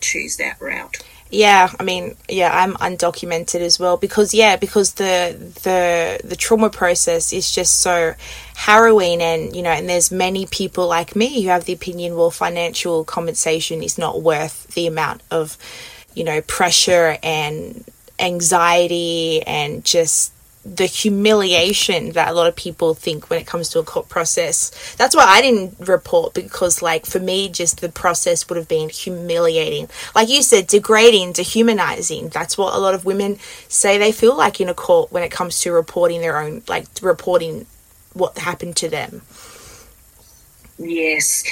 choose 0.00 0.36
that 0.36 0.60
route. 0.60 0.96
Yeah, 1.32 1.70
I 1.78 1.84
mean, 1.84 2.16
yeah, 2.28 2.50
I'm 2.52 2.74
undocumented 2.74 3.60
as 3.60 3.78
well 3.78 3.96
because 3.96 4.34
yeah, 4.34 4.56
because 4.56 4.94
the 4.94 5.36
the 5.62 6.18
the 6.26 6.34
trauma 6.34 6.70
process 6.70 7.32
is 7.32 7.52
just 7.52 7.78
so 7.78 8.14
harrowing 8.56 9.22
and 9.22 9.54
you 9.54 9.62
know, 9.62 9.70
and 9.70 9.88
there's 9.88 10.10
many 10.10 10.46
people 10.46 10.88
like 10.88 11.14
me 11.14 11.42
who 11.42 11.48
have 11.50 11.66
the 11.66 11.72
opinion 11.72 12.16
well 12.16 12.32
financial 12.32 13.04
compensation 13.04 13.80
is 13.80 13.96
not 13.96 14.22
worth 14.22 14.74
the 14.74 14.88
amount 14.88 15.22
of 15.30 15.56
you 16.14 16.24
know, 16.24 16.40
pressure 16.42 17.16
and 17.22 17.84
anxiety 18.18 19.42
and 19.42 19.84
just 19.84 20.32
the 20.64 20.84
humiliation 20.84 22.12
that 22.12 22.28
a 22.28 22.32
lot 22.32 22.46
of 22.46 22.54
people 22.54 22.92
think 22.92 23.30
when 23.30 23.40
it 23.40 23.46
comes 23.46 23.70
to 23.70 23.78
a 23.78 23.82
court 23.82 24.10
process. 24.10 24.94
That's 24.96 25.16
why 25.16 25.24
I 25.24 25.40
didn't 25.40 25.88
report 25.88 26.34
because, 26.34 26.82
like, 26.82 27.06
for 27.06 27.18
me, 27.18 27.48
just 27.48 27.80
the 27.80 27.88
process 27.88 28.46
would 28.48 28.56
have 28.56 28.68
been 28.68 28.90
humiliating. 28.90 29.88
Like 30.14 30.28
you 30.28 30.42
said, 30.42 30.66
degrading, 30.66 31.32
dehumanizing. 31.32 32.28
That's 32.28 32.58
what 32.58 32.74
a 32.74 32.78
lot 32.78 32.94
of 32.94 33.06
women 33.06 33.38
say 33.68 33.96
they 33.96 34.12
feel 34.12 34.36
like 34.36 34.60
in 34.60 34.68
a 34.68 34.74
court 34.74 35.10
when 35.10 35.22
it 35.22 35.30
comes 35.30 35.60
to 35.60 35.72
reporting 35.72 36.20
their 36.20 36.38
own, 36.38 36.62
like, 36.68 36.86
reporting 37.00 37.66
what 38.12 38.36
happened 38.36 38.76
to 38.76 38.88
them. 38.88 39.22
Yes. 40.78 41.42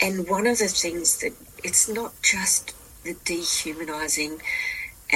And 0.00 0.28
one 0.28 0.46
of 0.46 0.58
the 0.58 0.68
things 0.68 1.18
that 1.20 1.32
it's 1.62 1.88
not 1.88 2.12
just 2.22 2.74
the 3.04 3.14
dehumanizing 3.24 4.40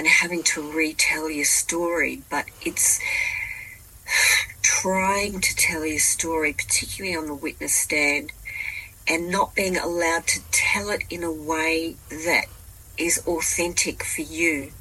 and 0.01 0.09
having 0.09 0.43
to 0.43 0.63
retell 0.63 1.29
your 1.29 1.45
story, 1.45 2.23
but 2.31 2.47
it's 2.63 2.99
trying 4.63 5.43
to 5.43 5.55
tell 5.55 5.85
your 5.85 5.99
story, 5.99 6.55
particularly 6.55 7.15
on 7.15 7.27
the 7.27 7.35
witness 7.35 7.75
stand, 7.75 8.33
and 9.07 9.29
not 9.29 9.55
being 9.55 9.77
allowed 9.77 10.27
to 10.27 10.41
tell 10.53 10.89
it 10.89 11.03
in 11.11 11.23
a 11.23 11.31
way 11.31 11.97
that 12.09 12.47
is 12.97 13.23
authentic 13.27 14.03
for 14.03 14.23
you. 14.23 14.73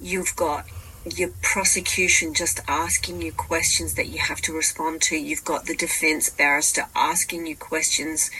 You've 0.00 0.36
got 0.36 0.66
your 1.04 1.30
prosecution 1.42 2.32
just 2.32 2.60
asking 2.68 3.20
you 3.20 3.32
questions 3.32 3.94
that 3.94 4.06
you 4.06 4.20
have 4.20 4.40
to 4.42 4.52
respond 4.52 5.02
to. 5.02 5.16
You've 5.16 5.44
got 5.44 5.66
the 5.66 5.74
defense 5.74 6.30
barrister 6.30 6.84
asking 6.94 7.48
you 7.48 7.56
questions 7.56 8.30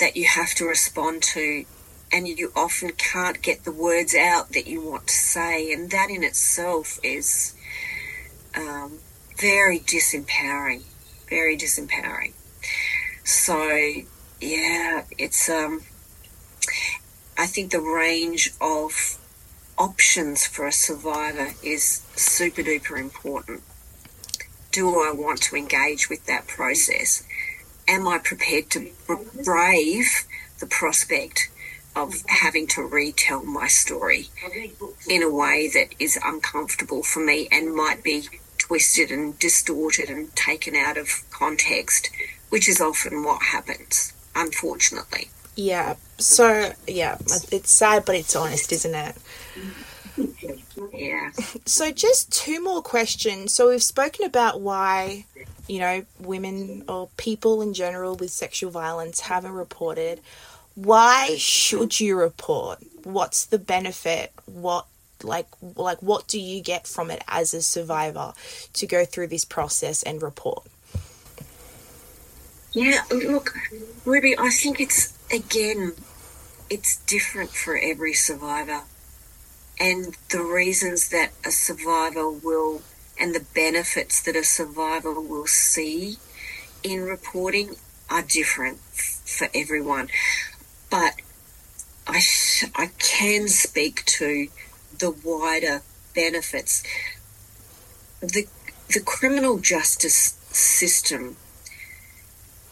that 0.00 0.16
you 0.16 0.26
have 0.26 0.52
to 0.54 0.64
respond 0.64 1.22
to 1.34 1.64
and 2.12 2.26
you 2.26 2.52
often 2.56 2.90
can't 2.92 3.42
get 3.42 3.64
the 3.64 3.72
words 3.72 4.14
out 4.14 4.52
that 4.52 4.66
you 4.66 4.80
want 4.80 5.08
to 5.08 5.14
say, 5.14 5.72
and 5.72 5.90
that 5.90 6.10
in 6.10 6.24
itself 6.24 6.98
is 7.02 7.54
um, 8.54 8.98
very 9.36 9.78
disempowering, 9.78 10.82
very 11.28 11.56
disempowering. 11.56 12.32
So, 13.24 13.66
yeah, 14.40 15.04
it's 15.18 15.48
um, 15.48 15.82
I 17.36 17.46
think 17.46 17.70
the 17.70 17.80
range 17.80 18.52
of 18.60 19.18
options 19.76 20.46
for 20.46 20.66
a 20.66 20.72
survivor 20.72 21.52
is 21.62 22.02
super 22.16 22.62
duper 22.62 22.98
important. 22.98 23.62
Do 24.72 24.88
I 25.00 25.12
want 25.12 25.42
to 25.42 25.56
engage 25.56 26.10
with 26.10 26.26
that 26.26 26.46
process? 26.46 27.22
Am 27.86 28.06
I 28.08 28.18
prepared 28.18 28.70
to 28.70 28.90
brave 29.44 30.24
the 30.58 30.66
prospect 30.66 31.50
of 31.98 32.14
having 32.28 32.66
to 32.68 32.82
retell 32.82 33.44
my 33.44 33.66
story 33.66 34.28
in 35.08 35.22
a 35.22 35.30
way 35.30 35.68
that 35.74 35.88
is 35.98 36.18
uncomfortable 36.24 37.02
for 37.02 37.20
me 37.24 37.48
and 37.50 37.74
might 37.74 38.02
be 38.02 38.28
twisted 38.56 39.10
and 39.10 39.38
distorted 39.38 40.08
and 40.08 40.34
taken 40.36 40.76
out 40.76 40.96
of 40.96 41.08
context, 41.30 42.10
which 42.50 42.68
is 42.68 42.80
often 42.80 43.24
what 43.24 43.42
happens, 43.42 44.12
unfortunately. 44.36 45.28
Yeah. 45.56 45.96
So, 46.18 46.72
yeah, 46.86 47.18
it's 47.50 47.70
sad, 47.70 48.04
but 48.04 48.14
it's 48.14 48.36
honest, 48.36 48.70
isn't 48.72 48.94
it? 48.94 49.16
Yeah. 50.92 51.30
So, 51.64 51.90
just 51.90 52.32
two 52.32 52.62
more 52.62 52.82
questions. 52.82 53.52
So, 53.52 53.70
we've 53.70 53.82
spoken 53.82 54.24
about 54.24 54.60
why, 54.60 55.26
you 55.66 55.80
know, 55.80 56.04
women 56.20 56.84
or 56.88 57.08
people 57.16 57.62
in 57.62 57.74
general 57.74 58.14
with 58.16 58.30
sexual 58.30 58.70
violence 58.70 59.20
haven't 59.20 59.52
reported 59.52 60.20
why 60.84 61.34
should 61.38 61.98
you 61.98 62.16
report? 62.16 62.78
What's 63.02 63.44
the 63.46 63.58
benefit? 63.58 64.32
What 64.46 64.86
like 65.24 65.48
like 65.74 66.00
what 66.00 66.28
do 66.28 66.40
you 66.40 66.62
get 66.62 66.86
from 66.86 67.10
it 67.10 67.24
as 67.26 67.52
a 67.52 67.62
survivor 67.62 68.32
to 68.74 68.86
go 68.86 69.04
through 69.04 69.26
this 69.26 69.44
process 69.44 70.04
and 70.04 70.22
report? 70.22 70.64
Yeah, 72.72 73.00
look, 73.10 73.54
Ruby, 74.04 74.38
I 74.38 74.50
think 74.50 74.78
it's 74.78 75.18
again 75.32 75.94
it's 76.70 76.98
different 77.06 77.50
for 77.50 77.76
every 77.76 78.12
survivor. 78.12 78.82
And 79.80 80.16
the 80.30 80.42
reasons 80.42 81.08
that 81.08 81.32
a 81.44 81.50
survivor 81.50 82.30
will 82.30 82.82
and 83.18 83.34
the 83.34 83.44
benefits 83.52 84.22
that 84.22 84.36
a 84.36 84.44
survivor 84.44 85.20
will 85.20 85.48
see 85.48 86.18
in 86.84 87.02
reporting 87.02 87.74
are 88.08 88.22
different 88.22 88.78
for 88.78 89.48
everyone 89.52 90.08
but 90.90 91.14
I, 92.06 92.20
I 92.74 92.90
can 92.98 93.48
speak 93.48 94.04
to 94.06 94.48
the 94.98 95.10
wider 95.10 95.82
benefits. 96.14 96.82
The, 98.20 98.46
the 98.88 99.00
criminal 99.00 99.58
justice 99.58 100.38
system 100.50 101.36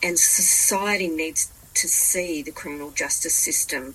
and 0.03 0.19
society 0.19 1.09
needs 1.09 1.51
to 1.75 1.89
see 1.89 2.43
the 2.43 2.53
criminal 2.53 2.91
justice 2.91 3.35
system 3.35 3.95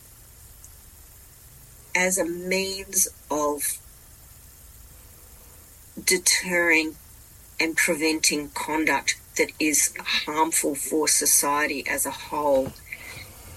as 1.95 2.17
a 2.17 2.25
means 2.25 3.07
of 3.29 3.79
deterring 6.03 6.95
and 7.59 7.75
preventing 7.75 8.49
conduct 8.49 9.19
that 9.37 9.51
is 9.59 9.93
harmful 10.25 10.75
for 10.75 11.07
society 11.07 11.83
as 11.87 12.05
a 12.05 12.11
whole 12.11 12.71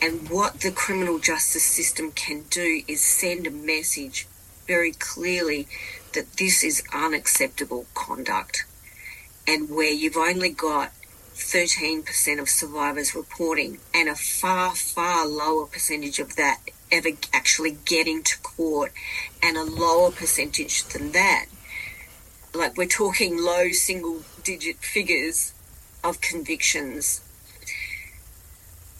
and 0.05 0.29
what 0.29 0.61
the 0.61 0.71
criminal 0.71 1.19
justice 1.19 1.65
system 1.65 2.13
can 2.13 2.43
do 2.51 2.83
is 2.87 3.01
send 3.01 3.47
a 3.47 3.51
message 3.51 4.27
very 4.67 4.93
clearly 4.93 5.67
that 6.13 6.37
this 6.37 6.63
is 6.63 6.83
unacceptable 6.93 7.87
conduct. 7.95 8.67
And 9.49 9.71
where 9.71 9.91
you've 9.91 10.19
only 10.19 10.51
got 10.51 10.93
13% 11.33 12.39
of 12.39 12.51
survivors 12.51 13.15
reporting 13.15 13.79
and 13.95 14.11
a 14.11 14.15
far, 14.15 14.75
far 14.75 15.27
lower 15.27 15.65
percentage 15.65 16.19
of 16.19 16.37
that 16.37 16.61
ever 16.93 17.09
actually 17.33 17.79
getting 17.87 18.23
to 18.25 18.39
court 18.41 18.93
and 19.43 19.57
a 19.57 19.65
lower 19.65 20.11
percentage 20.11 20.85
than 20.85 21.13
that. 21.13 21.47
Like 22.53 22.77
we're 22.77 22.89
talking 22.89 23.43
low 23.43 23.71
single 23.71 24.21
digit 24.43 24.77
figures 24.81 25.55
of 26.05 26.21
convictions. 26.21 27.23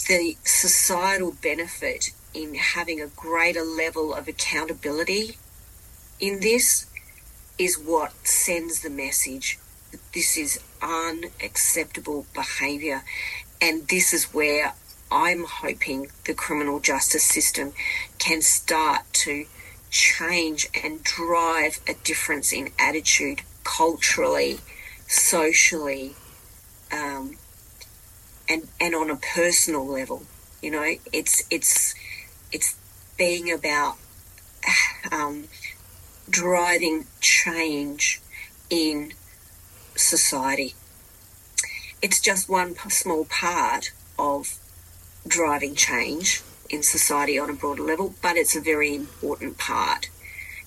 The 0.07 0.37
societal 0.45 1.33
benefit 1.33 2.11
in 2.35 2.55
having 2.57 3.01
a 3.01 3.07
greater 3.07 3.63
level 3.63 4.13
of 4.13 4.29
accountability 4.29 5.39
in 6.21 6.41
this 6.41 6.87
is 7.59 7.79
what 7.79 8.13
sends 8.27 8.81
the 8.81 8.91
message 8.91 9.59
that 9.93 10.01
this 10.13 10.37
is 10.37 10.61
unacceptable 10.83 12.27
behaviour. 12.35 13.03
And 13.63 13.89
this 13.89 14.13
is 14.13 14.35
where 14.35 14.75
I'm 15.11 15.45
hoping 15.45 16.09
the 16.27 16.35
criminal 16.35 16.81
justice 16.81 17.25
system 17.25 17.73
can 18.19 18.43
start 18.43 19.05
to 19.25 19.47
change 19.91 20.69
and 20.83 21.03
drive 21.05 21.79
a 21.89 21.95
difference 21.95 22.53
in 22.53 22.73
attitude 22.79 23.43
culturally, 23.63 24.59
socially, 25.07 26.15
um, 26.93 27.37
and 28.49 28.69
and 28.81 28.95
on 28.95 29.11
a 29.11 29.17
personal 29.17 29.87
level. 29.87 30.23
You 30.63 30.71
know, 30.71 30.95
it's 31.13 31.45
it's 31.51 31.95
it's 32.53 32.77
being 33.17 33.53
about 33.53 33.97
um, 35.13 35.45
driving 36.29 37.07
change 37.21 38.21
in 38.71 39.13
society. 39.97 40.75
It's 42.03 42.21
just 42.21 42.49
one 42.49 42.77
small 42.91 43.25
part 43.25 43.93
of 44.19 44.59
driving 45.27 45.75
change 45.75 46.43
in 46.69 46.83
society 46.83 47.39
on 47.39 47.51
a 47.51 47.55
broader 47.55 47.83
level, 47.83 48.15
but 48.23 48.37
it's 48.37 48.57
a 48.57 48.61
very 48.61 48.95
important 48.95 49.59
part 49.59 50.09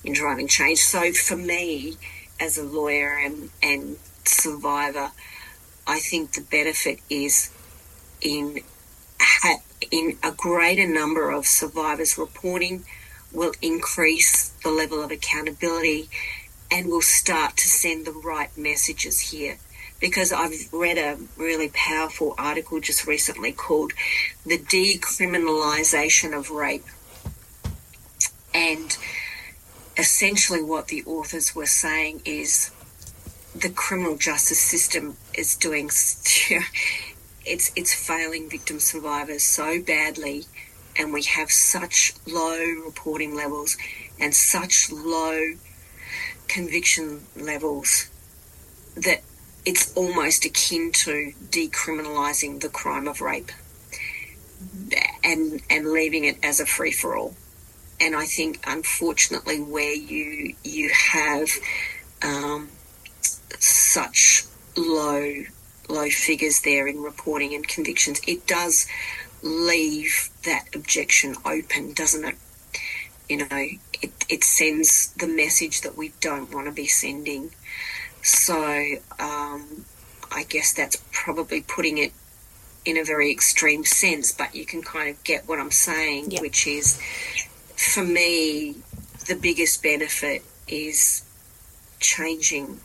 in 0.04 0.14
driving 0.14 0.48
change. 0.48 0.80
So 0.80 1.12
for 1.12 1.36
me, 1.36 1.98
as 2.40 2.58
a 2.58 2.64
lawyer 2.64 3.18
and, 3.18 3.50
and 3.62 3.98
survivor, 4.26 5.12
I 5.86 6.00
think 6.00 6.34
the 6.34 6.42
benefit 6.42 7.00
is 7.10 7.52
in 8.22 8.60
in 9.92 10.18
a 10.24 10.32
greater 10.32 10.88
number 10.88 11.30
of 11.30 11.46
survivors 11.46 12.18
reporting 12.18 12.84
will 13.32 13.54
increase 13.62 14.50
the 14.64 14.70
level 14.70 15.04
of 15.04 15.12
accountability 15.12 16.10
and 16.72 16.88
will 16.88 17.02
start 17.02 17.56
to 17.58 17.68
send 17.68 18.06
the 18.06 18.12
right 18.12 18.56
messages 18.58 19.20
here. 19.32 19.58
Because 20.00 20.32
I've 20.32 20.72
read 20.72 20.98
a 20.98 21.18
really 21.38 21.70
powerful 21.74 22.36
article 22.38 22.80
just 22.80 23.08
recently 23.08 23.52
called 23.52 23.94
The 24.46 24.58
Decriminalisation 24.58 26.38
of 26.38 26.52
Rape. 26.52 26.86
And 28.54 28.96
essentially, 29.98 30.64
what 30.64 30.88
the 30.88 31.04
authors 31.06 31.56
were 31.56 31.66
saying 31.66 32.22
is 32.26 32.72
the 33.56 33.70
criminal 33.70 34.18
justice 34.18 34.60
system 34.60 35.18
is 35.34 35.56
doing 35.56 35.90
it's 37.48 37.72
it's 37.76 37.94
failing 37.94 38.50
victim 38.50 38.80
survivors 38.80 39.44
so 39.44 39.82
badly 39.82 40.46
and 40.98 41.14
we 41.14 41.24
have 41.24 41.52
such 41.52 42.14
low 42.26 42.60
reporting 42.86 43.36
levels 43.36 43.78
and 44.20 44.34
such 44.34 44.92
low 44.92 45.54
conviction 46.48 47.22
levels 47.36 48.10
that 48.96 49.22
it's 49.66 49.94
almost 49.96 50.46
akin 50.46 50.92
to 50.92 51.34
decriminalising 51.50 52.62
the 52.62 52.70
crime 52.70 53.08
of 53.08 53.22
rape 53.22 53.52
and 55.24 55.62
and 55.70 55.92
leaving 55.92 56.24
it 56.24 56.38
as 56.44 56.60
a 56.60 56.66
free 56.66 56.92
for 56.92 57.16
all. 57.16 57.36
And 58.00 58.16
I 58.16 58.26
think, 58.26 58.60
unfortunately, 58.66 59.60
where 59.60 59.94
you 59.94 60.56
you 60.64 60.90
have 60.90 61.50
um, 62.22 62.70
such 63.60 64.46
low 64.76 65.44
low 65.88 66.10
figures 66.10 66.62
there 66.62 66.88
in 66.88 67.02
reporting 67.02 67.54
and 67.54 67.68
convictions, 67.68 68.22
it 68.28 68.46
does 68.48 68.88
leave 69.42 70.30
that 70.46 70.66
objection 70.76 71.36
open, 71.46 71.94
doesn't 71.94 72.26
it? 72.26 72.36
You 73.30 73.38
know, 73.38 73.68
it, 74.02 74.12
it 74.30 74.44
sends 74.44 75.14
the 75.14 75.28
message 75.28 75.82
that 75.82 75.98
we 75.98 76.14
don't 76.22 76.54
want 76.54 76.68
to 76.68 76.72
be 76.72 76.88
sending. 76.88 77.52
So 78.22 78.56
um, 79.20 79.86
I 80.32 80.44
guess 80.48 80.74
that's 80.74 81.02
probably 81.12 81.62
putting 81.62 81.98
it 81.98 82.14
in 82.86 82.98
a 82.98 83.04
very 83.04 83.32
extreme 83.32 83.84
sense, 83.84 84.32
but 84.32 84.56
you 84.56 84.66
can 84.66 84.82
kind 84.82 85.10
of 85.10 85.22
get 85.24 85.48
what 85.48 85.60
I'm 85.60 85.72
saying, 85.72 86.32
yep. 86.32 86.42
which 86.42 86.68
is 86.68 87.00
for 87.76 88.04
me, 88.04 88.76
the 89.28 89.36
biggest 89.36 89.84
benefit 89.84 90.42
is 90.68 91.24
changing 92.00 92.80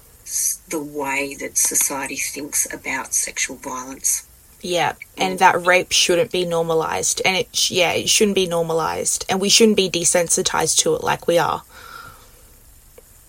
the 0.69 0.83
way 0.83 1.35
that 1.41 1.59
society 1.59 2.17
thinks 2.17 2.73
about 2.73 3.15
sexual 3.15 3.57
violence. 3.57 4.27
Yeah, 4.61 4.95
and 5.19 5.41
that 5.41 5.67
rape 5.67 5.91
shouldn't 5.91 6.31
be 6.31 6.45
normalized, 6.45 7.21
and 7.25 7.37
it 7.37 7.71
yeah 7.71 7.93
it 7.93 8.09
shouldn't 8.09 8.37
be 8.37 8.47
normalized, 8.47 9.25
and 9.29 9.41
we 9.41 9.49
shouldn't 9.49 9.77
be 9.77 9.91
desensitized 9.91 10.79
to 10.79 10.95
it 10.95 11.03
like 11.03 11.27
we 11.27 11.37
are. 11.37 11.63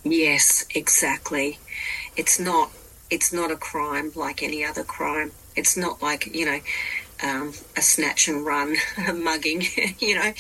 Yes, 0.04 0.66
exactly. 0.76 1.58
It's 2.16 2.40
not 2.40 2.72
it's 3.10 3.34
not 3.34 3.52
a 3.52 3.56
crime 3.56 4.12
like 4.16 4.44
any 4.44 4.64
other 4.64 4.84
crime. 4.84 5.32
It's 5.56 5.76
not 5.76 6.04
like 6.04 6.28
you 6.34 6.46
know 6.46 6.60
um, 7.24 7.54
a 7.76 7.82
snatch 7.82 8.28
and 8.28 8.46
run, 8.46 8.76
a 9.08 9.14
mugging, 9.28 9.64
you 10.00 10.16
know, 10.16 10.34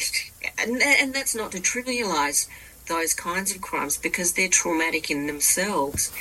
and 0.59 0.82
and 0.82 1.14
that's 1.14 1.34
not 1.34 1.51
to 1.53 1.59
trivialize 1.59 2.47
those 2.88 3.13
kinds 3.13 3.55
of 3.55 3.61
crimes 3.61 3.97
because 3.97 4.34
they're 4.34 4.47
traumatic 4.47 5.09
in 5.09 5.27
themselves. 5.27 6.11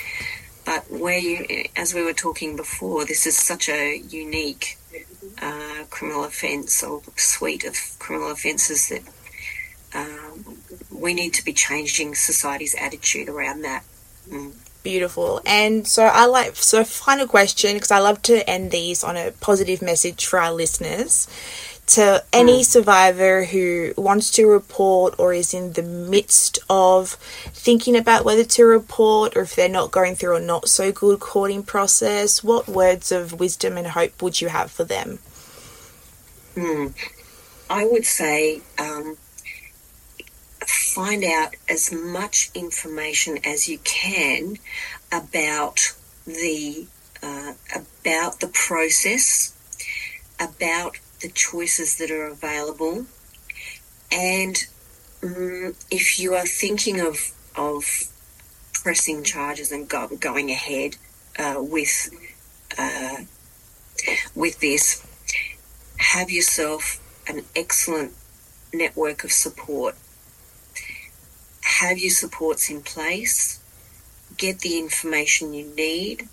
But 0.64 0.90
where 0.90 1.18
you, 1.18 1.66
as 1.76 1.92
we 1.92 2.02
were 2.04 2.12
talking 2.12 2.56
before, 2.56 3.04
this 3.04 3.26
is 3.26 3.36
such 3.36 3.68
a 3.68 3.96
unique 3.96 4.78
uh, 5.40 5.84
criminal 5.90 6.24
offence 6.24 6.82
or 6.82 7.02
suite 7.16 7.64
of 7.64 7.76
criminal 7.98 8.30
offences 8.30 8.88
that 8.88 9.02
um, 9.94 10.58
we 10.90 11.14
need 11.14 11.34
to 11.34 11.44
be 11.44 11.52
changing 11.52 12.14
society's 12.14 12.74
attitude 12.76 13.28
around 13.28 13.62
that. 13.62 13.84
Mm. 14.28 14.52
Beautiful. 14.82 15.40
And 15.46 15.86
so 15.86 16.04
I 16.04 16.26
like 16.26 16.56
so 16.56 16.82
final 16.82 17.28
question 17.28 17.74
because 17.74 17.92
I 17.92 18.00
love 18.00 18.20
to 18.22 18.48
end 18.50 18.72
these 18.72 19.04
on 19.04 19.16
a 19.16 19.30
positive 19.30 19.80
message 19.80 20.26
for 20.26 20.40
our 20.40 20.52
listeners 20.52 21.28
to 21.84 22.24
any 22.32 22.60
mm. 22.60 22.64
survivor 22.64 23.44
who 23.44 23.92
wants 23.96 24.30
to 24.32 24.46
report 24.46 25.14
or 25.18 25.34
is 25.34 25.52
in 25.52 25.72
the 25.72 25.82
midst 25.82 26.58
of 26.70 27.10
thinking 27.52 27.96
about 27.96 28.24
whether 28.24 28.44
to 28.44 28.64
report 28.64 29.36
or 29.36 29.42
if 29.42 29.56
they're 29.56 29.68
not 29.68 29.90
going 29.90 30.14
through 30.14 30.36
a 30.36 30.40
not 30.40 30.68
so 30.68 30.92
good 30.92 31.20
courting 31.20 31.62
process, 31.62 32.42
what 32.42 32.68
words 32.68 33.10
of 33.10 33.38
wisdom 33.38 33.76
and 33.76 33.88
hope 33.88 34.22
would 34.22 34.40
you 34.40 34.48
have 34.48 34.70
for 34.70 34.84
them? 34.84 35.18
Mm. 36.54 36.94
I 37.68 37.84
would 37.86 38.04
say 38.04 38.60
um, 38.78 39.16
find 40.66 41.24
out 41.24 41.54
as 41.68 41.92
much 41.92 42.50
information 42.54 43.38
as 43.44 43.68
you 43.68 43.78
can 43.78 44.58
about 45.10 45.94
the 46.26 46.86
uh, 47.22 47.52
about 47.74 48.40
the 48.40 48.48
process, 48.48 49.54
about 50.40 50.98
the 51.22 51.28
choices 51.28 51.96
that 51.96 52.10
are 52.10 52.26
available. 52.26 53.06
And 54.10 54.56
um, 55.22 55.74
if 55.90 56.18
you 56.18 56.34
are 56.34 56.46
thinking 56.46 57.00
of, 57.00 57.32
of 57.56 57.84
pressing 58.74 59.22
charges 59.22 59.72
and 59.72 59.88
go, 59.88 60.08
going 60.08 60.50
ahead 60.50 60.96
uh, 61.38 61.56
with, 61.58 62.10
uh, 62.76 63.18
with 64.34 64.60
this, 64.60 65.06
have 65.96 66.30
yourself 66.30 67.00
an 67.28 67.44
excellent 67.54 68.12
network 68.74 69.24
of 69.24 69.32
support. 69.32 69.94
Have 71.62 71.98
your 71.98 72.10
supports 72.10 72.68
in 72.70 72.82
place, 72.82 73.60
get 74.36 74.60
the 74.60 74.78
information 74.78 75.54
you 75.54 75.72
need, 75.76 76.28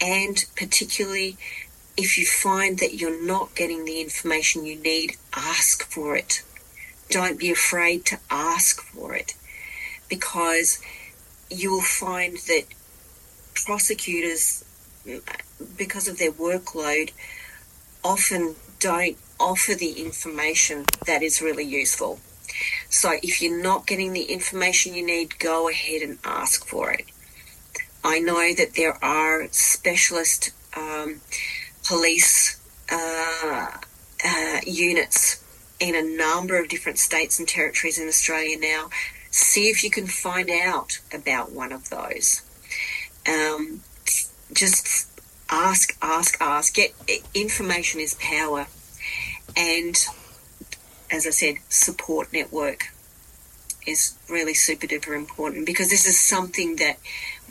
and 0.00 0.44
particularly 0.56 1.36
if 2.00 2.16
you 2.16 2.24
find 2.24 2.78
that 2.78 2.94
you're 2.94 3.22
not 3.22 3.54
getting 3.54 3.84
the 3.84 4.00
information 4.00 4.64
you 4.64 4.76
need, 4.76 5.16
ask 5.34 5.84
for 5.84 6.16
it. 6.16 6.42
Don't 7.10 7.38
be 7.38 7.50
afraid 7.50 8.06
to 8.06 8.18
ask 8.30 8.80
for 8.80 9.14
it 9.14 9.34
because 10.08 10.80
you'll 11.50 11.82
find 11.82 12.38
that 12.48 12.64
prosecutors, 13.54 14.64
because 15.76 16.08
of 16.08 16.18
their 16.18 16.32
workload, 16.32 17.10
often 18.02 18.56
don't 18.78 19.18
offer 19.38 19.74
the 19.74 19.92
information 19.92 20.86
that 21.06 21.22
is 21.22 21.42
really 21.42 21.64
useful. 21.64 22.18
So 22.88 23.12
if 23.22 23.42
you're 23.42 23.62
not 23.62 23.86
getting 23.86 24.14
the 24.14 24.24
information 24.24 24.94
you 24.94 25.04
need, 25.04 25.38
go 25.38 25.68
ahead 25.68 26.00
and 26.00 26.18
ask 26.24 26.66
for 26.66 26.92
it. 26.92 27.04
I 28.02 28.20
know 28.20 28.54
that 28.54 28.74
there 28.74 29.02
are 29.04 29.48
specialist 29.50 30.52
um, 30.74 31.20
police 31.86 32.60
uh, 32.90 33.66
uh, 34.24 34.60
units 34.66 35.42
in 35.78 35.94
a 35.94 36.02
number 36.02 36.60
of 36.60 36.68
different 36.68 36.98
states 36.98 37.38
and 37.38 37.48
territories 37.48 37.98
in 37.98 38.08
Australia 38.08 38.58
now. 38.58 38.90
See 39.30 39.68
if 39.68 39.82
you 39.82 39.90
can 39.90 40.06
find 40.06 40.50
out 40.50 41.00
about 41.12 41.52
one 41.52 41.72
of 41.72 41.88
those. 41.88 42.42
Um, 43.28 43.80
just 44.52 45.08
ask, 45.48 45.96
ask, 46.02 46.36
ask. 46.40 46.74
Get 46.74 46.94
information 47.34 48.00
is 48.00 48.14
power, 48.14 48.66
and 49.56 49.96
as 51.10 51.26
I 51.26 51.30
said, 51.30 51.56
support 51.68 52.32
network 52.32 52.92
is 53.86 54.16
really 54.28 54.54
super 54.54 54.86
duper 54.86 55.16
important 55.16 55.66
because 55.66 55.90
this 55.90 56.06
is 56.06 56.18
something 56.18 56.76
that 56.76 56.98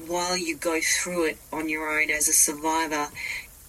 while 0.07 0.37
you 0.37 0.55
go 0.55 0.79
through 0.79 1.25
it 1.25 1.37
on 1.51 1.69
your 1.69 1.89
own 1.89 2.09
as 2.09 2.27
a 2.27 2.33
survivor, 2.33 3.07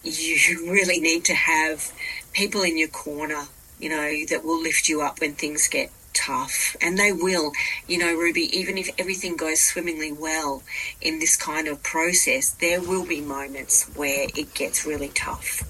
you 0.03 0.70
really 0.70 1.01
need 1.01 1.24
to 1.26 1.34
have 1.34 1.92
people 2.32 2.62
in 2.62 2.78
your 2.78 2.88
corner, 2.88 3.44
you 3.78 3.88
know, 3.88 4.12
that 4.28 4.44
will 4.44 4.61
lift 4.61 4.88
you 4.88 5.03
up 5.03 5.20
when 5.20 5.34
things 5.34 5.68
get 5.68 5.90
tough. 6.12 6.76
And 6.80 6.98
they 6.98 7.12
will, 7.12 7.53
you 7.86 7.98
know, 7.98 8.14
Ruby, 8.14 8.57
even 8.57 8.78
if 8.78 8.90
everything 8.98 9.36
goes 9.36 9.61
swimmingly 9.61 10.12
well 10.12 10.62
in 11.01 11.18
this 11.18 11.36
kind 11.36 11.68
of 11.68 11.82
process, 11.82 12.51
there 12.51 12.80
will 12.80 13.07
be 13.07 13.20
moments 13.20 13.84
where 13.94 14.26
it 14.34 14.55
gets 14.55 14.86
really 14.86 15.09
tough. 15.09 15.62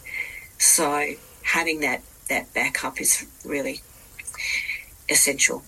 So 0.58 1.14
having 1.42 1.80
that, 1.80 2.02
that 2.28 2.52
backup 2.54 3.00
is 3.00 3.26
really 3.44 3.80
essential. 5.08 5.62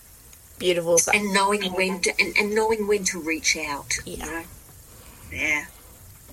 Beautiful. 0.58 0.98
And 1.12 1.32
knowing 1.32 1.62
when 1.72 2.00
to, 2.02 2.12
and, 2.20 2.36
and 2.38 2.54
knowing 2.54 2.86
when 2.86 3.04
to 3.04 3.20
reach 3.20 3.56
out. 3.56 3.94
Yeah. 4.04 4.12
You 4.14 4.32
know? 4.32 4.42
Yeah. 5.32 5.64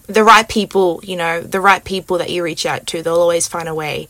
The 0.09 0.23
right 0.23 0.49
people, 0.49 0.99
you 1.03 1.15
know, 1.15 1.41
the 1.41 1.61
right 1.61 1.83
people 1.83 2.17
that 2.17 2.31
you 2.31 2.43
reach 2.43 2.65
out 2.65 2.87
to, 2.87 3.03
they'll 3.03 3.13
always 3.13 3.47
find 3.47 3.69
a 3.69 3.75
way 3.75 4.07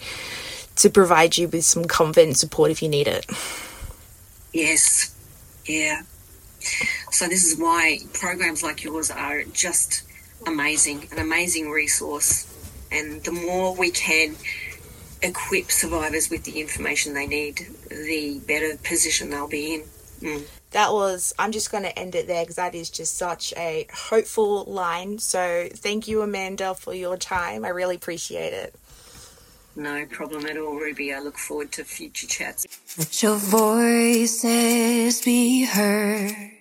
to 0.78 0.90
provide 0.90 1.38
you 1.38 1.50
with 1.50 1.66
some 1.66 1.86
comfort 1.86 2.22
and 2.22 2.38
support 2.38 2.72
if 2.72 2.82
you 2.82 2.88
need 2.88 3.08
it. 3.08 3.26
Yes. 4.54 5.14
Yeah. 5.66 6.04
So 7.12 7.28
this 7.28 7.46
is 7.46 7.60
why 7.60 8.00
programs 8.14 8.64
like 8.64 8.84
yours 8.84 9.12
are 9.12 9.44
just 9.44 10.04
amazing, 10.48 11.10
an 11.12 11.20
amazing 11.20 11.70
resource. 11.70 12.46
And 12.92 13.22
the 13.24 13.34
more 13.34 13.76
we 13.76 13.92
can 13.92 14.36
equip 15.22 15.70
survivors 15.70 16.30
with 16.30 16.46
the 16.46 16.62
information 16.62 17.14
they 17.14 17.28
need, 17.28 17.68
the 17.90 18.40
better 18.48 18.78
position 18.78 19.30
they'll 19.30 19.50
be 19.50 19.76
in. 19.76 19.84
Mm. 20.22 20.59
That 20.72 20.94
was, 20.94 21.34
I'm 21.40 21.52
just 21.52 21.72
going 21.72 21.84
to 21.84 21.98
end 21.98 22.14
it 22.16 22.28
there 22.28 22.44
because 22.44 22.58
that 22.58 22.76
is 22.76 22.90
just 22.90 23.18
such 23.18 23.54
a 23.58 23.88
hopeful 23.92 24.66
line. 24.66 25.18
So 25.18 25.68
thank 25.74 26.08
you, 26.08 26.22
Amanda, 26.22 26.76
for 26.76 26.94
your 26.94 27.18
time. 27.18 27.66
I 27.66 27.70
really 27.70 27.96
appreciate 27.96 28.54
it. 28.54 28.76
No 29.76 30.06
problem 30.06 30.46
at 30.46 30.58
all, 30.58 30.76
Ruby. 30.76 31.14
I 31.14 31.20
look 31.20 31.38
forward 31.38 31.72
to 31.74 31.84
future 31.84 32.28
chats. 32.28 32.68
Let 32.98 33.24
your 33.24 33.38
voices 33.38 35.22
be 35.22 35.66
heard. 35.66 36.52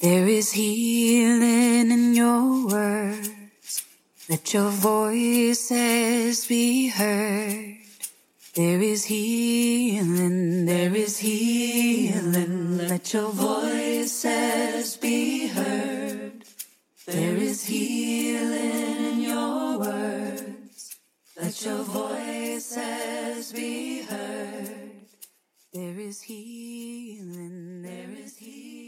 There 0.00 0.28
is 0.28 0.52
healing 0.52 1.90
in 1.90 2.14
your 2.14 2.66
words. 2.68 3.84
Let 4.28 4.54
your 4.54 4.70
voices 4.70 6.46
be 6.46 6.88
heard. 6.88 7.77
There 8.58 8.82
is 8.82 9.04
healing, 9.04 10.64
there 10.66 10.92
is 10.92 11.16
healing. 11.18 12.88
Let 12.88 13.14
your 13.14 13.30
voices 13.30 14.96
be 14.96 15.46
heard. 15.46 16.42
There 17.06 17.36
is 17.36 17.62
healing 17.62 19.12
in 19.12 19.20
your 19.20 19.78
words. 19.78 20.96
Let 21.40 21.64
your 21.64 21.84
voices 21.84 23.52
be 23.52 24.02
heard. 24.02 25.06
There 25.72 26.00
is 26.00 26.22
healing, 26.22 27.82
there 27.82 28.10
is 28.24 28.38
healing. 28.38 28.87